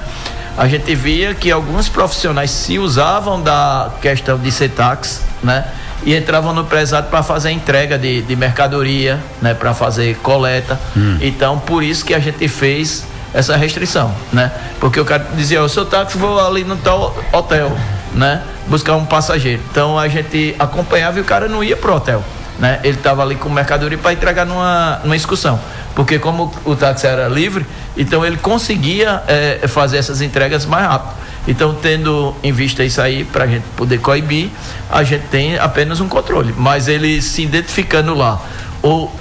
a 0.56 0.66
gente 0.66 0.94
via 0.94 1.34
que 1.34 1.50
alguns 1.50 1.88
profissionais 1.88 2.50
se 2.50 2.78
usavam 2.78 3.42
da 3.42 3.90
questão 4.00 4.38
de 4.38 4.50
ser 4.50 4.70
táxi, 4.70 5.20
né? 5.46 5.64
E 6.04 6.14
entravam 6.14 6.52
no 6.52 6.64
prezado 6.64 7.08
para 7.08 7.22
fazer 7.22 7.50
entrega 7.52 7.96
de, 7.96 8.20
de 8.20 8.36
mercadoria, 8.36 9.18
né? 9.40 9.54
Para 9.54 9.72
fazer 9.72 10.16
coleta. 10.16 10.78
Hum. 10.96 11.18
Então, 11.22 11.58
por 11.58 11.82
isso 11.82 12.04
que 12.04 12.12
a 12.12 12.18
gente 12.18 12.46
fez 12.48 13.06
essa 13.32 13.56
restrição, 13.56 14.12
né? 14.32 14.50
Porque 14.80 15.00
o 15.00 15.04
cara 15.04 15.26
dizia, 15.34 15.58
eu 15.58 15.68
sou 15.68 15.84
táxi, 15.86 16.18
vou 16.18 16.38
ali 16.44 16.64
no 16.64 16.76
tal 16.76 17.16
hotel, 17.32 17.74
né? 18.12 18.42
Buscar 18.66 18.96
um 18.96 19.06
passageiro. 19.06 19.62
Então, 19.70 19.98
a 19.98 20.08
gente 20.08 20.54
acompanhava 20.58 21.18
e 21.18 21.22
o 21.22 21.24
cara 21.24 21.48
não 21.48 21.62
ia 21.62 21.76
pro 21.76 21.94
hotel. 21.94 22.22
Né? 22.58 22.80
Ele 22.82 22.96
estava 22.96 23.22
ali 23.22 23.34
com 23.34 23.50
mercadoria 23.50 23.98
para 23.98 24.12
entregar 24.12 24.46
numa, 24.46 25.00
numa 25.04 25.14
excursão. 25.14 25.60
Porque 25.94 26.18
como 26.18 26.52
o 26.64 26.74
táxi 26.74 27.06
era 27.06 27.28
livre, 27.28 27.66
então 27.96 28.24
ele 28.24 28.36
conseguia 28.38 29.22
é, 29.28 29.68
fazer 29.68 29.98
essas 29.98 30.20
entregas 30.20 30.64
mais 30.64 30.86
rápido. 30.86 31.14
Então, 31.46 31.74
tendo 31.74 32.34
em 32.42 32.52
vista 32.52 32.84
isso 32.84 33.00
aí, 33.00 33.24
para 33.24 33.44
a 33.44 33.46
gente 33.46 33.64
poder 33.76 33.98
coibir, 33.98 34.50
a 34.90 35.02
gente 35.02 35.26
tem 35.28 35.58
apenas 35.58 36.00
um 36.00 36.08
controle. 36.08 36.54
Mas 36.56 36.88
ele 36.88 37.22
se 37.22 37.42
identificando 37.42 38.14
lá, 38.14 38.40
ou 38.82 39.12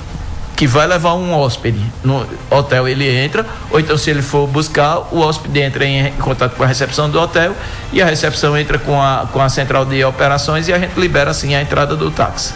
que 0.55 0.65
vai 0.65 0.87
levar 0.87 1.15
um 1.15 1.33
hóspede 1.33 1.79
no 2.03 2.25
hotel, 2.49 2.87
ele 2.87 3.07
entra, 3.09 3.45
ou 3.69 3.79
então 3.79 3.97
se 3.97 4.09
ele 4.09 4.21
for 4.21 4.47
buscar, 4.47 4.99
o 5.11 5.19
hóspede 5.19 5.59
entra 5.59 5.85
em 5.85 6.11
contato 6.13 6.55
com 6.55 6.63
a 6.63 6.67
recepção 6.67 7.09
do 7.09 7.19
hotel 7.19 7.53
e 7.91 8.01
a 8.01 8.05
recepção 8.05 8.57
entra 8.57 8.79
com 8.79 9.01
a, 9.01 9.27
com 9.31 9.41
a 9.41 9.49
central 9.49 9.85
de 9.85 10.03
operações 10.03 10.67
e 10.67 10.73
a 10.73 10.79
gente 10.79 10.97
libera 10.97 11.31
assim 11.31 11.53
a 11.55 11.61
entrada 11.61 11.95
do 11.95 12.09
táxi. 12.09 12.53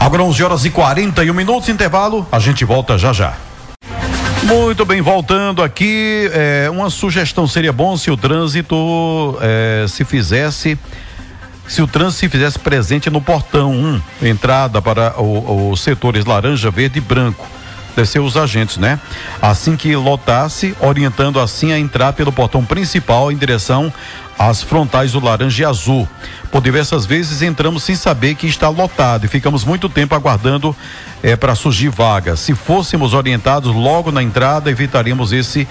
Agora 0.00 0.22
11 0.22 0.42
horas 0.42 0.64
e 0.64 0.70
41 0.70 1.34
minutos, 1.34 1.68
intervalo, 1.68 2.26
a 2.32 2.38
gente 2.38 2.64
volta 2.64 2.96
já 2.96 3.12
já. 3.12 3.47
Muito 4.48 4.86
bem, 4.86 5.02
voltando 5.02 5.62
aqui, 5.62 6.30
é, 6.32 6.70
uma 6.70 6.88
sugestão 6.88 7.46
seria 7.46 7.70
bom 7.70 7.98
se 7.98 8.10
o 8.10 8.16
trânsito 8.16 9.38
é, 9.42 9.84
se 9.86 10.06
fizesse 10.06 10.78
se 11.66 11.82
o 11.82 11.86
trânsito 11.86 12.20
se 12.20 12.28
fizesse 12.30 12.58
presente 12.58 13.10
no 13.10 13.20
portão 13.20 13.70
1, 14.22 14.26
entrada 14.28 14.80
para 14.80 15.20
os 15.20 15.82
setores 15.82 16.24
laranja, 16.24 16.70
verde 16.70 16.96
e 16.96 17.02
branco. 17.02 17.46
Deve 17.98 18.08
ser 18.08 18.20
os 18.20 18.36
agentes, 18.36 18.76
né? 18.76 19.00
Assim 19.42 19.74
que 19.74 19.96
lotasse, 19.96 20.72
orientando 20.78 21.40
assim 21.40 21.72
a 21.72 21.78
entrar 21.80 22.12
pelo 22.12 22.30
portão 22.30 22.64
principal 22.64 23.32
em 23.32 23.36
direção 23.36 23.92
às 24.38 24.62
frontais 24.62 25.10
do 25.10 25.18
laranja 25.18 25.64
e 25.64 25.66
azul. 25.66 26.08
Por 26.52 26.62
diversas 26.62 27.04
vezes 27.04 27.42
entramos 27.42 27.82
sem 27.82 27.96
saber 27.96 28.36
que 28.36 28.46
está 28.46 28.68
lotado 28.68 29.24
e 29.24 29.28
ficamos 29.28 29.64
muito 29.64 29.88
tempo 29.88 30.14
aguardando 30.14 30.76
é, 31.24 31.34
para 31.34 31.56
surgir 31.56 31.88
vaga. 31.88 32.36
Se 32.36 32.54
fôssemos 32.54 33.14
orientados 33.14 33.74
logo 33.74 34.12
na 34.12 34.22
entrada, 34.22 34.70
evitaríamos 34.70 35.32
esse 35.32 35.66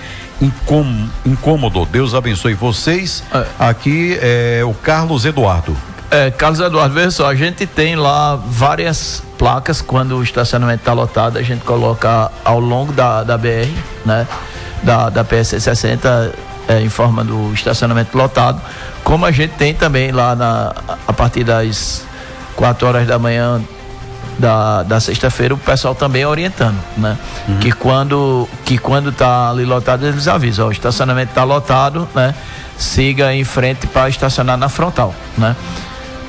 incômodo. 1.26 1.86
Deus 1.86 2.14
abençoe 2.14 2.56
vocês. 2.56 3.24
É. 3.34 3.46
Aqui 3.58 4.18
é 4.22 4.64
o 4.66 4.74
Carlos 4.74 5.24
Eduardo. 5.24 5.78
É, 6.10 6.32
Carlos 6.32 6.60
Eduardo, 6.60 6.94
veja 6.94 7.12
só, 7.12 7.30
a 7.30 7.36
gente 7.36 7.66
tem 7.68 7.96
lá 7.96 8.36
várias 8.36 9.22
placas 9.38 9.82
quando 9.82 10.18
o 10.18 10.24
estacionamento 10.24 10.80
está 10.80 10.94
lotado, 10.94 11.38
a 11.38 11.44
gente 11.44 11.64
coloca 11.66 12.32
ao 12.46 12.60
longo 12.60 12.94
da, 12.94 13.24
da 13.24 13.38
BR, 13.38 13.70
né? 14.06 14.26
Da, 14.84 15.10
da 15.10 15.24
PS 15.24 15.56
60 15.60 16.34
é, 16.68 16.82
em 16.82 16.90
forma 16.90 17.24
do 17.24 17.54
estacionamento 17.54 18.18
lotado, 18.18 18.62
como 19.04 19.26
a 19.26 19.32
gente 19.32 19.52
tem 19.56 19.74
também 19.74 20.12
lá 20.12 20.36
na, 20.36 20.74
a 21.08 21.14
partir 21.14 21.44
das 21.44 22.04
4 22.56 22.88
horas 22.88 23.08
da 23.08 23.18
manhã 23.18 23.62
da, 24.38 24.84
da 24.84 25.00
sexta-feira 25.00 25.54
o 25.54 25.58
pessoal 25.58 25.96
também 25.96 26.26
orientando, 26.26 26.78
né? 26.96 27.18
Uhum. 27.48 27.58
Que 27.60 27.72
quando 27.72 28.48
que 28.64 28.78
quando 28.78 29.12
tá 29.12 29.50
ali 29.50 29.66
lotado 29.66 30.06
eles 30.06 30.28
avisam, 30.28 30.66
ó, 30.66 30.70
o 30.70 30.72
estacionamento 30.72 31.32
está 31.32 31.44
lotado, 31.44 32.08
né? 32.14 32.36
Siga 32.78 33.34
em 33.34 33.44
frente 33.44 33.88
para 33.88 34.08
estacionar 34.08 34.58
na 34.58 34.70
frontal, 34.70 35.14
né? 35.38 35.56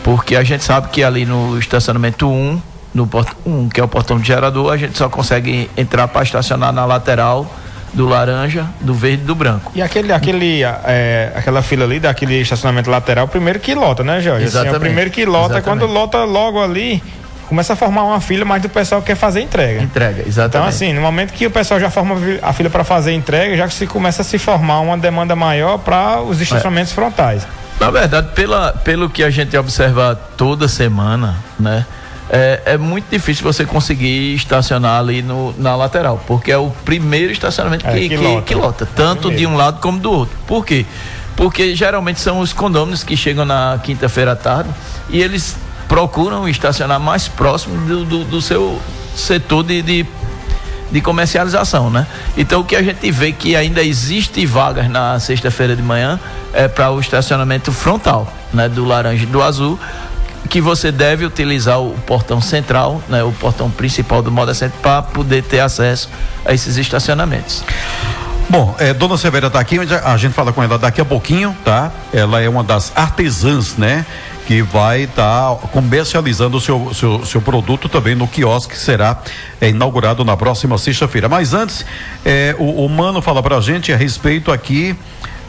Porque 0.08 0.36
a 0.36 0.42
gente 0.42 0.64
sabe 0.64 0.88
que 0.88 1.04
ali 1.04 1.26
no 1.26 1.58
estacionamento 1.58 2.26
1, 2.30 2.62
no 2.94 3.06
portão 3.06 3.36
1, 3.44 3.68
que 3.68 3.78
é 3.78 3.84
o 3.84 3.88
portão 3.88 4.18
de 4.18 4.26
gerador, 4.26 4.72
a 4.72 4.76
gente 4.78 4.96
só 4.96 5.06
consegue 5.06 5.70
entrar 5.76 6.08
para 6.08 6.22
estacionar 6.22 6.72
na 6.72 6.86
lateral 6.86 7.46
do 7.92 8.08
laranja, 8.08 8.64
do 8.80 8.94
verde 8.94 9.22
e 9.24 9.26
do 9.26 9.34
branco. 9.34 9.70
E 9.74 9.82
aquele, 9.82 10.10
aquele, 10.10 10.62
é, 10.62 11.30
aquela 11.36 11.60
fila 11.60 11.84
ali 11.84 12.00
daquele 12.00 12.40
estacionamento 12.40 12.88
lateral, 12.88 13.28
primeiro 13.28 13.60
que 13.60 13.74
lota, 13.74 14.02
né, 14.02 14.18
Jorge? 14.22 14.46
Exatamente. 14.46 14.68
Assim, 14.68 14.74
é 14.76 14.78
o 14.78 14.80
primeiro 14.80 15.10
que 15.10 15.26
lota, 15.26 15.58
Exatamente. 15.58 15.64
quando 15.64 15.92
lota 15.92 16.24
logo 16.24 16.62
ali, 16.62 17.02
começa 17.46 17.74
a 17.74 17.76
formar 17.76 18.04
uma 18.04 18.20
fila, 18.22 18.46
mas 18.46 18.64
o 18.64 18.68
pessoal 18.70 19.02
quer 19.02 19.14
fazer 19.14 19.42
entrega. 19.42 19.82
Entrega, 19.82 20.22
exatamente. 20.26 20.56
Então, 20.56 20.64
assim, 20.64 20.94
no 20.94 21.02
momento 21.02 21.34
que 21.34 21.46
o 21.46 21.50
pessoal 21.50 21.78
já 21.78 21.90
forma 21.90 22.16
a 22.40 22.54
fila 22.54 22.70
para 22.70 22.82
fazer 22.82 23.12
entrega, 23.12 23.54
já 23.58 23.68
que 23.68 23.74
se 23.74 23.86
começa 23.86 24.22
a 24.22 24.24
se 24.24 24.38
formar 24.38 24.80
uma 24.80 24.96
demanda 24.96 25.36
maior 25.36 25.76
para 25.76 26.22
os 26.22 26.40
estacionamentos 26.40 26.92
é. 26.92 26.94
frontais. 26.94 27.46
Na 27.80 27.90
verdade, 27.90 28.28
pela, 28.34 28.72
pelo 28.72 29.08
que 29.08 29.22
a 29.22 29.30
gente 29.30 29.56
observa 29.56 30.18
toda 30.36 30.66
semana, 30.66 31.36
né? 31.58 31.86
É, 32.30 32.62
é, 32.66 32.76
muito 32.76 33.06
difícil 33.10 33.42
você 33.42 33.64
conseguir 33.64 34.34
estacionar 34.34 35.00
ali 35.00 35.22
no, 35.22 35.54
na 35.56 35.74
lateral, 35.74 36.22
porque 36.26 36.52
é 36.52 36.58
o 36.58 36.70
primeiro 36.84 37.32
estacionamento 37.32 37.84
que, 37.84 37.90
é, 37.90 38.00
que, 38.00 38.08
que, 38.10 38.16
lota. 38.16 38.42
que 38.42 38.54
lota, 38.54 38.86
tanto 38.94 39.30
de 39.30 39.46
um 39.46 39.56
lado 39.56 39.80
como 39.80 39.98
do 39.98 40.12
outro. 40.12 40.36
Por 40.46 40.66
quê? 40.66 40.84
Porque 41.34 41.74
geralmente 41.74 42.20
são 42.20 42.40
os 42.40 42.52
condôminos 42.52 43.02
que 43.02 43.16
chegam 43.16 43.46
na 43.46 43.80
quinta-feira 43.82 44.32
à 44.32 44.36
tarde 44.36 44.68
e 45.08 45.22
eles 45.22 45.56
procuram 45.88 46.46
estacionar 46.46 47.00
mais 47.00 47.28
próximo 47.28 47.80
do, 47.86 48.04
do, 48.04 48.24
do 48.24 48.42
seu 48.42 48.78
setor 49.16 49.62
de, 49.62 49.80
de, 49.80 50.06
de, 50.90 51.00
comercialização, 51.00 51.90
né? 51.90 52.06
Então 52.36 52.60
o 52.60 52.64
que 52.64 52.76
a 52.76 52.82
gente 52.82 53.10
vê 53.10 53.32
que 53.32 53.56
ainda 53.56 53.82
existe 53.82 54.44
vagas 54.46 54.88
na 54.88 55.18
sexta-feira 55.20 55.74
de 55.74 55.82
manhã 55.82 56.18
é 56.52 56.68
para 56.68 56.90
o 56.90 57.00
estacionamento 57.00 57.72
frontal, 57.72 58.32
né? 58.52 58.68
Do 58.68 58.84
laranja 58.84 59.22
e 59.22 59.26
do 59.26 59.42
azul, 59.42 59.78
que 60.48 60.60
você 60.60 60.90
deve 60.90 61.24
utilizar 61.24 61.80
o 61.80 61.92
portão 62.06 62.40
central, 62.40 63.02
né? 63.08 63.22
O 63.22 63.32
portão 63.32 63.70
principal 63.70 64.22
do 64.22 64.30
Moda 64.30 64.54
Center 64.54 64.78
para 64.80 65.02
poder 65.02 65.42
ter 65.42 65.60
acesso 65.60 66.08
a 66.44 66.52
esses 66.52 66.76
estacionamentos. 66.76 67.64
Bom, 68.50 68.74
é, 68.78 68.94
Dona 68.94 69.18
Severa 69.18 69.48
está 69.48 69.60
aqui, 69.60 69.78
a 69.78 70.16
gente 70.16 70.32
fala 70.32 70.54
com 70.54 70.62
ela 70.62 70.78
daqui 70.78 71.02
a 71.02 71.04
pouquinho, 71.04 71.54
tá? 71.62 71.92
Ela 72.14 72.40
é 72.40 72.48
uma 72.48 72.64
das 72.64 72.90
artesãs, 72.96 73.76
né? 73.76 74.06
Que 74.48 74.62
vai 74.62 75.02
estar 75.02 75.56
tá 75.56 75.68
comercializando 75.68 76.56
o 76.56 76.60
seu, 76.60 76.94
seu, 76.94 77.26
seu 77.26 77.42
produto 77.42 77.86
também 77.86 78.14
no 78.14 78.26
quiosque 78.26 78.72
que 78.72 78.80
será 78.80 79.20
é, 79.60 79.68
inaugurado 79.68 80.24
na 80.24 80.38
próxima 80.38 80.78
sexta-feira. 80.78 81.28
Mas 81.28 81.52
antes, 81.52 81.84
é, 82.24 82.56
o, 82.58 82.86
o 82.86 82.88
Mano 82.88 83.20
fala 83.20 83.42
pra 83.42 83.60
gente 83.60 83.92
a 83.92 83.96
respeito 83.98 84.50
aqui 84.50 84.96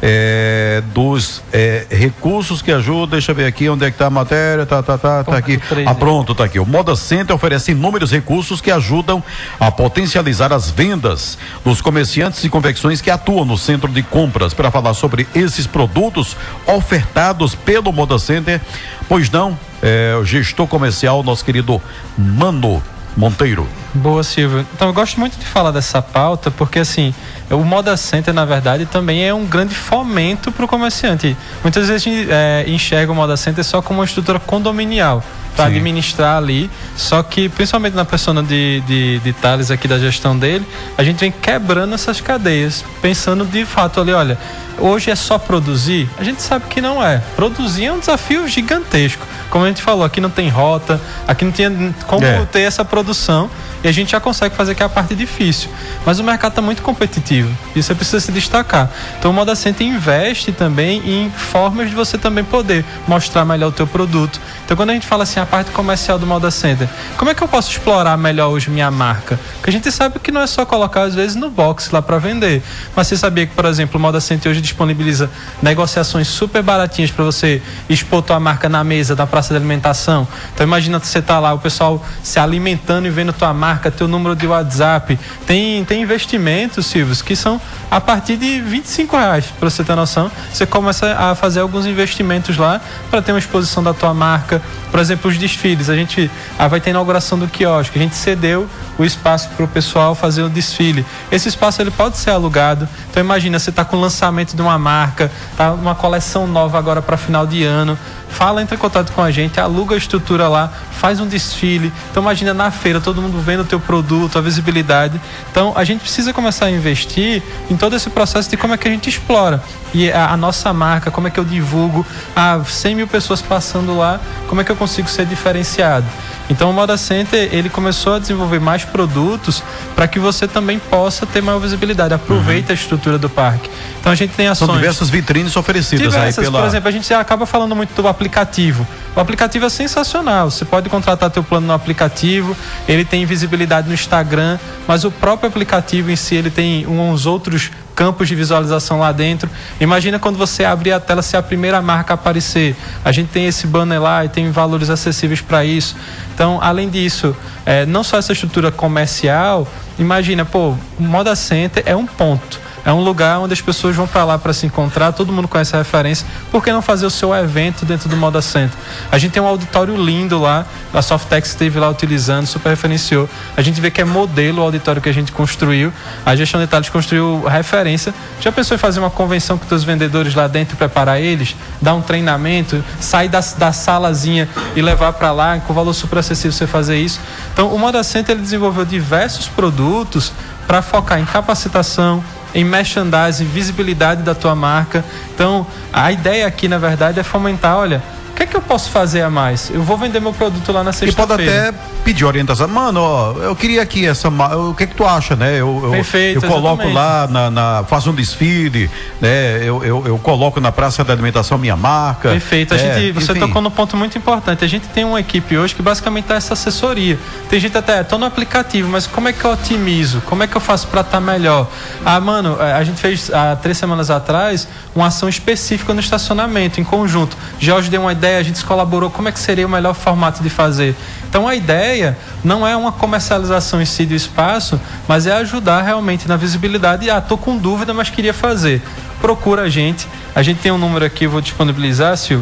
é, 0.02 0.82
dos 0.94 1.44
é, 1.52 1.86
recursos 1.90 2.62
que 2.62 2.72
ajudam. 2.72 3.10
Deixa 3.10 3.32
eu 3.32 3.36
ver 3.36 3.46
aqui 3.46 3.70
onde 3.70 3.86
é 3.86 3.92
que 3.92 3.98
tá 3.98 4.08
a 4.08 4.10
matéria. 4.10 4.66
Tá, 4.66 4.82
tá, 4.82 4.98
tá, 4.98 5.24
tá 5.24 5.38
aqui. 5.38 5.60
Ah, 5.86 5.94
pronto, 5.94 6.34
tá 6.34 6.46
aqui. 6.46 6.60
O 6.60 6.66
Moda 6.66 6.96
Center 6.96 7.36
oferece 7.36 7.72
inúmeros 7.72 8.12
recursos 8.12 8.62
que 8.62 8.72
ajudam 8.72 9.24
a 9.60 9.72
potencializar 9.72 10.54
as 10.54 10.70
vendas 10.70 11.38
dos 11.64 11.82
comerciantes 11.82 12.44
e 12.44 12.50
confecções 12.50 13.02
que 13.02 13.10
atuam 13.10 13.46
no 13.46 13.58
centro 13.58 13.90
de 13.90 14.04
compras. 14.04 14.54
Para 14.54 14.72
falar 14.72 14.94
sobre 14.94 15.28
esses 15.36 15.68
produtos 15.68 16.36
ofertados 16.66 17.56
pelo 17.56 17.92
Moda 17.92 18.18
Center, 18.20 18.62
pois 19.08 19.30
não, 19.30 19.58
é, 19.82 20.16
o 20.20 20.26
gestor 20.26 20.68
comercial, 20.68 21.24
nosso 21.24 21.44
querido 21.44 21.82
Mano 22.18 22.82
Monteiro. 23.20 23.68
Boa, 23.94 24.24
Silvio. 24.24 24.66
Então, 24.74 24.88
eu 24.88 24.94
gosto 24.94 25.20
muito 25.20 25.38
de 25.38 25.46
falar 25.46 25.72
dessa 25.72 26.02
pauta, 26.02 26.50
porque 26.50 26.80
assim, 26.80 27.14
o 27.52 27.58
Moda 27.58 27.98
Center, 27.98 28.34
na 28.34 28.46
verdade, 28.46 28.86
também 28.86 29.28
é 29.28 29.34
um 29.34 29.46
grande 29.46 29.76
fomento 29.76 30.54
para 30.54 30.64
o 30.64 30.68
comerciante. 30.70 31.36
Muitas 31.62 31.90
vezes 31.90 32.08
a 32.08 32.10
gente 32.10 32.28
é, 32.32 32.64
enxerga 32.66 33.12
o 33.12 33.16
Moda 33.16 33.36
Center 33.36 33.62
só 33.62 33.82
como 33.82 34.00
uma 34.00 34.06
estrutura 34.06 34.40
condominial 34.40 35.22
para 35.56 35.66
administrar 35.66 36.38
ali. 36.38 36.70
Só 36.96 37.22
que, 37.24 37.50
principalmente 37.50 37.94
na 37.94 38.06
persona 38.06 38.42
de, 38.44 38.82
de, 38.82 39.20
de 39.20 39.34
Thales 39.34 39.72
aqui 39.72 39.88
da 39.88 39.98
gestão 39.98 40.38
dele, 40.38 40.66
a 40.98 41.04
gente 41.04 41.20
vem 41.20 41.32
quebrando 41.32 41.94
essas 41.94 42.22
cadeias, 42.22 42.84
pensando 43.02 43.46
de 43.46 43.66
fato 43.66 44.02
ali, 44.02 44.12
olha, 44.12 44.38
hoje 44.80 45.12
é 45.12 45.16
só 45.16 45.38
produzir? 45.38 46.10
A 46.18 46.24
gente 46.24 46.42
sabe 46.42 46.66
que 46.70 46.82
não 46.82 47.04
é. 47.04 47.22
Produzir 47.36 47.86
é 47.86 47.94
um 47.94 48.00
desafio 48.00 48.48
gigantesco. 48.48 49.26
Como 49.50 49.66
a 49.66 49.68
gente 49.68 49.82
falou, 49.82 50.04
aqui 50.04 50.22
não 50.22 50.30
tem 50.30 50.50
rota, 50.50 51.00
aqui 51.28 51.44
não 51.46 51.52
tinha 51.52 51.72
como 52.08 52.26
é. 52.26 52.46
ter 52.46 52.62
essa 52.62 52.86
produção 52.86 53.50
e 53.84 53.88
a 53.88 53.92
gente 53.92 54.12
já 54.12 54.20
consegue 54.20 54.56
fazer 54.56 54.76
que 54.76 54.84
é 54.84 54.86
a 54.86 54.90
parte 54.90 55.16
difícil. 55.16 55.70
Mas 56.06 56.20
o 56.20 56.24
mercado 56.24 56.52
está 56.52 56.62
muito 56.62 56.82
competitivo 56.82 57.50
e 57.76 57.82
você 57.82 57.96
precisa 57.96 58.20
se 58.20 58.32
destacar. 58.32 58.90
Então 59.18 59.32
o 59.32 59.34
Moda 59.34 59.56
Center 59.56 59.88
investe 59.88 60.52
também 60.52 61.02
em 61.06 61.30
formas 61.32 61.90
de 61.90 61.96
você 61.96 62.18
também 62.18 62.44
poder 62.44 62.86
mostrar 63.08 63.46
melhor 63.46 63.70
o 63.70 63.72
teu 63.72 63.88
produto. 63.88 64.40
Então 64.66 64.76
quando 64.76 64.92
a 64.92 64.94
gente 64.94 65.08
fala 65.08 65.24
assim, 65.24 65.39
a 65.40 65.46
parte 65.46 65.72
comercial 65.72 66.20
do 66.20 66.28
Moda 66.28 66.52
Center, 66.52 66.88
como 67.18 67.32
é 67.32 67.34
que 67.34 67.42
eu 67.42 67.48
posso 67.48 67.72
explorar 67.72 68.18
melhor 68.18 68.50
hoje 68.50 68.70
minha 68.70 68.92
marca? 68.92 69.40
Porque 69.56 69.70
a 69.70 69.74
gente 69.74 69.92
sabe 69.92 70.20
que 70.20 70.32
não 70.32 70.42
é 70.42 70.48
só 70.48 70.66
colocar 70.66 71.04
às 71.04 71.16
vezes 71.16 71.36
no 71.36 71.50
box 71.50 71.90
lá 71.92 72.02
para 72.02 72.18
vender. 72.18 72.62
Mas 72.96 73.08
você 73.08 73.18
sabia 73.18 73.48
que, 73.48 73.56
por 73.56 73.66
exemplo, 73.66 73.98
o 73.98 74.02
Moda 74.02 74.20
Center 74.20 74.52
hoje 74.52 74.62
disponibiliza 74.62 75.30
negociações 75.62 76.28
super 76.28 76.62
baratinhas 76.62 77.12
para 77.12 77.24
você 77.24 77.62
expor 77.90 78.22
tua 78.22 78.40
marca 78.40 78.70
na 78.70 78.84
mesa 78.84 79.16
da 79.16 79.26
praça 79.26 79.50
de 79.50 79.58
alimentação. 79.58 80.28
Então 80.54 80.66
imagina 80.66 81.00
você 81.00 81.22
tá 81.22 81.40
lá, 81.40 81.54
o 81.54 81.60
pessoal 81.60 82.04
se 82.22 82.40
alimentando 82.40 83.08
e 83.08 83.10
vendo 83.10 83.34
tua 83.34 83.54
marca 83.54 83.80
marca, 83.80 83.92
teu 83.92 84.08
número 84.08 84.36
de 84.36 84.48
WhatsApp. 84.48 85.18
Tem, 85.46 85.84
tem 85.86 86.02
investimentos, 86.02 86.86
Silvio, 86.86 87.16
que 87.24 87.36
são 87.36 87.62
a 87.90 88.02
partir 88.02 88.36
de 88.36 88.60
25 88.62 89.16
reais, 89.16 89.46
para 89.60 89.70
você 89.70 89.84
ter 89.84 89.96
noção. 89.96 90.30
Você 90.52 90.66
começa 90.66 91.16
a 91.16 91.36
fazer 91.36 91.62
alguns 91.62 91.86
investimentos 91.86 92.58
lá 92.58 92.82
para 93.10 93.22
ter 93.22 93.32
uma 93.32 93.40
exposição 93.40 93.84
da 93.84 93.94
tua 93.94 94.14
marca. 94.14 94.62
Por 94.92 95.00
exemplo, 95.00 95.29
os 95.30 95.38
desfiles. 95.38 95.90
A 95.90 95.96
gente 95.96 96.30
ah, 96.58 96.68
vai 96.68 96.82
ter 96.82 96.90
inauguração 96.90 97.38
do 97.38 97.48
quiosque. 97.48 97.98
A 97.98 98.02
gente 98.02 98.16
cedeu 98.16 98.68
o 98.98 99.06
espaço 99.06 99.50
para 99.50 99.64
o 99.64 99.68
pessoal 99.68 100.14
fazer 100.14 100.44
o 100.44 100.50
desfile. 100.50 101.06
Esse 101.32 101.48
espaço 101.48 101.82
ele 101.82 101.92
pode 101.92 102.18
ser 102.18 102.32
alugado. 102.32 102.88
Então 103.10 103.24
imagina, 103.24 103.58
você 103.58 103.70
está 103.70 103.86
com 103.86 103.98
o 103.98 104.02
lançamento 104.02 104.56
de 104.56 104.62
uma 104.62 104.78
marca, 104.78 105.32
tá 105.56 105.72
uma 105.72 105.96
coleção 105.96 106.48
nova 106.48 106.78
agora 106.78 107.02
para 107.02 107.18
final 107.18 107.48
de 107.48 107.64
ano 107.64 107.98
fala, 108.30 108.62
entra 108.62 108.76
em 108.76 108.78
contato 108.80 109.12
com 109.12 109.22
a 109.22 109.32
gente, 109.32 109.60
aluga 109.60 109.96
a 109.96 109.98
estrutura 109.98 110.48
lá, 110.48 110.72
faz 110.92 111.20
um 111.20 111.28
desfile. 111.28 111.92
Então 112.12 112.24
imagina 112.24 112.54
na 112.54 112.72
feira 112.72 113.02
todo 113.02 113.22
mundo 113.22 113.40
vendo 113.42 113.62
o 113.62 113.66
teu 113.66 113.80
produto, 113.80 114.38
a 114.38 114.42
visibilidade. 114.42 115.20
Então 115.52 115.74
a 115.76 115.84
gente 115.84 116.02
precisa 116.02 116.32
começar 116.34 116.66
a 116.66 116.72
investir 116.72 117.42
em 117.70 117.76
todo 117.76 117.96
esse 117.96 118.10
processo 118.10 118.50
de 118.50 118.58
como 118.58 118.74
é 118.74 118.78
que 118.78 118.88
a 118.88 118.92
gente 118.92 119.10
explora. 119.10 119.62
E 119.94 120.12
a, 120.12 120.32
a 120.32 120.38
nossa 120.38 120.72
marca, 120.72 121.10
como 121.10 121.28
é 121.28 121.32
que 121.32 121.40
eu 121.40 121.46
divulgo, 121.46 122.06
a 122.36 122.64
100 122.64 122.96
mil 122.96 123.08
pessoas 123.08 123.42
passando 123.42 123.98
lá, 123.98 124.20
como 124.48 124.62
é 124.62 124.64
que 124.64 124.72
eu 124.72 124.76
consigo 124.76 125.10
ser 125.10 125.26
diferenciado. 125.26 126.06
Então 126.50 126.70
o 126.70 126.74
Moda 126.74 126.98
Center 126.98 127.50
ele 127.52 127.70
começou 127.70 128.16
a 128.16 128.20
desenvolver 128.20 128.60
mais 128.60 128.84
produtos 128.84 129.64
para 129.96 130.08
que 130.08 130.20
você 130.20 130.48
também 130.48 130.80
possa 130.80 131.26
ter 131.26 131.42
maior 131.42 131.60
visibilidade. 131.60 132.14
Aproveita 132.14 132.70
uhum. 132.70 132.72
a 132.72 132.74
estrutura 132.74 133.18
do 133.18 133.30
parque. 133.30 133.70
Então 134.00 134.12
a 134.12 134.16
gente 134.16 134.34
tem 134.34 134.48
ações. 134.48 134.68
São 134.68 134.76
diversas 134.76 135.10
vitrines 135.10 135.56
oferecidas 135.56 136.14
diversas, 136.14 136.40
aí 136.40 136.46
pela. 136.46 136.62
Por 136.62 136.68
exemplo, 136.68 136.90
a 136.90 136.92
gente 136.92 137.14
acaba 137.14 137.46
falando 137.46 137.76
muito 137.76 137.94
do 138.02 138.08
aplicativo. 138.08 138.88
O 139.16 139.20
aplicativo 139.20 139.66
é 139.66 139.70
sensacional. 139.70 140.50
Você 140.50 140.66
pode 140.66 140.90
contratar 140.90 141.30
teu 141.30 141.44
plano 141.44 141.68
no 141.68 141.74
aplicativo. 141.74 142.56
Ele 142.88 143.06
tem 143.06 143.26
visibilidade 143.26 143.88
no 143.88 143.94
Instagram, 143.94 144.58
mas 144.88 145.04
o 145.04 145.12
próprio 145.12 145.50
aplicativo 145.50 146.10
em 146.10 146.16
si 146.16 146.36
ele 146.36 146.50
tem 146.50 146.88
uns 146.88 147.26
outros 147.26 147.70
campos 148.00 148.30
de 148.30 148.36
visualização 148.36 148.98
lá 148.98 149.12
dentro. 149.12 149.50
Imagina 149.78 150.18
quando 150.18 150.38
você 150.38 150.64
abrir 150.64 150.94
a 150.94 151.02
tela 151.02 151.22
ser 151.22 151.36
a 151.36 151.44
primeira 151.44 151.82
marca 151.82 152.14
aparecer. 152.14 152.74
A 153.04 153.12
gente 153.12 153.28
tem 153.28 153.46
esse 153.46 153.68
banner 153.68 154.02
lá 154.02 154.24
e 154.24 154.30
tem 154.30 154.50
valores 154.52 154.90
acessíveis 154.90 155.42
para 155.42 155.66
isso. 155.66 155.98
Então, 156.34 156.60
além 156.62 156.90
disso, 156.90 157.36
é, 157.66 157.86
não 157.86 158.02
só 158.02 158.18
essa 158.18 158.32
estrutura 158.32 158.72
comercial, 158.72 159.68
imagina, 159.98 160.46
pô, 160.46 160.76
Moda 160.98 161.36
Center 161.36 161.84
é 161.86 161.94
um 161.94 162.06
ponto 162.06 162.69
é 162.86 162.92
um 162.92 163.02
lugar 163.02 163.40
onde 163.40 163.54
as 163.54 163.62
pessoas 163.62 163.96
vão 163.96 164.08
para 164.08 164.24
lá 164.24 164.38
para 164.38 164.54
se 164.54 164.66
encontrar, 164.66 165.12
todo 165.12 165.32
mundo 165.32 165.48
conhece 165.48 165.76
a 165.76 165.80
referência. 165.80 166.26
Por 166.52 166.64
que 166.64 166.72
não 166.72 166.82
fazer 166.82 167.06
o 167.06 167.10
seu 167.10 167.34
evento 167.34 167.86
dentro 167.86 168.10
do 168.10 168.16
Moda 168.16 168.42
Center? 168.42 168.78
A 169.12 169.18
gente 169.18 169.32
tem 169.32 169.42
um 169.42 169.48
auditório 169.48 169.96
lindo 169.96 170.40
lá, 170.40 170.66
a 170.94 171.02
Softex 171.02 171.50
esteve 171.50 171.80
lá 171.80 171.90
utilizando, 171.90 172.46
super 172.48 172.70
referenciou. 172.70 173.30
A 173.56 173.62
gente 173.62 173.80
vê 173.80 173.92
que 173.92 174.02
é 174.02 174.06
modelo 174.06 174.62
o 174.62 174.64
auditório 174.64 175.02
que 175.02 175.10
a 175.10 175.14
gente 175.14 175.32
construiu. 175.32 175.94
A 176.26 176.36
gestão 176.36 176.60
de 176.60 176.66
detalhes 176.66 176.90
construiu 176.90 177.44
referência. 177.46 178.14
Já 178.40 178.52
pensou 178.52 178.76
em 178.76 178.78
fazer 178.78 179.00
uma 179.00 179.10
convenção 179.10 179.58
com 179.58 179.76
os 179.76 179.84
vendedores 179.84 180.34
lá 180.34 180.48
dentro 180.48 180.76
e 180.76 180.78
preparar 180.78 181.20
eles? 181.20 181.56
Dar 181.82 181.94
um 181.94 182.02
treinamento, 182.02 182.84
sair 183.00 183.30
da, 183.30 183.40
da 183.58 183.72
salazinha 183.72 184.48
e 184.76 184.82
levar 184.82 185.14
para 185.14 185.32
lá, 185.32 185.60
com 185.60 185.74
valor 185.74 185.94
super 185.94 186.20
acessível 186.20 186.52
você 186.52 186.68
fazer 186.68 186.98
isso. 186.98 187.20
Então, 187.54 187.74
o 187.74 187.78
Moda 187.78 188.04
Center 188.04 188.36
ele 188.36 188.44
desenvolveu 188.44 188.86
diversos 188.86 189.48
produtos 189.48 190.32
para 190.68 190.82
focar 190.82 191.20
em 191.20 191.26
capacitação, 191.26 192.24
em 192.54 192.64
merchandising, 192.64 193.46
visibilidade 193.46 194.24
da 194.24 194.34
tua 194.34 194.56
marca. 194.56 195.04
Então, 195.34 195.66
a 195.94 196.12
ideia 196.12 196.48
aqui, 196.48 196.68
na 196.68 196.78
verdade, 196.78 197.20
é 197.20 197.24
fomentar, 197.24 197.78
olha, 197.78 198.02
que 198.40 198.44
é 198.44 198.48
que 198.48 198.56
eu 198.56 198.62
posso 198.62 198.90
fazer 198.90 199.22
a 199.22 199.30
mais? 199.30 199.70
Eu 199.70 199.84
vou 199.84 199.98
vender 199.98 200.22
meu 200.22 200.32
produto 200.32 200.72
lá 200.72 200.82
na 200.82 200.94
sexta-feira. 200.94 201.44
E 201.44 201.46
pode 201.46 201.50
até 201.50 201.78
pedir 202.06 202.24
orientação. 202.24 202.70
Mano, 202.70 203.02
ó, 203.02 203.34
eu 203.34 203.54
queria 203.54 203.82
aqui 203.82 204.06
essa. 204.06 204.30
O 204.30 204.74
que 204.74 204.86
é 204.86 204.88
que 204.88 204.96
tu 204.96 205.06
acha, 205.06 205.36
né? 205.36 205.56
Eu, 205.60 205.82
eu, 205.84 205.92
Perfeito, 205.92 206.46
eu 206.46 206.50
coloco 206.50 206.84
exatamente. 206.84 206.96
lá, 206.96 207.28
na, 207.28 207.52
na, 207.52 207.84
faço 207.84 208.12
um 208.12 208.16
desfile, 208.16 208.90
né? 209.20 209.58
Eu, 209.62 209.84
eu, 209.84 210.08
eu, 210.08 210.18
coloco 210.20 210.62
na 210.62 210.72
praça 210.72 211.04
da 211.04 211.12
alimentação 211.12 211.58
minha 211.58 211.76
marca. 211.76 212.30
Perfeito. 212.30 212.74
A 212.74 212.78
é, 212.78 212.80
gente, 212.80 213.12
você 213.12 213.34
enfim. 213.34 213.42
tocou 213.42 213.62
no 213.62 213.70
ponto 213.70 213.98
muito 213.98 214.18
importante. 214.18 214.64
A 214.64 214.68
gente 214.70 214.88
tem 214.88 215.04
uma 215.04 215.20
equipe 215.20 215.58
hoje 215.58 215.76
que 215.76 215.82
basicamente 215.82 216.28
dá 216.28 216.36
essa 216.36 216.54
assessoria. 216.54 217.20
Tem 217.50 217.60
gente 217.60 217.78
até, 217.78 218.04
tô 218.04 218.18
no 218.18 218.26
aplicativo, 218.26 218.90
mas 218.90 219.06
como 219.06 219.28
é 219.28 219.34
que 219.34 219.44
eu 219.44 219.52
otimizo? 219.52 220.22
Como 220.22 220.44
é 220.44 220.48
que 220.48 220.56
eu 220.56 220.62
faço 220.62 220.88
para 220.88 221.02
estar 221.02 221.12
tá 221.12 221.20
melhor? 221.20 221.68
Ah, 222.06 222.22
mano, 222.22 222.56
é, 222.62 222.72
a 222.72 222.84
gente 222.86 223.02
fez 223.02 223.30
há 223.34 223.58
três 223.58 223.78
semanas 223.78 224.10
atrás 224.10 224.66
uma 224.96 225.08
ação 225.08 225.28
específica 225.28 225.94
no 225.94 226.00
estacionamento, 226.00 226.80
em 226.80 226.84
conjunto. 226.84 227.36
Jorge 227.60 227.90
deu 227.90 228.02
uma 228.02 228.14
ideia, 228.14 228.29
a 228.38 228.44
gente 228.44 228.64
colaborou 228.64 229.10
como 229.10 229.30
é 229.30 229.32
que 229.32 229.40
seria 229.40 229.66
o 229.66 229.70
melhor 229.70 229.94
formato 229.94 230.44
de 230.44 230.50
fazer. 230.50 230.96
Então 231.30 231.48
a 231.48 231.56
ideia 231.56 232.18
não 232.44 232.68
é 232.68 232.76
uma 232.76 232.92
comercialização 232.92 233.82
em 233.82 233.86
si 233.86 234.06
do 234.06 234.14
espaço, 234.14 234.80
mas 235.08 235.28
é 235.28 235.32
ajudar 235.34 235.82
realmente 235.82 236.28
na 236.28 236.36
visibilidade. 236.36 237.10
Ah, 237.10 237.22
tô 237.22 237.38
com 237.38 237.58
dúvida, 237.58 237.94
mas 237.94 238.10
queria 238.10 238.34
fazer. 238.34 238.82
Procura 239.22 239.64
a 239.64 239.70
gente. 239.70 240.08
A 240.34 240.42
gente 240.42 240.60
tem 240.60 240.72
um 240.72 240.78
número 240.78 241.06
aqui, 241.06 241.28
vou 241.28 241.42
disponibilizar, 241.42 242.16
Sil. 242.18 242.42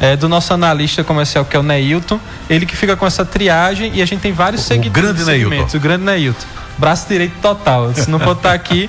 É, 0.00 0.14
do 0.16 0.28
nosso 0.28 0.54
analista 0.54 1.02
comercial, 1.02 1.44
que 1.44 1.56
é 1.56 1.58
o 1.58 1.62
Neilton. 1.62 2.20
Ele 2.48 2.64
que 2.64 2.76
fica 2.76 2.96
com 2.96 3.04
essa 3.04 3.24
triagem 3.24 3.90
e 3.94 4.02
a 4.02 4.06
gente 4.06 4.20
tem 4.20 4.32
vários 4.32 4.62
o 4.62 4.64
seguidores. 4.64 5.10
Grande 5.10 5.24
Neilton. 5.24 5.76
O 5.76 5.80
grande 5.80 6.04
Neilton 6.04 6.46
braço 6.78 7.08
direito 7.08 7.34
total. 7.40 7.92
Se 7.92 8.08
não 8.10 8.18
pode 8.18 8.38
estar 8.38 8.52
aqui, 8.52 8.88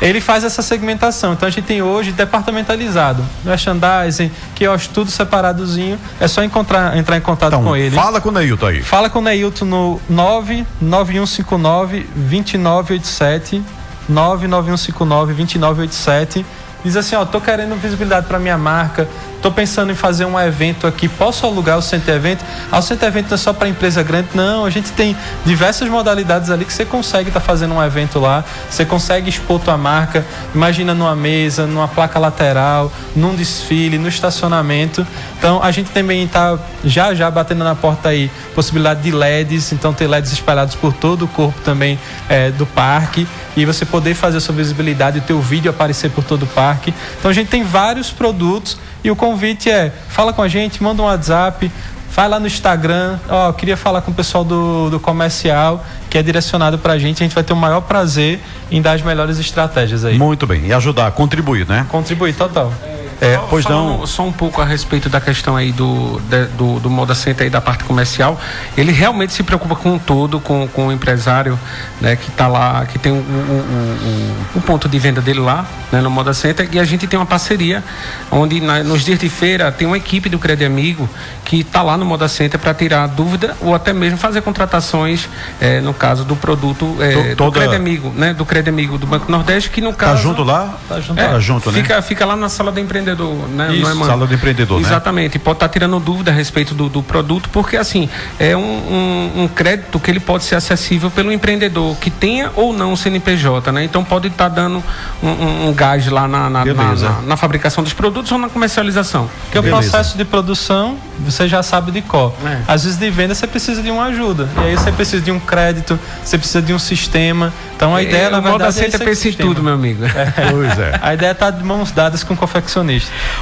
ele 0.00 0.20
faz 0.20 0.44
essa 0.44 0.62
segmentação. 0.62 1.32
Então 1.32 1.46
a 1.46 1.50
gente 1.50 1.64
tem 1.64 1.82
hoje 1.82 2.12
departamentalizado, 2.12 3.24
merchandising, 3.44 4.30
que 4.54 4.64
é 4.64 4.76
tudo 4.92 5.10
separadozinho. 5.10 5.98
É 6.20 6.28
só 6.28 6.42
encontrar, 6.42 6.96
entrar 6.96 7.16
em 7.16 7.20
contato 7.20 7.54
então, 7.54 7.64
com 7.64 7.76
ele. 7.76 7.96
Fala 7.96 8.20
com 8.20 8.28
o 8.28 8.32
Neilton 8.32 8.66
aí. 8.66 8.82
Fala 8.82 9.10
com 9.10 9.18
o 9.18 9.22
Neilton 9.22 9.64
no 9.64 10.00
99159 10.08 12.06
2987 12.14 13.62
99159 14.08 15.34
2987 15.34 16.46
diz 16.84 16.96
assim, 16.96 17.16
ó, 17.16 17.24
tô 17.24 17.40
querendo 17.40 17.74
visibilidade 17.80 18.26
para 18.26 18.38
minha 18.38 18.58
marca, 18.58 19.08
tô 19.44 19.52
pensando 19.52 19.92
em 19.92 19.94
fazer 19.94 20.24
um 20.24 20.40
evento 20.40 20.86
aqui, 20.86 21.06
posso 21.06 21.44
alugar 21.44 21.76
o 21.76 21.82
centro 21.82 22.10
evento? 22.14 22.42
Ah, 22.72 22.78
o 22.78 22.82
centro 22.82 23.06
evento 23.06 23.28
não 23.28 23.34
é 23.34 23.36
só 23.36 23.52
para 23.52 23.68
empresa 23.68 24.02
grande, 24.02 24.28
não, 24.32 24.64
a 24.64 24.70
gente 24.70 24.90
tem 24.92 25.14
diversas 25.44 25.86
modalidades 25.86 26.48
ali 26.48 26.64
que 26.64 26.72
você 26.72 26.86
consegue 26.86 27.28
estar 27.28 27.40
tá 27.40 27.44
fazendo 27.44 27.74
um 27.74 27.82
evento 27.82 28.18
lá, 28.18 28.42
você 28.70 28.86
consegue 28.86 29.28
expor 29.28 29.60
tua 29.60 29.76
marca, 29.76 30.24
imagina 30.54 30.94
numa 30.94 31.14
mesa, 31.14 31.66
numa 31.66 31.86
placa 31.86 32.18
lateral, 32.18 32.90
num 33.14 33.34
desfile, 33.34 33.98
no 33.98 34.08
estacionamento. 34.08 35.06
Então 35.36 35.62
a 35.62 35.70
gente 35.70 35.90
também 35.90 36.24
está 36.24 36.58
já 36.82 37.14
já 37.14 37.30
batendo 37.30 37.64
na 37.64 37.74
porta 37.74 38.08
aí 38.08 38.30
possibilidade 38.54 39.02
de 39.02 39.10
LEDs, 39.10 39.72
então 39.72 39.92
ter 39.92 40.06
LEDs 40.06 40.32
espalhados 40.32 40.74
por 40.74 40.94
todo 40.94 41.26
o 41.26 41.28
corpo 41.28 41.60
também 41.60 41.98
é, 42.30 42.50
do 42.50 42.64
parque 42.64 43.28
e 43.54 43.66
você 43.66 43.84
poder 43.84 44.14
fazer 44.14 44.38
a 44.38 44.40
sua 44.40 44.54
visibilidade, 44.54 45.18
o 45.18 45.22
teu 45.22 45.38
vídeo 45.38 45.70
aparecer 45.70 46.10
por 46.10 46.24
todo 46.24 46.44
o 46.44 46.46
parque. 46.46 46.94
Então 47.18 47.30
a 47.30 47.34
gente 47.34 47.48
tem 47.48 47.62
vários 47.62 48.10
produtos 48.10 48.78
e 49.04 49.10
o 49.10 49.16
convite 49.16 49.70
é, 49.70 49.92
fala 50.08 50.32
com 50.32 50.40
a 50.40 50.48
gente, 50.48 50.82
manda 50.82 51.02
um 51.02 51.04
WhatsApp, 51.04 51.70
vai 52.14 52.26
lá 52.26 52.40
no 52.40 52.46
Instagram, 52.46 53.18
ó, 53.28 53.52
queria 53.52 53.76
falar 53.76 54.00
com 54.00 54.10
o 54.10 54.14
pessoal 54.14 54.42
do, 54.42 54.88
do 54.88 54.98
comercial, 54.98 55.84
que 56.08 56.16
é 56.16 56.22
direcionado 56.22 56.78
para 56.78 56.94
a 56.94 56.98
gente, 56.98 57.22
a 57.22 57.26
gente 57.26 57.34
vai 57.34 57.44
ter 57.44 57.52
o 57.52 57.56
maior 57.56 57.82
prazer 57.82 58.40
em 58.70 58.80
dar 58.80 58.92
as 58.92 59.02
melhores 59.02 59.38
estratégias 59.38 60.04
aí. 60.04 60.16
Muito 60.16 60.46
bem, 60.46 60.66
e 60.66 60.72
ajudar, 60.72 61.10
contribuir, 61.12 61.68
né? 61.68 61.86
Contribuir, 61.90 62.34
total. 62.34 62.72
É, 63.20 63.34
só, 63.34 63.46
pois 63.48 63.64
não. 63.66 64.06
Só 64.06 64.22
um 64.24 64.32
pouco 64.32 64.60
a 64.60 64.64
respeito 64.64 65.08
da 65.08 65.20
questão 65.20 65.56
aí 65.56 65.72
do, 65.72 66.20
de, 66.20 66.46
do, 66.56 66.80
do 66.80 66.90
Moda 66.90 67.14
Center 67.14 67.46
e 67.46 67.50
da 67.50 67.60
parte 67.60 67.84
comercial. 67.84 68.40
Ele 68.76 68.92
realmente 68.92 69.32
se 69.32 69.42
preocupa 69.42 69.74
com 69.74 69.98
todo, 69.98 70.40
com, 70.40 70.66
com 70.68 70.88
o 70.88 70.92
empresário 70.92 71.58
né, 72.00 72.16
que 72.16 72.28
está 72.28 72.48
lá, 72.48 72.84
que 72.86 72.98
tem 72.98 73.12
o, 73.12 73.16
o, 73.16 73.18
o, 73.18 74.58
o, 74.58 74.60
ponto 74.60 74.88
de 74.88 74.98
venda 74.98 75.20
dele 75.20 75.40
lá, 75.40 75.66
né, 75.90 76.00
no 76.00 76.10
Moda 76.10 76.34
Center, 76.34 76.68
e 76.72 76.78
a 76.78 76.84
gente 76.84 77.06
tem 77.06 77.18
uma 77.18 77.26
parceria 77.26 77.82
onde 78.30 78.60
na, 78.60 78.82
nos 78.82 79.04
dias 79.04 79.18
de 79.18 79.28
feira 79.28 79.70
tem 79.70 79.86
uma 79.86 79.96
equipe 79.96 80.28
do 80.28 80.38
Crédito 80.38 80.66
Amigo 80.66 81.08
que 81.44 81.60
está 81.60 81.82
lá 81.82 81.96
no 81.96 82.04
Moda 82.04 82.28
Center 82.28 82.58
para 82.58 82.74
tirar 82.74 83.06
dúvida 83.06 83.56
ou 83.60 83.74
até 83.74 83.92
mesmo 83.92 84.18
fazer 84.18 84.42
contratações, 84.42 85.28
é, 85.60 85.80
no 85.80 85.94
caso 85.94 86.24
do 86.24 86.36
produto 86.36 86.96
é, 87.00 87.34
do 87.34 87.52
Crédito 87.52 87.76
Amigo, 87.76 88.12
né? 88.14 88.34
Do 88.34 88.44
Crédito 88.44 88.68
Amigo 88.68 88.98
do 88.98 89.06
Banco 89.06 89.30
Nordeste, 89.30 89.70
que 89.70 89.80
no 89.80 89.90
tá 89.92 89.98
caso. 89.98 90.14
Tá 90.14 90.22
junto 90.22 90.42
lá? 90.42 90.78
Tá 90.88 91.00
junto, 91.00 91.20
é, 91.20 91.28
tá 91.28 91.38
junto 91.38 91.72
né? 91.72 91.82
Fica, 91.82 92.02
fica 92.02 92.26
lá 92.26 92.36
na 92.36 92.48
sala 92.48 92.72
do 92.72 92.80
empreendedor 92.80 93.03
empreendedor, 93.04 93.48
né? 93.48 93.74
Isso, 93.74 93.94
não 93.94 94.04
é, 94.04 94.06
sala 94.06 94.26
do 94.26 94.34
empreendedor, 94.34 94.80
né? 94.80 94.86
Exatamente. 94.86 95.38
Né? 95.38 95.44
Pode 95.44 95.56
estar 95.56 95.68
tá 95.68 95.72
tirando 95.72 96.00
dúvida 96.00 96.30
a 96.30 96.34
respeito 96.34 96.74
do, 96.74 96.88
do, 96.88 97.02
produto, 97.02 97.48
porque 97.50 97.76
assim, 97.76 98.08
é 98.38 98.56
um, 98.56 98.60
um, 98.60 99.42
um, 99.42 99.48
crédito 99.48 100.00
que 100.00 100.10
ele 100.10 100.20
pode 100.20 100.44
ser 100.44 100.54
acessível 100.56 101.10
pelo 101.10 101.30
empreendedor 101.32 101.96
que 101.96 102.10
tenha 102.10 102.50
ou 102.56 102.72
não 102.72 102.92
o 102.92 102.96
CNPJ, 102.96 103.70
né? 103.72 103.84
Então 103.84 104.02
pode 104.02 104.28
estar 104.28 104.48
tá 104.48 104.56
dando 104.56 104.82
um, 105.22 105.68
um, 105.68 105.74
gás 105.74 106.06
lá 106.08 106.26
na 106.26 106.48
na, 106.48 106.64
na, 106.64 106.74
na, 106.74 107.20
na, 107.22 107.36
fabricação 107.36 107.84
dos 107.84 107.92
produtos 107.92 108.32
ou 108.32 108.38
na 108.38 108.48
comercialização. 108.48 109.28
Porque 109.44 109.60
Beleza. 109.60 109.76
o 109.76 109.80
processo 109.80 110.16
de 110.16 110.24
produção 110.24 110.96
você 111.18 111.46
já 111.46 111.62
sabe 111.62 111.92
de 111.92 112.02
cor. 112.02 112.34
É. 112.44 112.58
Às 112.66 112.84
vezes 112.84 112.98
de 112.98 113.10
venda 113.10 113.34
você 113.34 113.46
precisa 113.46 113.82
de 113.82 113.90
uma 113.90 114.06
ajuda. 114.06 114.48
E 114.56 114.60
aí 114.60 114.76
você 114.76 114.90
precisa 114.90 115.22
de 115.22 115.30
um 115.30 115.38
crédito, 115.38 115.98
você 116.22 116.36
precisa 116.36 116.62
de 116.62 116.72
um 116.72 116.78
sistema. 116.78 117.52
Então 117.76 117.94
a 117.94 118.00
é, 118.00 118.04
ideia, 118.04 118.30
na 118.30 118.40
verdade, 118.40 118.80
é, 118.80 118.86
é 118.86 119.32
tudo, 119.32 119.62
meu 119.62 119.74
amigo. 119.74 120.04
É. 120.04 120.50
Pois 120.50 120.78
é. 120.78 120.98
A 121.00 121.14
ideia 121.14 121.30
é 121.30 121.32
estar 121.32 121.52
tá 121.52 121.58
de 121.58 121.64
mãos 121.64 121.90
dadas 121.90 122.22
com 122.22 122.34
o 122.34 122.36
confeccionista. 122.36 122.84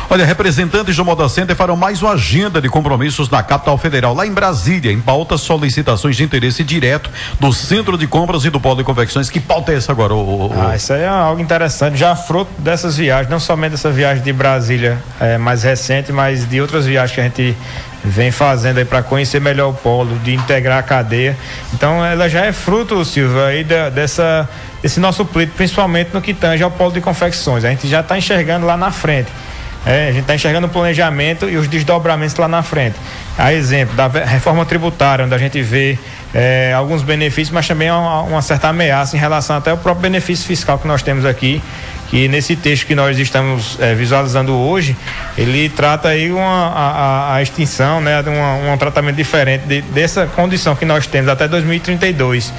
Olha, 0.08 0.24
representantes 0.24 0.96
do 0.96 1.04
Moda 1.04 1.28
Center 1.28 1.54
farão 1.56 1.76
mais 1.76 2.02
uma 2.02 2.12
agenda 2.12 2.60
de 2.60 2.68
compromissos 2.68 3.28
na 3.28 3.42
capital 3.42 3.76
federal, 3.78 4.14
lá 4.14 4.26
em 4.26 4.32
Brasília, 4.32 4.92
em 4.92 5.00
pauta 5.00 5.36
solicitações 5.36 6.16
de 6.16 6.22
interesse 6.22 6.62
direto 6.62 7.10
do 7.40 7.52
Centro 7.52 7.96
de 7.98 8.06
Compras 8.06 8.44
e 8.44 8.50
do 8.50 8.60
Polo 8.60 8.76
de 8.76 8.84
Confecções. 8.84 9.28
Que 9.30 9.40
pauta 9.40 9.72
é 9.72 9.76
essa 9.76 9.92
agora? 9.92 10.14
O, 10.14 10.46
o... 10.46 10.54
Ah, 10.56 10.76
isso 10.76 10.92
aí 10.92 11.02
é 11.02 11.08
algo 11.08 11.40
interessante, 11.40 11.96
já 11.96 12.14
fruto 12.14 12.50
dessas 12.58 12.96
viagens, 12.96 13.30
não 13.30 13.40
somente 13.40 13.72
dessa 13.72 13.90
viagem 13.90 14.22
de 14.22 14.32
Brasília 14.32 14.98
é, 15.20 15.38
mais 15.38 15.62
recente, 15.62 16.12
mas 16.12 16.48
de 16.48 16.60
outras 16.60 16.86
viagens 16.86 17.14
que 17.14 17.20
a 17.20 17.24
gente 17.24 17.56
vem 18.04 18.30
fazendo 18.30 18.78
aí 18.78 18.84
para 18.84 19.02
conhecer 19.02 19.40
melhor 19.40 19.70
o 19.70 19.74
polo, 19.74 20.18
de 20.18 20.34
integrar 20.34 20.78
a 20.78 20.82
cadeia. 20.82 21.36
Então 21.72 22.04
ela 22.04 22.28
já 22.28 22.44
é 22.44 22.52
fruto, 22.52 23.04
Silvio, 23.04 23.44
aí 23.44 23.64
dessa, 23.64 24.48
desse 24.82 24.98
nosso 24.98 25.24
pleito, 25.24 25.52
principalmente 25.56 26.10
no 26.12 26.20
que 26.20 26.34
tange 26.34 26.62
ao 26.62 26.70
polo 26.70 26.92
de 26.92 27.00
confecções. 27.00 27.64
A 27.64 27.70
gente 27.70 27.88
já 27.88 28.00
está 28.00 28.18
enxergando 28.18 28.66
lá 28.66 28.76
na 28.76 28.90
frente. 28.90 29.30
É, 29.84 30.08
a 30.08 30.12
gente 30.12 30.22
está 30.22 30.34
enxergando 30.34 30.68
o 30.68 30.70
planejamento 30.70 31.48
e 31.48 31.56
os 31.56 31.66
desdobramentos 31.66 32.36
lá 32.36 32.46
na 32.46 32.62
frente. 32.62 32.96
A 33.36 33.52
exemplo 33.52 33.96
da 33.96 34.06
reforma 34.06 34.64
tributária, 34.64 35.24
onde 35.24 35.34
a 35.34 35.38
gente 35.38 35.60
vê 35.60 35.98
é, 36.32 36.72
alguns 36.72 37.02
benefícios, 37.02 37.50
mas 37.50 37.66
também 37.66 37.90
uma, 37.90 38.22
uma 38.22 38.42
certa 38.42 38.68
ameaça 38.68 39.16
em 39.16 39.18
relação 39.18 39.56
até 39.56 39.72
ao 39.72 39.76
próprio 39.76 40.02
benefício 40.02 40.46
fiscal 40.46 40.78
que 40.78 40.86
nós 40.86 41.02
temos 41.02 41.24
aqui, 41.24 41.60
que 42.12 42.28
nesse 42.28 42.54
texto 42.56 42.86
que 42.86 42.94
nós 42.94 43.18
estamos 43.18 43.78
é, 43.80 43.94
visualizando 43.94 44.54
hoje, 44.54 44.94
ele 45.34 45.70
trata 45.70 46.08
aí 46.08 46.30
uma, 46.30 46.68
a, 46.68 47.36
a 47.36 47.42
extinção, 47.42 48.02
né, 48.02 48.22
de 48.22 48.28
uma, 48.28 48.74
um 48.74 48.76
tratamento 48.76 49.16
diferente 49.16 49.64
de, 49.64 49.80
dessa 49.80 50.26
condição 50.26 50.76
que 50.76 50.84
nós 50.84 51.06
temos 51.06 51.30
até 51.30 51.48
2032. 51.48 52.52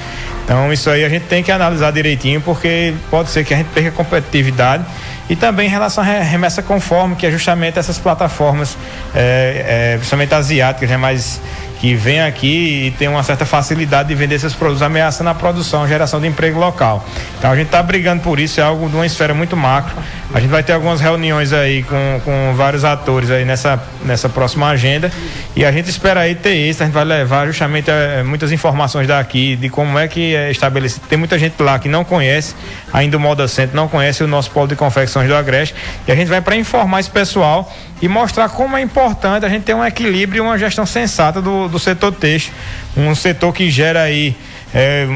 Então 0.44 0.72
isso 0.72 0.90
aí 0.90 1.04
a 1.04 1.08
gente 1.08 1.26
tem 1.26 1.40
que 1.40 1.52
analisar 1.52 1.92
direitinho, 1.92 2.40
porque 2.40 2.94
pode 3.08 3.30
ser 3.30 3.44
que 3.44 3.54
a 3.54 3.58
gente 3.58 3.68
perca 3.68 3.92
competitividade 3.92 4.84
e 5.30 5.36
também 5.36 5.68
em 5.68 5.70
relação 5.70 6.02
à 6.02 6.06
remessa 6.06 6.60
conforme, 6.60 7.14
que 7.14 7.24
é 7.24 7.30
justamente 7.30 7.78
essas 7.78 7.96
plataformas, 7.96 8.76
é, 9.14 9.92
é, 9.92 9.96
principalmente 9.98 10.34
asiáticas, 10.34 10.90
né, 10.90 10.96
mais 10.96 11.40
que 11.84 11.94
vem 11.94 12.22
aqui 12.22 12.86
e 12.86 12.90
tem 12.92 13.08
uma 13.08 13.22
certa 13.22 13.44
facilidade 13.44 14.08
de 14.08 14.14
vender 14.14 14.36
esses 14.36 14.54
produtos, 14.54 14.80
ameaçando 14.80 15.28
a 15.28 15.34
produção, 15.34 15.86
geração 15.86 16.18
de 16.18 16.26
emprego 16.26 16.58
local. 16.58 17.06
Então 17.38 17.52
a 17.52 17.54
gente 17.54 17.66
está 17.66 17.82
brigando 17.82 18.22
por 18.22 18.40
isso, 18.40 18.58
é 18.58 18.62
algo 18.62 18.88
de 18.88 18.94
uma 18.96 19.04
esfera 19.04 19.34
muito 19.34 19.54
macro. 19.54 19.94
A 20.32 20.40
gente 20.40 20.48
vai 20.48 20.62
ter 20.62 20.72
algumas 20.72 21.02
reuniões 21.02 21.52
aí 21.52 21.82
com, 21.82 22.22
com 22.24 22.54
vários 22.56 22.86
atores 22.86 23.30
aí 23.30 23.44
nessa, 23.44 23.78
nessa 24.02 24.30
próxima 24.30 24.66
agenda 24.68 25.12
e 25.54 25.62
a 25.62 25.70
gente 25.70 25.90
espera 25.90 26.20
aí 26.20 26.34
ter 26.34 26.54
isso, 26.54 26.82
a 26.82 26.86
gente 26.86 26.94
vai 26.94 27.04
levar 27.04 27.46
justamente 27.48 27.90
é, 27.90 28.22
muitas 28.22 28.50
informações 28.50 29.06
daqui 29.06 29.54
de 29.54 29.68
como 29.68 29.98
é 29.98 30.08
que 30.08 30.34
é 30.34 30.50
estabelecido. 30.50 31.06
Tem 31.06 31.18
muita 31.18 31.38
gente 31.38 31.62
lá 31.62 31.78
que 31.78 31.88
não 31.88 32.02
conhece 32.02 32.54
ainda 32.94 33.16
o 33.16 33.20
Moda 33.20 33.48
Centro, 33.48 33.74
não 33.74 33.88
conhece 33.88 34.22
o 34.22 34.28
nosso 34.28 34.52
polo 34.52 34.68
de 34.68 34.76
confecções 34.76 35.26
do 35.26 35.34
Agreste. 35.34 35.74
E 36.06 36.12
a 36.12 36.14
gente 36.14 36.28
vai 36.28 36.40
para 36.40 36.54
informar 36.54 37.00
esse 37.00 37.10
pessoal 37.10 37.74
e 38.00 38.06
mostrar 38.06 38.48
como 38.48 38.76
é 38.76 38.80
importante 38.80 39.44
a 39.44 39.48
gente 39.48 39.64
ter 39.64 39.74
um 39.74 39.84
equilíbrio 39.84 40.38
e 40.38 40.40
uma 40.40 40.56
gestão 40.56 40.86
sensata 40.86 41.42
do, 41.42 41.66
do 41.66 41.80
setor 41.80 42.12
têxtil, 42.12 42.54
um 42.96 43.12
setor 43.16 43.52
que 43.52 43.68
gera 43.68 44.02
aí 44.02 44.36
é, 44.72 45.08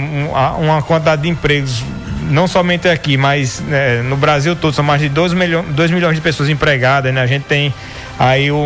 uma 0.58 0.82
quantidade 0.82 1.22
de 1.22 1.28
empregos 1.28 1.84
não 2.22 2.48
somente 2.48 2.88
aqui, 2.88 3.16
mas 3.16 3.60
né, 3.60 4.02
no 4.02 4.16
Brasil 4.16 4.56
todo, 4.56 4.74
são 4.74 4.84
mais 4.84 5.00
de 5.00 5.08
2 5.08 5.32
milhões, 5.32 5.66
2 5.68 5.90
milhões 5.92 6.16
de 6.16 6.20
pessoas 6.20 6.48
empregadas, 6.48 7.14
né? 7.14 7.22
A 7.22 7.26
gente 7.26 7.44
tem 7.44 7.72
aí 8.18 8.50
o, 8.50 8.56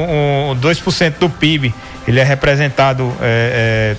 o 0.53 0.57
2% 0.57 1.19
do 1.19 1.29
PIB, 1.29 1.73
ele 2.09 2.19
é 2.19 2.25
representado 2.25 3.13
é, 3.21 3.97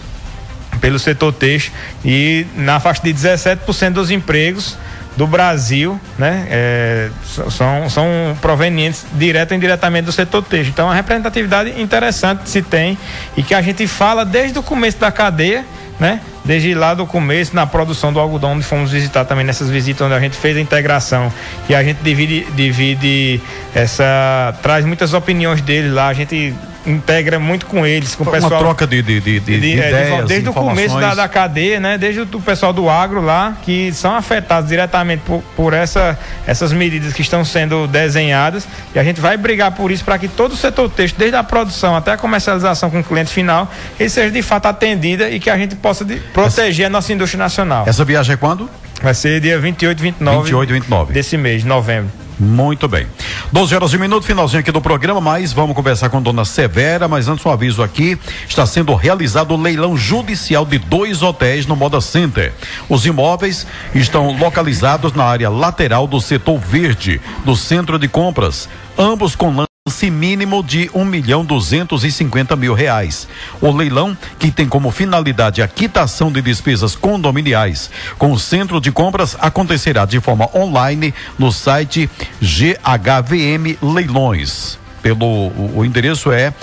é, 0.73 0.77
pelo 0.79 0.97
setor 0.97 1.31
têxtil 1.31 1.71
e 2.03 2.47
na 2.55 2.79
faixa 2.79 3.03
de 3.03 3.13
17% 3.13 3.91
dos 3.91 4.09
empregos 4.09 4.75
do 5.15 5.27
Brasil, 5.27 5.99
né, 6.17 6.47
é, 6.49 7.09
são, 7.49 7.89
são 7.89 8.07
provenientes 8.41 9.05
direta 9.13 9.53
ou 9.53 9.57
indiretamente 9.57 10.05
do 10.05 10.11
setor 10.11 10.41
têxtil. 10.43 10.71
Então, 10.71 10.85
é 10.85 10.89
uma 10.89 10.95
representatividade 10.95 11.81
interessante 11.81 12.49
se 12.49 12.61
tem 12.61 12.97
e 13.37 13.43
que 13.43 13.53
a 13.53 13.61
gente 13.61 13.85
fala 13.87 14.25
desde 14.25 14.57
o 14.57 14.63
começo 14.63 14.97
da 14.97 15.11
cadeia, 15.11 15.63
né, 15.99 16.19
desde 16.43 16.73
lá 16.73 16.93
do 16.93 17.05
começo, 17.05 17.55
na 17.55 17.65
produção 17.65 18.11
do 18.11 18.19
algodão, 18.19 18.53
onde 18.53 18.63
fomos 18.63 18.91
visitar 18.91 19.25
também 19.25 19.45
nessas 19.45 19.69
visitas, 19.69 20.05
onde 20.05 20.15
a 20.15 20.19
gente 20.19 20.35
fez 20.35 20.57
a 20.57 20.59
integração 20.59 21.31
e 21.69 21.75
a 21.75 21.83
gente 21.83 21.99
divide, 22.01 22.45
divide 22.55 23.39
essa. 23.73 24.53
traz 24.61 24.83
muitas 24.85 25.13
opiniões 25.13 25.61
dele 25.61 25.89
lá, 25.89 26.07
a 26.07 26.13
gente 26.13 26.53
integra 26.85 27.39
muito 27.39 27.65
com 27.65 27.85
eles, 27.85 28.15
com 28.15 28.23
o 28.23 28.31
pessoal. 28.31 28.51
Uma 28.51 28.59
troca 28.59 28.87
de, 28.87 29.01
de, 29.01 29.19
de, 29.19 29.39
de, 29.39 29.59
de 29.59 29.81
é, 29.81 29.89
ideias, 29.89 30.27
Desde 30.27 30.49
o 30.49 30.53
começo 30.53 30.99
da, 30.99 31.15
da 31.15 31.27
cadeia, 31.27 31.79
né? 31.79 31.97
Desde 31.97 32.21
o, 32.21 32.41
pessoal 32.41 32.73
do 32.73 32.89
agro 32.89 33.21
lá, 33.21 33.57
que 33.63 33.91
são 33.93 34.15
afetados 34.15 34.69
diretamente 34.69 35.23
por, 35.25 35.41
por 35.55 35.73
essa, 35.73 36.17
essas 36.45 36.73
medidas 36.73 37.13
que 37.13 37.21
estão 37.21 37.43
sendo 37.45 37.87
desenhadas. 37.87 38.67
E 38.93 38.99
a 38.99 39.03
gente 39.03 39.21
vai 39.21 39.37
brigar 39.37 39.71
por 39.71 39.91
isso 39.91 40.03
para 40.03 40.17
que 40.17 40.27
todo 40.27 40.53
o 40.53 40.57
setor 40.57 40.89
texto, 40.89 41.17
desde 41.17 41.35
a 41.35 41.43
produção 41.43 41.95
até 41.95 42.11
a 42.11 42.17
comercialização 42.17 42.89
com 42.89 42.99
o 42.99 43.03
cliente 43.03 43.31
final, 43.31 43.71
ele 43.99 44.09
seja 44.09 44.31
de 44.31 44.41
fato 44.41 44.67
atendida 44.67 45.29
e 45.29 45.39
que 45.39 45.49
a 45.49 45.57
gente 45.57 45.75
possa 45.75 46.03
de, 46.03 46.17
proteger 46.33 46.85
essa, 46.85 46.87
a 46.87 46.89
nossa 46.89 47.13
indústria 47.13 47.39
nacional. 47.39 47.85
Essa 47.87 48.03
viagem 48.03 48.33
é 48.33 48.37
quando? 48.37 48.69
Vai 49.01 49.13
ser 49.13 49.39
dia 49.41 49.59
28 49.59 49.99
e 49.99 50.01
29, 50.01 50.37
28 50.43 50.69
e 50.69 50.73
29 50.73 51.13
desse 51.13 51.37
mês, 51.37 51.61
de 51.61 51.67
novembro. 51.67 52.09
Muito 52.43 52.89
bem. 52.89 53.07
12 53.53 53.73
horas 53.73 53.93
e 53.93 53.97
um 53.97 53.99
minuto, 53.99 54.25
finalzinho 54.25 54.59
aqui 54.59 54.71
do 54.71 54.81
programa, 54.81 55.21
mas 55.21 55.53
vamos 55.53 55.75
conversar 55.75 56.09
com 56.09 56.21
Dona 56.21 56.43
Severa, 56.43 57.07
mas 57.07 57.29
antes 57.29 57.45
um 57.45 57.49
aviso 57.49 57.81
aqui, 57.81 58.19
está 58.47 58.65
sendo 58.65 58.93
realizado 58.93 59.53
o 59.53 59.61
leilão 59.61 59.95
judicial 59.95 60.65
de 60.65 60.77
dois 60.77 61.21
hotéis 61.21 61.65
no 61.65 61.75
Moda 61.75 62.01
Center. 62.01 62.53
Os 62.89 63.05
imóveis 63.05 63.65
estão 63.95 64.37
localizados 64.37 65.13
na 65.13 65.23
área 65.23 65.49
lateral 65.49 66.05
do 66.05 66.19
setor 66.19 66.59
verde 66.59 67.21
do 67.45 67.55
centro 67.55 67.97
de 67.97 68.09
compras, 68.09 68.67
ambos 68.97 69.35
com 69.35 69.65
lance 69.85 70.09
mínimo 70.09 70.63
de 70.63 70.89
um 70.93 71.03
milhão 71.03 71.43
duzentos 71.43 72.05
e 72.05 72.11
cinquenta 72.11 72.55
mil 72.55 72.73
reais. 72.73 73.27
O 73.59 73.69
leilão, 73.69 74.17
que 74.39 74.49
tem 74.49 74.65
como 74.65 74.89
finalidade 74.91 75.61
a 75.61 75.67
quitação 75.67 76.31
de 76.31 76.41
despesas 76.41 76.95
condominiais 76.95 77.91
com 78.17 78.31
o 78.31 78.39
centro 78.39 78.79
de 78.79 78.93
compras, 78.93 79.35
acontecerá 79.41 80.05
de 80.05 80.21
forma 80.21 80.49
online 80.55 81.13
no 81.37 81.51
site 81.51 82.09
GHVM 82.41 83.77
Leilões. 83.81 84.79
Pelo 85.01 85.25
o, 85.27 85.79
o 85.79 85.83
endereço 85.83 86.31
é, 86.31 86.53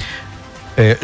é 0.75 0.97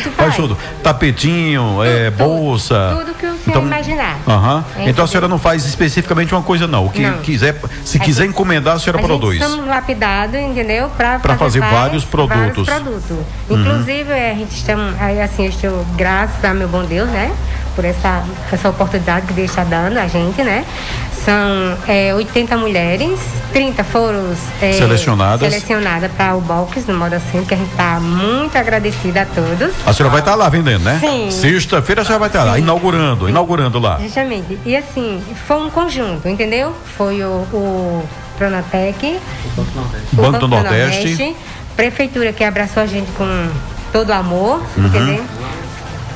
gente 0.03 0.09
faz 0.09 0.35
tudo. 0.35 0.57
Tapetinho, 0.83 1.61
tudo, 1.61 1.85
é, 1.85 2.09
bolsa. 2.09 2.97
Tudo 2.97 3.13
que 3.13 3.25
o 3.25 3.29
senhor 3.29 3.41
então, 3.47 3.61
imaginar. 3.61 4.17
Uh 4.25 4.31
-huh. 4.31 4.63
Então 4.79 5.05
a 5.05 5.07
senhora 5.07 5.27
não 5.27 5.37
faz 5.37 5.65
especificamente 5.65 6.33
uma 6.33 6.43
coisa, 6.43 6.67
não. 6.67 6.87
O 6.87 6.89
que 6.89 7.01
não. 7.01 7.19
quiser, 7.19 7.55
se 7.85 7.97
a 7.97 7.99
quiser 7.99 8.23
gente, 8.23 8.31
encomendar, 8.31 8.75
a 8.75 8.79
senhora 8.79 8.99
a 8.99 9.03
produz. 9.03 9.37
Gente 9.37 9.49
somos 9.49 9.67
lapidados, 9.67 10.35
entendeu? 10.35 10.89
Para 10.89 11.19
fazer, 11.19 11.37
fazer 11.37 11.59
vários, 11.59 11.79
vários 11.79 12.05
produtos. 12.05 12.67
Vários 12.67 12.83
produtos. 12.83 13.17
Uhum. 13.49 13.61
Inclusive, 13.61 14.11
a 14.11 14.33
gente 14.33 14.55
estamos, 14.55 14.95
assim, 15.23 15.43
eu 15.43 15.49
estou, 15.49 15.85
graças 15.95 16.43
a 16.43 16.53
meu 16.53 16.67
bom 16.67 16.83
Deus, 16.83 17.07
né? 17.09 17.31
Por 17.75 17.85
essa, 17.85 18.23
essa 18.51 18.69
oportunidade 18.69 19.27
que 19.27 19.33
Deus 19.33 19.49
está 19.49 19.63
dando 19.63 19.97
a 19.97 20.07
gente, 20.07 20.43
né? 20.43 20.65
São 21.23 21.77
é, 21.87 22.13
80 22.15 22.57
mulheres, 22.57 23.19
30 23.53 23.83
foram 23.83 24.33
é, 24.59 24.73
selecionadas, 24.73 25.53
selecionadas 25.53 26.11
para 26.13 26.35
o 26.35 26.41
box 26.41 26.83
do 26.83 26.93
Moda 26.93 27.19
Centro, 27.31 27.47
que 27.47 27.53
a 27.53 27.57
gente 27.57 27.69
está 27.69 27.99
muito 27.99 28.57
agradecida 28.57 29.21
a 29.21 29.25
todos. 29.25 29.71
A 29.85 29.93
senhora 29.93 30.11
vai 30.11 30.21
estar 30.21 30.31
tá 30.31 30.35
lá 30.35 30.49
vendendo, 30.49 30.83
né? 30.83 30.97
Sim. 30.99 31.29
Sexta-feira 31.29 32.01
a 32.01 32.05
senhora 32.05 32.19
vai 32.21 32.29
estar 32.29 32.39
tá 32.39 32.45
lá, 32.45 32.59
inaugurando, 32.59 33.29
inaugurando 33.29 33.79
lá. 33.79 33.99
Justamente. 34.01 34.57
E 34.65 34.75
assim, 34.75 35.21
foi 35.47 35.57
um 35.57 35.69
conjunto, 35.69 36.27
entendeu? 36.27 36.75
Foi 36.97 37.23
o, 37.23 37.45
o 37.53 38.03
Pronatec, 38.37 39.19
o 39.57 40.15
Banco 40.15 40.39
do 40.39 40.47
Nordeste. 40.47 41.35
Prefeitura 41.75 42.33
que 42.33 42.43
abraçou 42.43 42.81
a 42.83 42.85
gente 42.87 43.11
com 43.11 43.49
todo 43.91 44.11
amor, 44.11 44.61
Uhum. 44.75 44.85
entendeu? 44.87 45.23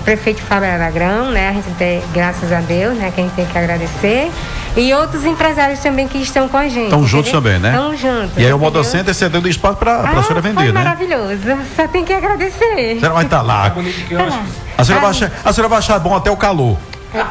Prefeito 0.05 0.39
Fábio 0.41 0.69
Aragrão, 0.69 1.31
né? 1.31 1.49
A 1.49 1.53
gente 1.53 1.69
tem, 1.79 2.01
graças 2.13 2.53
a 2.53 2.61
Deus, 2.61 2.95
né? 2.95 3.11
Que 3.13 3.21
a 3.21 3.23
gente 3.23 3.33
tem 3.33 3.45
que 3.45 3.57
agradecer. 3.57 4.31
E 4.77 4.93
outros 4.93 5.25
empresários 5.25 5.79
também 5.79 6.07
que 6.07 6.19
estão 6.19 6.47
com 6.47 6.57
a 6.57 6.67
gente. 6.67 6.85
Estão 6.85 7.07
juntos 7.07 7.31
também, 7.31 7.57
né? 7.57 7.69
Estão 7.69 7.97
juntos. 7.97 8.37
E 8.37 8.45
aí 8.45 8.53
o 8.53 8.59
Moda 8.59 8.79
entendeu? 8.79 8.91
Center 8.91 9.15
cedendo 9.15 9.49
espaço 9.49 9.77
para 9.77 9.93
a 9.93 10.01
ah, 10.01 10.23
senhora 10.23 10.25
foi 10.25 10.41
vender, 10.41 10.71
né? 10.71 10.83
maravilhoso. 10.83 11.41
Só 11.75 11.87
tem 11.87 12.05
que 12.05 12.13
agradecer. 12.13 12.97
A 12.97 12.99
senhora 12.99 13.13
vai 13.13 13.25
estar 13.25 13.41
lá. 13.41 13.73
A 14.77 14.83
senhora, 14.83 15.01
vai 15.01 15.11
achar, 15.11 15.31
a 15.43 15.53
senhora 15.53 15.69
vai 15.69 15.79
achar 15.79 15.99
bom 15.99 16.15
até 16.15 16.29
o 16.29 16.37
calor. 16.37 16.77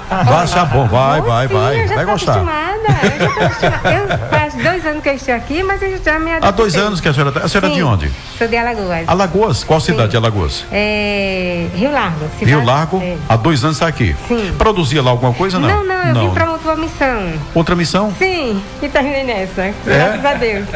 Vai 0.09 0.45
achar 0.45 0.65
bom, 0.65 0.89
vai, 0.89 1.21
vai, 1.21 1.47
sim, 1.47 1.55
vai. 1.55 1.87
Vai 1.87 2.05
tô 2.05 2.13
gostar. 2.13 2.33
acostumada. 2.33 2.74
Eu 2.89 3.29
tô 3.35 3.45
acostumada. 3.45 3.93
Eu, 3.93 4.29
faz 4.29 4.55
dois 4.55 4.87
anos 4.87 5.03
que 5.03 5.09
eu 5.09 5.15
estou 5.15 5.35
aqui, 5.35 5.63
mas 5.63 5.83
eu 5.83 5.99
já 6.03 6.19
me 6.19 6.31
Há 6.31 6.37
adaptei. 6.37 6.53
dois 6.57 6.77
anos 6.77 7.01
que 7.01 7.09
a 7.09 7.13
senhora 7.13 7.31
está. 7.31 7.45
A 7.45 7.49
senhora 7.49 7.67
é 7.67 7.71
de 7.71 7.77
Sim, 7.77 7.83
onde? 7.83 8.13
Sou 8.39 8.49
de 8.49 8.57
Alagoas. 8.57 9.05
Alagoas? 9.09 9.65
Qual 9.65 9.81
cidade 9.81 10.11
de 10.11 10.17
Alagoas? 10.17 10.65
É, 10.73 11.67
Rio 11.75 11.91
Largo. 11.93 12.29
cidade- 12.39 12.45
Rio 12.45 12.65
Largo, 12.65 12.99
é. 13.03 13.17
há 13.29 13.37
dois 13.37 13.63
anos 13.65 13.77
está 13.77 13.87
aqui. 13.87 14.15
Sim. 14.29 14.55
Produzia 14.59 15.03
lá 15.03 15.11
alguma 15.11 15.33
coisa? 15.33 15.59
Não, 15.59 15.69
Não, 15.69 15.85
não, 15.85 16.23
eu 16.23 16.29
vim 16.29 16.35
para 16.35 16.51
uma 16.51 16.77
missão. 16.77 17.33
Outra 17.55 17.75
missão? 17.77 18.13
Sim, 18.19 18.63
e 18.83 18.89
terminei 18.89 19.25
nessa. 19.25 19.63
É? 19.63 19.75
Graças 19.87 20.25
a 20.25 20.35
Deus. 20.35 20.67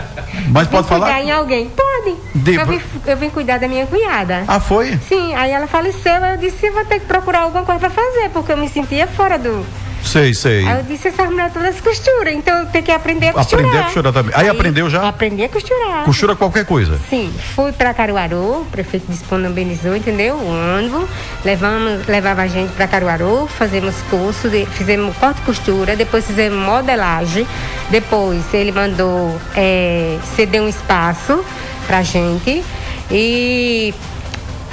Mas 0.51 0.67
Vim 0.67 0.73
pode 0.73 0.89
falar? 0.89 1.21
em 1.23 1.31
alguém? 1.31 1.69
Pode. 1.71 2.17
De- 2.35 2.55
Eu, 2.55 2.67
vim, 2.67 2.81
eu 3.07 3.17
vim 3.17 3.31
cuidar 3.31 3.59
da 3.59 3.69
minha 3.69 3.87
cunhada. 3.87 4.45
Ah, 4.47 4.61
foi? 4.61 4.97
Sim, 5.09 5.35
aí 5.35 5.51
ela 5.51 5.67
faleceu, 5.67 6.13
eu 6.25 6.37
disse, 6.37 6.67
eu 6.67 6.73
vou 6.73 6.85
ter 6.85 7.01
que 7.01 7.07
procurar 7.07 7.41
alguma 7.41 7.65
coisa 7.65 7.81
para 7.81 7.91
fazer, 7.91 8.31
porque 8.33 8.53
eu 8.53 8.57
me 8.57 8.69
sentia 8.69 9.07
fora 9.07 9.39
do... 9.39 9.65
Sei, 10.05 10.33
sei. 10.33 10.67
Aí 10.67 10.79
eu 10.79 10.83
disse, 10.85 11.09
essas 11.09 11.29
mulheres 11.29 11.53
todas 11.53 11.81
costuram, 11.81 12.31
então 12.31 12.61
eu 12.61 12.67
tenho 12.67 12.85
que 12.85 12.91
aprender 12.91 13.29
a 13.29 13.33
costurar. 13.33 13.65
Aprender 13.65 13.81
a 13.81 13.85
costurar 13.85 14.13
também. 14.13 14.33
Aí 14.35 14.49
aprendeu 14.49 14.89
já? 14.89 15.09
Aprendi 15.09 15.45
a 15.45 15.49
costurar. 15.49 16.05
Costura 16.05 16.35
qualquer 16.35 16.65
coisa. 16.65 16.99
Sim, 17.11 17.33
fui 17.55 17.73
para 17.73 17.93
Caruaru, 17.93 18.63
o 18.63 18.67
prefeito 18.71 19.07
disponibilizou, 19.11 19.95
entendeu? 19.95 20.37
O 20.37 20.77
ônibus, 20.77 21.09
levamos, 21.45 22.07
levava 22.07 22.43
a 22.43 22.47
gente 22.47 22.73
para 22.73 22.87
Caruaru, 22.87 23.47
fazemos 23.47 23.95
curso, 24.11 24.49
de, 24.49 24.65
fizemos 24.67 25.17
corte 25.17 25.41
costura, 25.43 25.95
depois 25.95 26.27
fizemos 26.27 26.59
modelagem, 26.59 27.47
depois 27.91 28.43
ele 28.55 28.73
mandou 28.73 29.39
é, 29.55 30.19
ceder 30.37 30.63
um 30.63 30.69
espaço 30.69 31.45
para 31.87 32.03
gente 32.03 32.63
e 33.11 33.95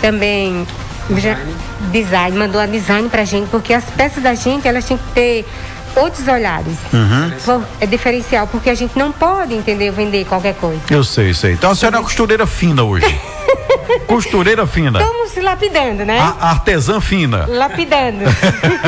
também 0.01 0.65
já- 1.17 1.37
design, 1.91 2.37
mandou 2.37 2.59
a 2.59 2.65
design 2.65 3.07
pra 3.09 3.23
gente, 3.25 3.47
porque 3.49 3.73
as 3.73 3.83
peças 3.85 4.21
da 4.23 4.33
gente, 4.33 4.67
elas 4.67 4.85
têm 4.85 4.97
que 4.97 5.03
ter 5.13 5.45
outros 5.95 6.27
olhares. 6.27 6.77
Por- 7.45 7.63
É 7.79 7.85
diferencial, 7.85 8.47
porque 8.47 8.69
a 8.69 8.75
gente 8.75 8.97
não 8.97 9.11
pode, 9.11 9.53
entender, 9.53 9.91
vender 9.91 10.25
qualquer 10.25 10.55
coisa. 10.55 10.81
Eu 10.89 11.03
sei, 11.03 11.33
sei. 11.33 11.53
Então 11.53 11.71
a 11.71 11.75
senhora 11.75 11.97
é 11.97 11.99
uma 11.99 12.05
costureira 12.05 12.45
fina 12.47 12.83
hoje. 12.83 13.05
costureira 14.07 14.65
fina. 14.67 14.99
Estamos 14.99 15.31
se 15.31 15.41
lapidando, 15.41 16.05
né? 16.05 16.19
A 16.19 16.51
artesã 16.51 16.99
fina. 16.99 17.45
Lapidando. 17.47 18.23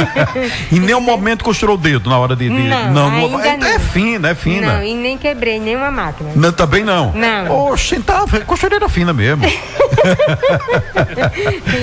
Em 0.71 0.79
nenhum 0.79 1.01
momento 1.01 1.43
costurou 1.43 1.75
o 1.75 1.77
dedo 1.77 2.09
na 2.09 2.17
hora 2.17 2.35
de. 2.35 2.49
de... 2.49 2.55
Não, 2.55 3.09
ainda 3.09 3.47
é, 3.47 3.57
não. 3.57 3.67
é 3.67 3.79
fina, 3.79 4.29
é 4.29 4.35
fina. 4.35 4.75
Não, 4.75 4.83
e 4.83 4.93
nem 4.93 5.17
quebrei 5.17 5.59
nenhuma 5.59 5.91
máquina. 5.91 6.31
Não, 6.35 6.51
também 6.51 6.83
não. 6.83 7.11
Não. 7.13 7.71
Oxe, 7.71 7.99
tá, 7.99 8.25
costureira 8.45 8.87
fina 8.89 9.13
mesmo. 9.13 9.43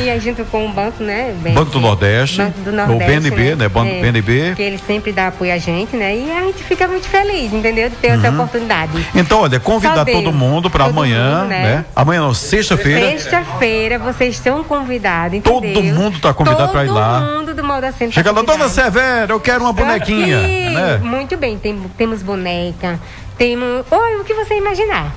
E 0.04 0.10
aí, 0.10 0.20
junto 0.20 0.44
com 0.46 0.66
o 0.66 0.68
banco, 0.68 1.02
né? 1.02 1.34
Banco 1.54 1.70
do 1.70 1.80
Nordeste, 1.80 2.38
Banco 2.38 2.60
do 2.60 2.70
o 2.70 2.72
Nordeste, 2.72 3.30
BNB, 3.30 3.56
né? 3.56 3.68
Banco 3.68 3.90
É, 3.90 4.00
BNB. 4.00 4.54
Que 4.54 4.62
ele 4.62 4.78
sempre 4.78 5.12
dá 5.12 5.28
apoio 5.28 5.52
a 5.52 5.58
gente, 5.58 5.96
né? 5.96 6.16
E 6.16 6.30
a 6.30 6.42
gente 6.42 6.62
fica 6.62 6.86
muito 6.86 7.06
feliz, 7.06 7.52
entendeu? 7.52 7.88
De 7.88 7.96
ter 7.96 8.08
essa 8.08 8.30
oportunidade. 8.30 8.92
Então, 9.14 9.40
olha, 9.40 9.58
convidar 9.60 10.04
todo 10.04 10.32
mundo 10.32 10.70
para 10.70 10.84
amanhã, 10.84 11.40
mundo, 11.40 11.48
né? 11.48 11.62
né? 11.62 11.84
Amanhã 11.94 12.22
não, 12.22 12.34
sexta-feira. 12.34 12.83
Sexta-feira, 12.84 13.98
vocês 13.98 14.34
estão 14.34 14.62
convidados, 14.62 15.40
Todo 15.42 15.64
mundo 15.82 16.18
tá 16.20 16.34
convidado 16.34 16.70
pra 16.70 16.84
ir 16.84 16.90
lá. 16.90 17.20
Todo 17.20 17.36
mundo 17.38 17.54
do 17.54 17.64
Moda 17.64 17.90
Center 17.92 18.12
Chega 18.12 18.32
tá 18.32 18.40
lá, 18.40 18.46
dona. 18.46 18.68
Severa, 18.68 19.32
eu 19.32 19.40
quero 19.40 19.64
uma 19.64 19.72
bonequinha. 19.72 20.40
Né? 20.40 20.98
Muito 21.02 21.36
bem, 21.36 21.58
tem- 21.58 21.80
temos 21.96 22.22
boneca, 22.22 22.98
temos. 23.38 23.84
Oi, 23.90 24.16
o 24.20 24.24
que 24.24 24.34
você 24.34 24.56
imaginar. 24.56 25.12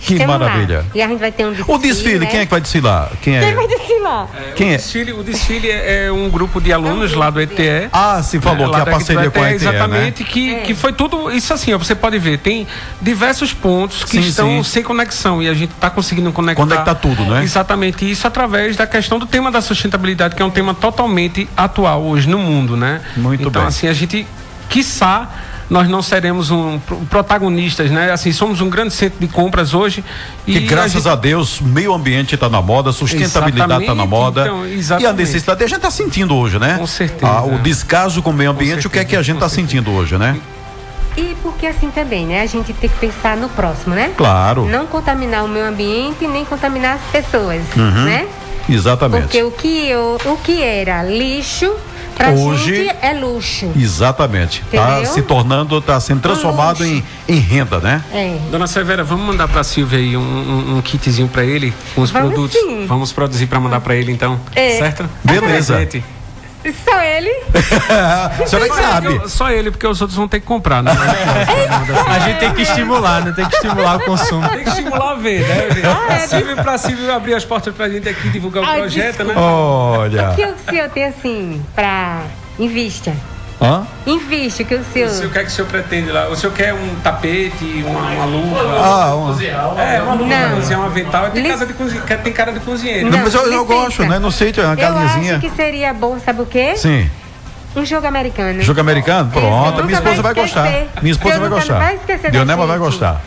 Que 0.00 0.16
Temos 0.16 0.32
lá. 0.32 0.38
maravilha. 0.38 0.84
E 0.94 1.02
a 1.02 1.06
gente 1.08 1.18
vai 1.20 1.30
ter 1.30 1.44
um 1.44 1.50
desfile. 1.52 1.74
O 1.74 1.78
desfile, 1.78 2.18
né? 2.20 2.26
quem 2.26 2.40
é 2.40 2.44
que 2.46 2.50
vai 2.50 2.60
desfilar? 2.60 3.10
Quem 3.20 3.38
Quem 3.38 3.50
é? 3.50 3.54
vai 3.54 3.68
desfilar? 3.68 4.28
Quem 4.56 4.68
o, 4.70 4.72
é? 4.72 4.76
desfile, 4.76 5.12
o 5.12 5.22
desfile 5.22 5.70
é 5.70 6.06
é 6.06 6.12
um 6.12 6.30
grupo 6.30 6.58
de 6.60 6.72
alunos 6.72 7.12
lá 7.14 7.28
do 7.28 7.38
ETE. 7.40 7.88
Ah, 7.92 8.22
se 8.22 8.40
falou 8.40 8.68
É, 8.68 8.70
que 8.74 8.80
a 8.80 8.86
parceria 8.86 9.30
com 9.30 9.38
a 9.42 9.52
ETE, 9.52 9.64
né? 9.64 9.70
Exatamente, 9.70 10.24
que, 10.24 10.54
É. 10.54 10.60
que 10.60 10.74
foi 10.74 10.92
tudo 10.94 11.30
isso 11.30 11.52
assim, 11.52 11.74
ó, 11.74 11.78
você 11.78 11.94
pode 11.94 12.18
ver, 12.18 12.38
tem 12.38 12.66
diversos 13.00 13.52
pontos 13.52 14.02
que 14.04 14.12
Sim, 14.12 14.20
estão 14.20 14.64
sim. 14.64 14.70
sem 14.70 14.82
conexão 14.82 15.42
e 15.42 15.48
a 15.48 15.52
gente 15.54 15.72
está 15.72 15.90
conseguindo 15.90 16.32
conectar. 16.32 16.62
Conectar 16.62 16.94
tudo, 16.94 17.22
né? 17.26 17.42
Exatamente, 17.42 18.10
isso 18.10 18.26
através 18.26 18.76
da 18.76 18.86
questão 18.86 19.18
do 19.18 19.26
tema 19.26 19.50
da 19.50 19.60
sustentabilidade, 19.60 20.34
que 20.34 20.40
é 20.40 20.44
um 20.44 20.50
tema 20.50 20.72
totalmente 20.72 21.46
atual 21.56 22.02
hoje 22.02 22.26
no 22.28 22.38
mundo, 22.38 22.74
né? 22.76 23.02
Muito 23.16 23.42
então, 23.48 23.60
bem. 23.62 23.68
assim, 23.68 23.86
a 23.86 23.92
gente, 23.92 24.26
quiçá, 24.70 25.28
nós 25.70 25.88
não 25.88 26.02
seremos 26.02 26.50
um 26.50 26.78
pro- 26.80 26.96
protagonistas, 27.08 27.90
né? 27.90 28.10
Assim, 28.10 28.32
somos 28.32 28.60
um 28.60 28.68
grande 28.68 28.92
centro 28.92 29.20
de 29.20 29.28
compras 29.28 29.72
hoje. 29.72 30.04
Que 30.44 30.58
graças 30.60 30.92
gente- 31.04 31.08
a 31.08 31.14
Deus, 31.14 31.60
meio 31.60 31.94
ambiente 31.94 32.34
está 32.34 32.48
na 32.48 32.60
moda, 32.60 32.90
sustentabilidade 32.92 33.82
está 33.82 33.94
na 33.94 34.04
moda. 34.04 34.42
então, 34.42 34.98
e 35.00 35.06
a 35.06 35.12
necessidade, 35.12 35.62
a 35.62 35.66
gente 35.68 35.76
está 35.76 35.90
sentindo 35.90 36.34
hoje, 36.34 36.58
né? 36.58 36.76
Com 36.78 36.86
certeza. 36.86 37.30
Ah, 37.32 37.44
o 37.44 37.58
descaso 37.60 38.20
com 38.20 38.30
o 38.30 38.34
meio 38.34 38.50
ambiente, 38.50 38.86
o 38.86 38.90
que 38.90 38.98
é 38.98 39.04
que 39.04 39.14
a 39.14 39.22
gente 39.22 39.36
está 39.36 39.48
sentindo 39.48 39.90
hoje, 39.92 40.18
né? 40.18 40.36
E 41.16 41.36
porque 41.42 41.66
assim 41.66 41.90
também, 41.90 42.26
né? 42.26 42.42
A 42.42 42.46
gente 42.46 42.72
tem 42.72 42.88
que 42.88 42.96
pensar 42.96 43.36
no 43.36 43.48
próximo, 43.48 43.94
né? 43.94 44.12
Claro. 44.16 44.66
Não 44.66 44.86
contaminar 44.86 45.44
o 45.44 45.48
meio 45.48 45.66
ambiente 45.66 46.26
nem 46.26 46.44
contaminar 46.44 46.96
as 46.96 47.02
pessoas, 47.12 47.62
Uhum. 47.76 48.04
né? 48.04 48.26
Exatamente. 48.68 49.22
Porque 49.22 49.42
o 49.42 49.50
que, 49.50 49.88
eu, 49.88 50.18
o 50.24 50.36
que 50.38 50.62
era 50.62 51.02
lixo, 51.02 51.72
pra 52.20 52.30
Hoje- 52.32 52.74
gente 52.84 52.96
é 53.02 53.12
luxo. 53.12 53.70
Exatamente. 53.76 54.62
Está 54.72 55.04
se 55.04 55.22
tornando, 55.22 55.78
está 55.78 55.98
sendo 56.00 56.20
transformado 56.20 56.84
em, 56.84 57.02
em 57.28 57.38
renda, 57.38 57.78
né? 57.78 58.02
É. 58.12 58.36
Dona 58.50 58.66
Severa, 58.66 59.02
vamos 59.02 59.26
mandar 59.26 59.48
para 59.48 59.64
Silvia 59.64 59.98
aí 59.98 60.16
um, 60.16 60.20
um, 60.20 60.76
um 60.78 60.82
kitzinho 60.82 61.28
para 61.28 61.44
ele 61.44 61.72
com 61.94 62.02
os 62.02 62.10
Vamos 62.10 62.28
produtos. 62.34 62.58
sim. 62.58 62.86
Vamos 62.86 63.12
produzir 63.12 63.46
para 63.46 63.58
mandar 63.60 63.80
para 63.80 63.94
ele 63.94 64.12
então, 64.12 64.38
É. 64.54 64.78
certo? 64.78 65.08
Beleza. 65.24 65.74
Presente. 65.76 66.04
Só 66.84 67.00
ele? 67.00 67.34
Só 68.46 68.58
ele, 68.58 68.68
sabe. 68.68 69.06
eu- 69.16 69.28
Só 69.28 69.50
ele, 69.50 69.70
porque 69.70 69.86
os 69.86 70.00
outros 70.00 70.16
vão 70.16 70.28
ter 70.28 70.40
que 70.40 70.46
comprar, 70.46 70.82
né? 70.82 70.92
A 72.06 72.18
gente 72.20 72.38
tem 72.38 72.52
que 72.52 72.62
estimular, 72.62 73.24
né? 73.24 73.32
Tem 73.34 73.46
que 73.46 73.54
estimular 73.54 73.96
o 73.96 74.00
consumo. 74.00 74.46
Tem 74.48 74.62
que 74.64 74.68
estimular 74.68 75.12
a 75.12 75.14
ver, 75.14 75.40
né? 75.46 75.68
Ah, 76.10 76.14
é, 76.14 76.18
Pra 76.18 76.28
Silvia, 76.28 76.56
pra 76.56 76.78
Silvia 76.78 77.14
abrir 77.16 77.34
as 77.34 77.44
portas 77.44 77.74
pra 77.74 77.88
gente 77.88 78.08
aqui 78.08 78.28
divulgar 78.28 78.62
o 78.62 78.66
Ai, 78.66 78.80
projeto, 78.80 79.24
né? 79.24 79.34
Olha. 79.36 80.30
O 80.30 80.34
que 80.34 80.44
o 80.44 80.54
senhor 80.68 80.88
tem 80.90 81.04
assim 81.04 81.64
pra. 81.74 82.22
Invista. 82.58 83.12
Hã? 83.62 83.86
Invista, 84.06 84.62
o 84.62 84.66
que 84.66 84.74
o 84.74 84.84
senhor. 84.84 85.08
O 85.08 85.12
senhor, 85.12 85.28
o 85.28 85.32
que 85.32 85.38
é 85.38 85.42
que 85.42 85.48
o 85.48 85.50
senhor 85.50 85.68
pretende 85.68 86.10
lá? 86.10 86.28
O 86.28 86.36
senhor 86.36 86.52
quer 86.54 86.72
um 86.72 86.94
tapete, 87.02 87.84
uma, 87.86 88.00
uma 88.00 88.24
luva? 88.24 88.60
Ah, 88.82 89.14
uma... 89.14 89.44
É, 89.82 90.00
uma 90.02 90.14
luva, 90.14 90.28
Não. 90.34 90.56
cozinhar 90.56 90.80
um 90.80 90.84
avental. 90.86 91.30
Tem, 91.30 91.42
Lic- 91.42 91.52
casa 91.52 91.66
de 91.66 91.72
cozinhe... 91.74 92.00
tem 92.24 92.32
cara 92.32 92.52
de 92.52 92.60
cozinheiro. 92.60 93.10
Não, 93.10 93.18
Não, 93.18 93.24
mas 93.24 93.34
eu, 93.34 93.52
eu 93.52 93.64
gosto, 93.66 94.02
né? 94.04 94.18
No 94.18 94.32
sítio, 94.32 94.62
uma 94.64 94.72
Eu 94.72 94.76
galinhazinha. 94.76 95.36
acho 95.36 95.40
que 95.46 95.50
seria 95.54 95.92
bom, 95.92 96.18
sabe 96.18 96.40
o 96.40 96.46
quê? 96.46 96.74
Sim. 96.76 97.10
Um 97.76 97.84
jogo 97.84 98.06
americano. 98.06 98.62
Jogo 98.62 98.80
americano? 98.80 99.30
Pronto, 99.30 99.84
minha 99.84 99.98
esposa 99.98 100.22
vai 100.22 100.34
vai 100.34 100.42
gostar. 100.42 100.68
Minha 101.02 101.12
esposa 101.12 101.34
Seu 101.34 101.40
vai 101.42 101.50
gostar. 101.50 101.78
vai 101.78 102.30
Dionema 102.30 102.66
vai 102.66 102.78
gostar. 102.78 103.20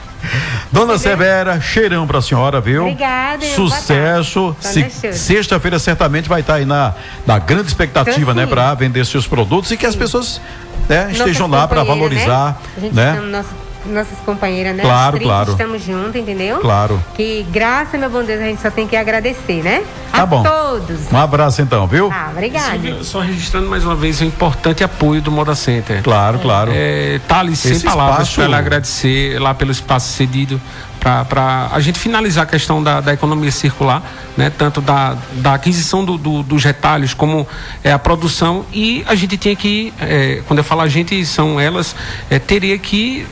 Dona 0.74 0.98
Severa, 0.98 1.62
cheirão 1.62 2.08
pra 2.08 2.20
senhora, 2.22 2.60
viu? 2.60 2.82
Obrigada, 2.82 3.46
Sucesso. 3.46 4.56
Se- 4.60 5.14
Sexta-feira 5.14 5.78
certamente 5.78 6.28
vai 6.28 6.42
estar 6.42 6.56
aí 6.56 6.66
na, 6.66 6.94
na 7.28 7.38
grande 7.38 7.68
expectativa, 7.68 8.20
Então, 8.32 8.34
né, 8.34 8.44
sim. 8.46 8.50
para 8.50 8.74
vender 8.74 9.06
seus 9.06 9.28
produtos 9.28 9.70
e 9.72 9.78
que 9.78 9.86
as 9.86 9.96
pessoas 9.96 10.42
né, 10.90 11.10
estejam 11.12 11.48
lá 11.48 11.68
para 11.68 11.82
companheiras, 11.86 12.26
valorizar, 12.26 12.62
Né? 12.92 13.22
Né? 13.22 13.46
Nossas, 13.86 14.18
companheiras, 14.26 14.76
né? 14.76 14.84
Claro, 14.84 15.00
As 15.08 15.10
tribos, 15.12 15.28
claro. 15.28 15.52
Estamos 15.52 15.84
juntos, 15.84 16.16
entendeu? 16.16 16.60
Claro. 16.60 17.04
Que 17.16 17.46
graças, 17.52 18.00
meu 18.00 18.10
bom 18.10 18.24
Deus, 18.24 18.40
a 18.42 18.46
gente 18.46 18.62
só 18.62 18.70
tem 18.72 18.88
que 18.88 18.96
agradecer, 18.96 19.62
né? 19.64 19.84
Tá 20.12 20.24
a 20.24 20.26
bom. 20.26 20.44
todos. 20.44 21.12
Um 21.12 21.18
abraço 21.18 21.62
então, 21.62 21.88
viu? 21.88 22.10
Ah, 22.14 22.30
obrigada. 22.32 22.72
Silvia, 22.72 23.04
só 23.04 23.20
registrando 23.20 23.68
mais 23.70 23.84
uma 23.84 23.96
vez 23.96 24.22
o 24.22 24.24
importante 24.24 24.84
apoio 24.84 25.22
do 25.22 25.32
Moda 25.32 25.56
Center. 25.56 26.02
Claro, 26.04 26.40
claro. 26.40 26.72
É, 26.74 27.20
Thales, 27.28 27.60
sem 27.60 27.72
Esse 27.74 27.84
palavras 27.86 28.28
espaço- 28.30 28.48
para 28.50 28.58
agradecer 28.58 29.40
lá 29.40 29.54
pelo 29.54 29.72
espaço 29.72 30.14
cedido 30.14 30.60
para 31.00 31.70
a 31.72 31.80
gente 31.82 32.00
finalizar 32.00 32.44
a 32.44 32.48
questão 32.48 32.82
da, 32.82 33.02
da 33.02 33.14
economia 33.14 33.52
circular, 33.52 34.02
né? 34.38 34.50
tanto 34.50 34.80
da, 34.80 35.18
da 35.34 35.54
aquisição 35.54 36.04
do- 36.06 36.18
do- 36.18 36.44
dos 36.44 36.64
retalhos 36.64 37.14
como 37.14 37.46
é, 37.84 37.92
a 37.92 38.00
produção 38.00 38.66
e 38.72 39.04
a 39.08 39.14
gente 39.16 39.36
tinha 39.38 39.56
que, 39.56 39.94
é, 40.00 40.42
quando 40.48 40.60
eu 40.60 40.64
falo 40.64 40.82
a 40.82 40.88
gente, 40.88 41.26
são 41.26 41.60
elas, 41.60 41.94
é, 42.30 42.40
teria 42.40 42.78
que 42.78 43.26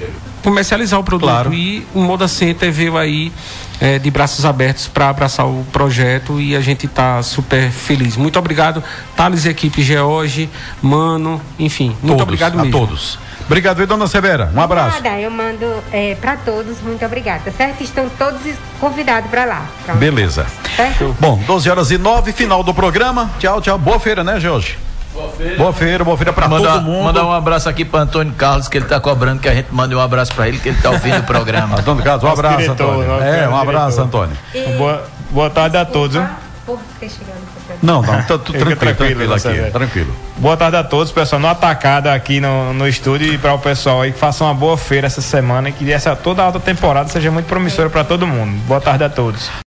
comercializar 0.44 1.00
o 1.00 1.04
produto 1.04 1.30
Claro. 1.30 1.54
e 1.54 1.86
o 1.94 2.02
Moda 2.02 2.28
Center 2.28 2.72
veio 2.72 2.98
aí 2.98 3.32
é, 3.80 3.98
de 4.00 4.12
braços 4.12 4.44
abertos 4.46 4.88
para 4.88 5.08
abraçar 5.10 5.46
o 5.48 5.64
projeto 5.72 6.40
e 6.42 6.56
a 6.56 6.62
gente 6.62 6.86
está 6.88 7.22
super 7.24 7.70
feliz. 7.72 8.18
Muito 8.18 8.38
obrigado, 8.38 8.84
Thales 9.16 9.46
equipe 9.46 9.82
George, 9.82 10.50
Mano, 10.82 11.40
enfim, 11.58 11.88
muito 12.02 12.08
todos, 12.08 12.22
obrigado 12.24 12.60
a 12.60 12.64
mesmo. 12.64 12.72
todos. 12.80 13.18
Obrigado, 13.46 13.78
viu, 13.78 13.88
dona 13.88 14.08
Severa? 14.08 14.52
Um 14.56 14.62
abraço. 14.62 15.02
Nada, 15.02 15.20
eu 15.20 15.30
mando 15.32 15.66
é, 15.92 16.16
para 16.16 16.38
todos, 16.38 16.80
muito 16.82 17.06
obrigada, 17.06 17.52
certo? 17.52 17.84
Estão 17.84 18.08
todos 18.10 18.40
convidados 18.80 19.30
para 19.30 19.46
lá. 19.46 19.66
Pronto. 19.86 19.98
Beleza. 20.00 20.46
Certo? 20.76 21.16
Bom, 21.20 21.38
12 21.46 21.70
horas 21.70 21.92
e 21.92 21.98
9, 21.98 22.32
final 22.32 22.64
do 22.64 22.74
programa. 22.74 23.30
Tchau, 23.40 23.60
tchau. 23.62 23.78
Boa 23.78 24.00
feira, 24.00 24.24
né, 24.24 24.40
Jorge? 24.40 24.78
Boa 25.14 25.30
feira. 25.30 25.58
Boa 25.58 25.74
feira, 25.74 26.04
boa 26.06 26.16
feira 26.18 26.32
pra 26.32 26.48
Mandar, 26.48 26.74
todo 26.76 26.84
mundo. 26.84 27.04
mandar 27.04 27.26
um 27.26 27.34
abraço 27.34 27.68
aqui 27.68 27.84
para 27.84 28.00
Antônio 28.00 28.34
Carlos, 28.34 28.70
que 28.70 28.78
ele 28.78 28.86
tá 28.86 28.98
cobrando 29.00 29.42
que 29.42 29.50
a 29.50 29.54
gente 29.54 29.68
mande 29.70 29.94
um 29.94 30.00
abraço 30.00 30.34
para 30.34 30.48
ele, 30.48 30.58
que 30.58 30.70
ele 30.70 30.82
tá 30.82 30.90
ouvindo 30.90 31.20
o 31.20 31.24
programa. 31.24 31.76
Antônio 31.82 32.02
Carlos, 32.02 32.24
um 32.24 32.28
Nosso 32.28 32.40
abraço, 32.40 32.58
diretor, 32.62 32.90
Antônio. 32.90 33.12
É, 33.12 33.48
um 33.48 33.52
grande 33.52 33.56
abraço, 33.62 33.98
diretor. 33.98 34.04
Antônio. 34.24 34.38
E- 34.56 34.78
Boa, 34.78 35.04
boa 35.30 35.50
tarde 35.50 35.76
a 35.76 35.84
todos. 35.84 36.16
chegado 36.16 36.32
no 36.70 37.52
seu 37.52 37.61
Não, 37.82 38.02
não, 38.02 38.22
tá 38.24 38.38
tudo 38.38 38.54
tranquilo, 38.54 38.76
tranquilo, 38.78 39.16
tranquilo 39.16 39.34
aqui, 39.34 39.72
tranquilo. 39.72 40.16
Boa 40.38 40.58
tarde 40.58 40.78
a 40.78 40.84
todos, 40.84 41.12
pessoal. 41.12 41.40
No 41.40 41.48
atacada 41.48 42.14
aqui 42.14 42.40
no, 42.40 42.74
no 42.74 42.88
estúdio 42.88 43.32
e 43.32 43.38
para 43.38 43.54
o 43.54 43.60
pessoal 43.60 44.02
aí 44.02 44.12
que 44.12 44.18
faça 44.18 44.44
uma 44.44 44.54
boa 44.54 44.76
feira 44.76 45.06
essa 45.06 45.22
semana 45.22 45.70
e 45.70 45.72
que 45.72 45.92
essa 45.92 46.16
toda 46.16 46.42
a 46.42 46.46
alta 46.46 46.60
temporada 46.60 47.10
seja 47.10 47.30
muito 47.30 47.46
promissora 47.46 47.90
para 47.90 48.04
todo 48.04 48.26
mundo. 48.26 48.58
Boa 48.66 48.82
tarde 48.82 49.04
a 49.04 49.10
todos. 49.10 49.52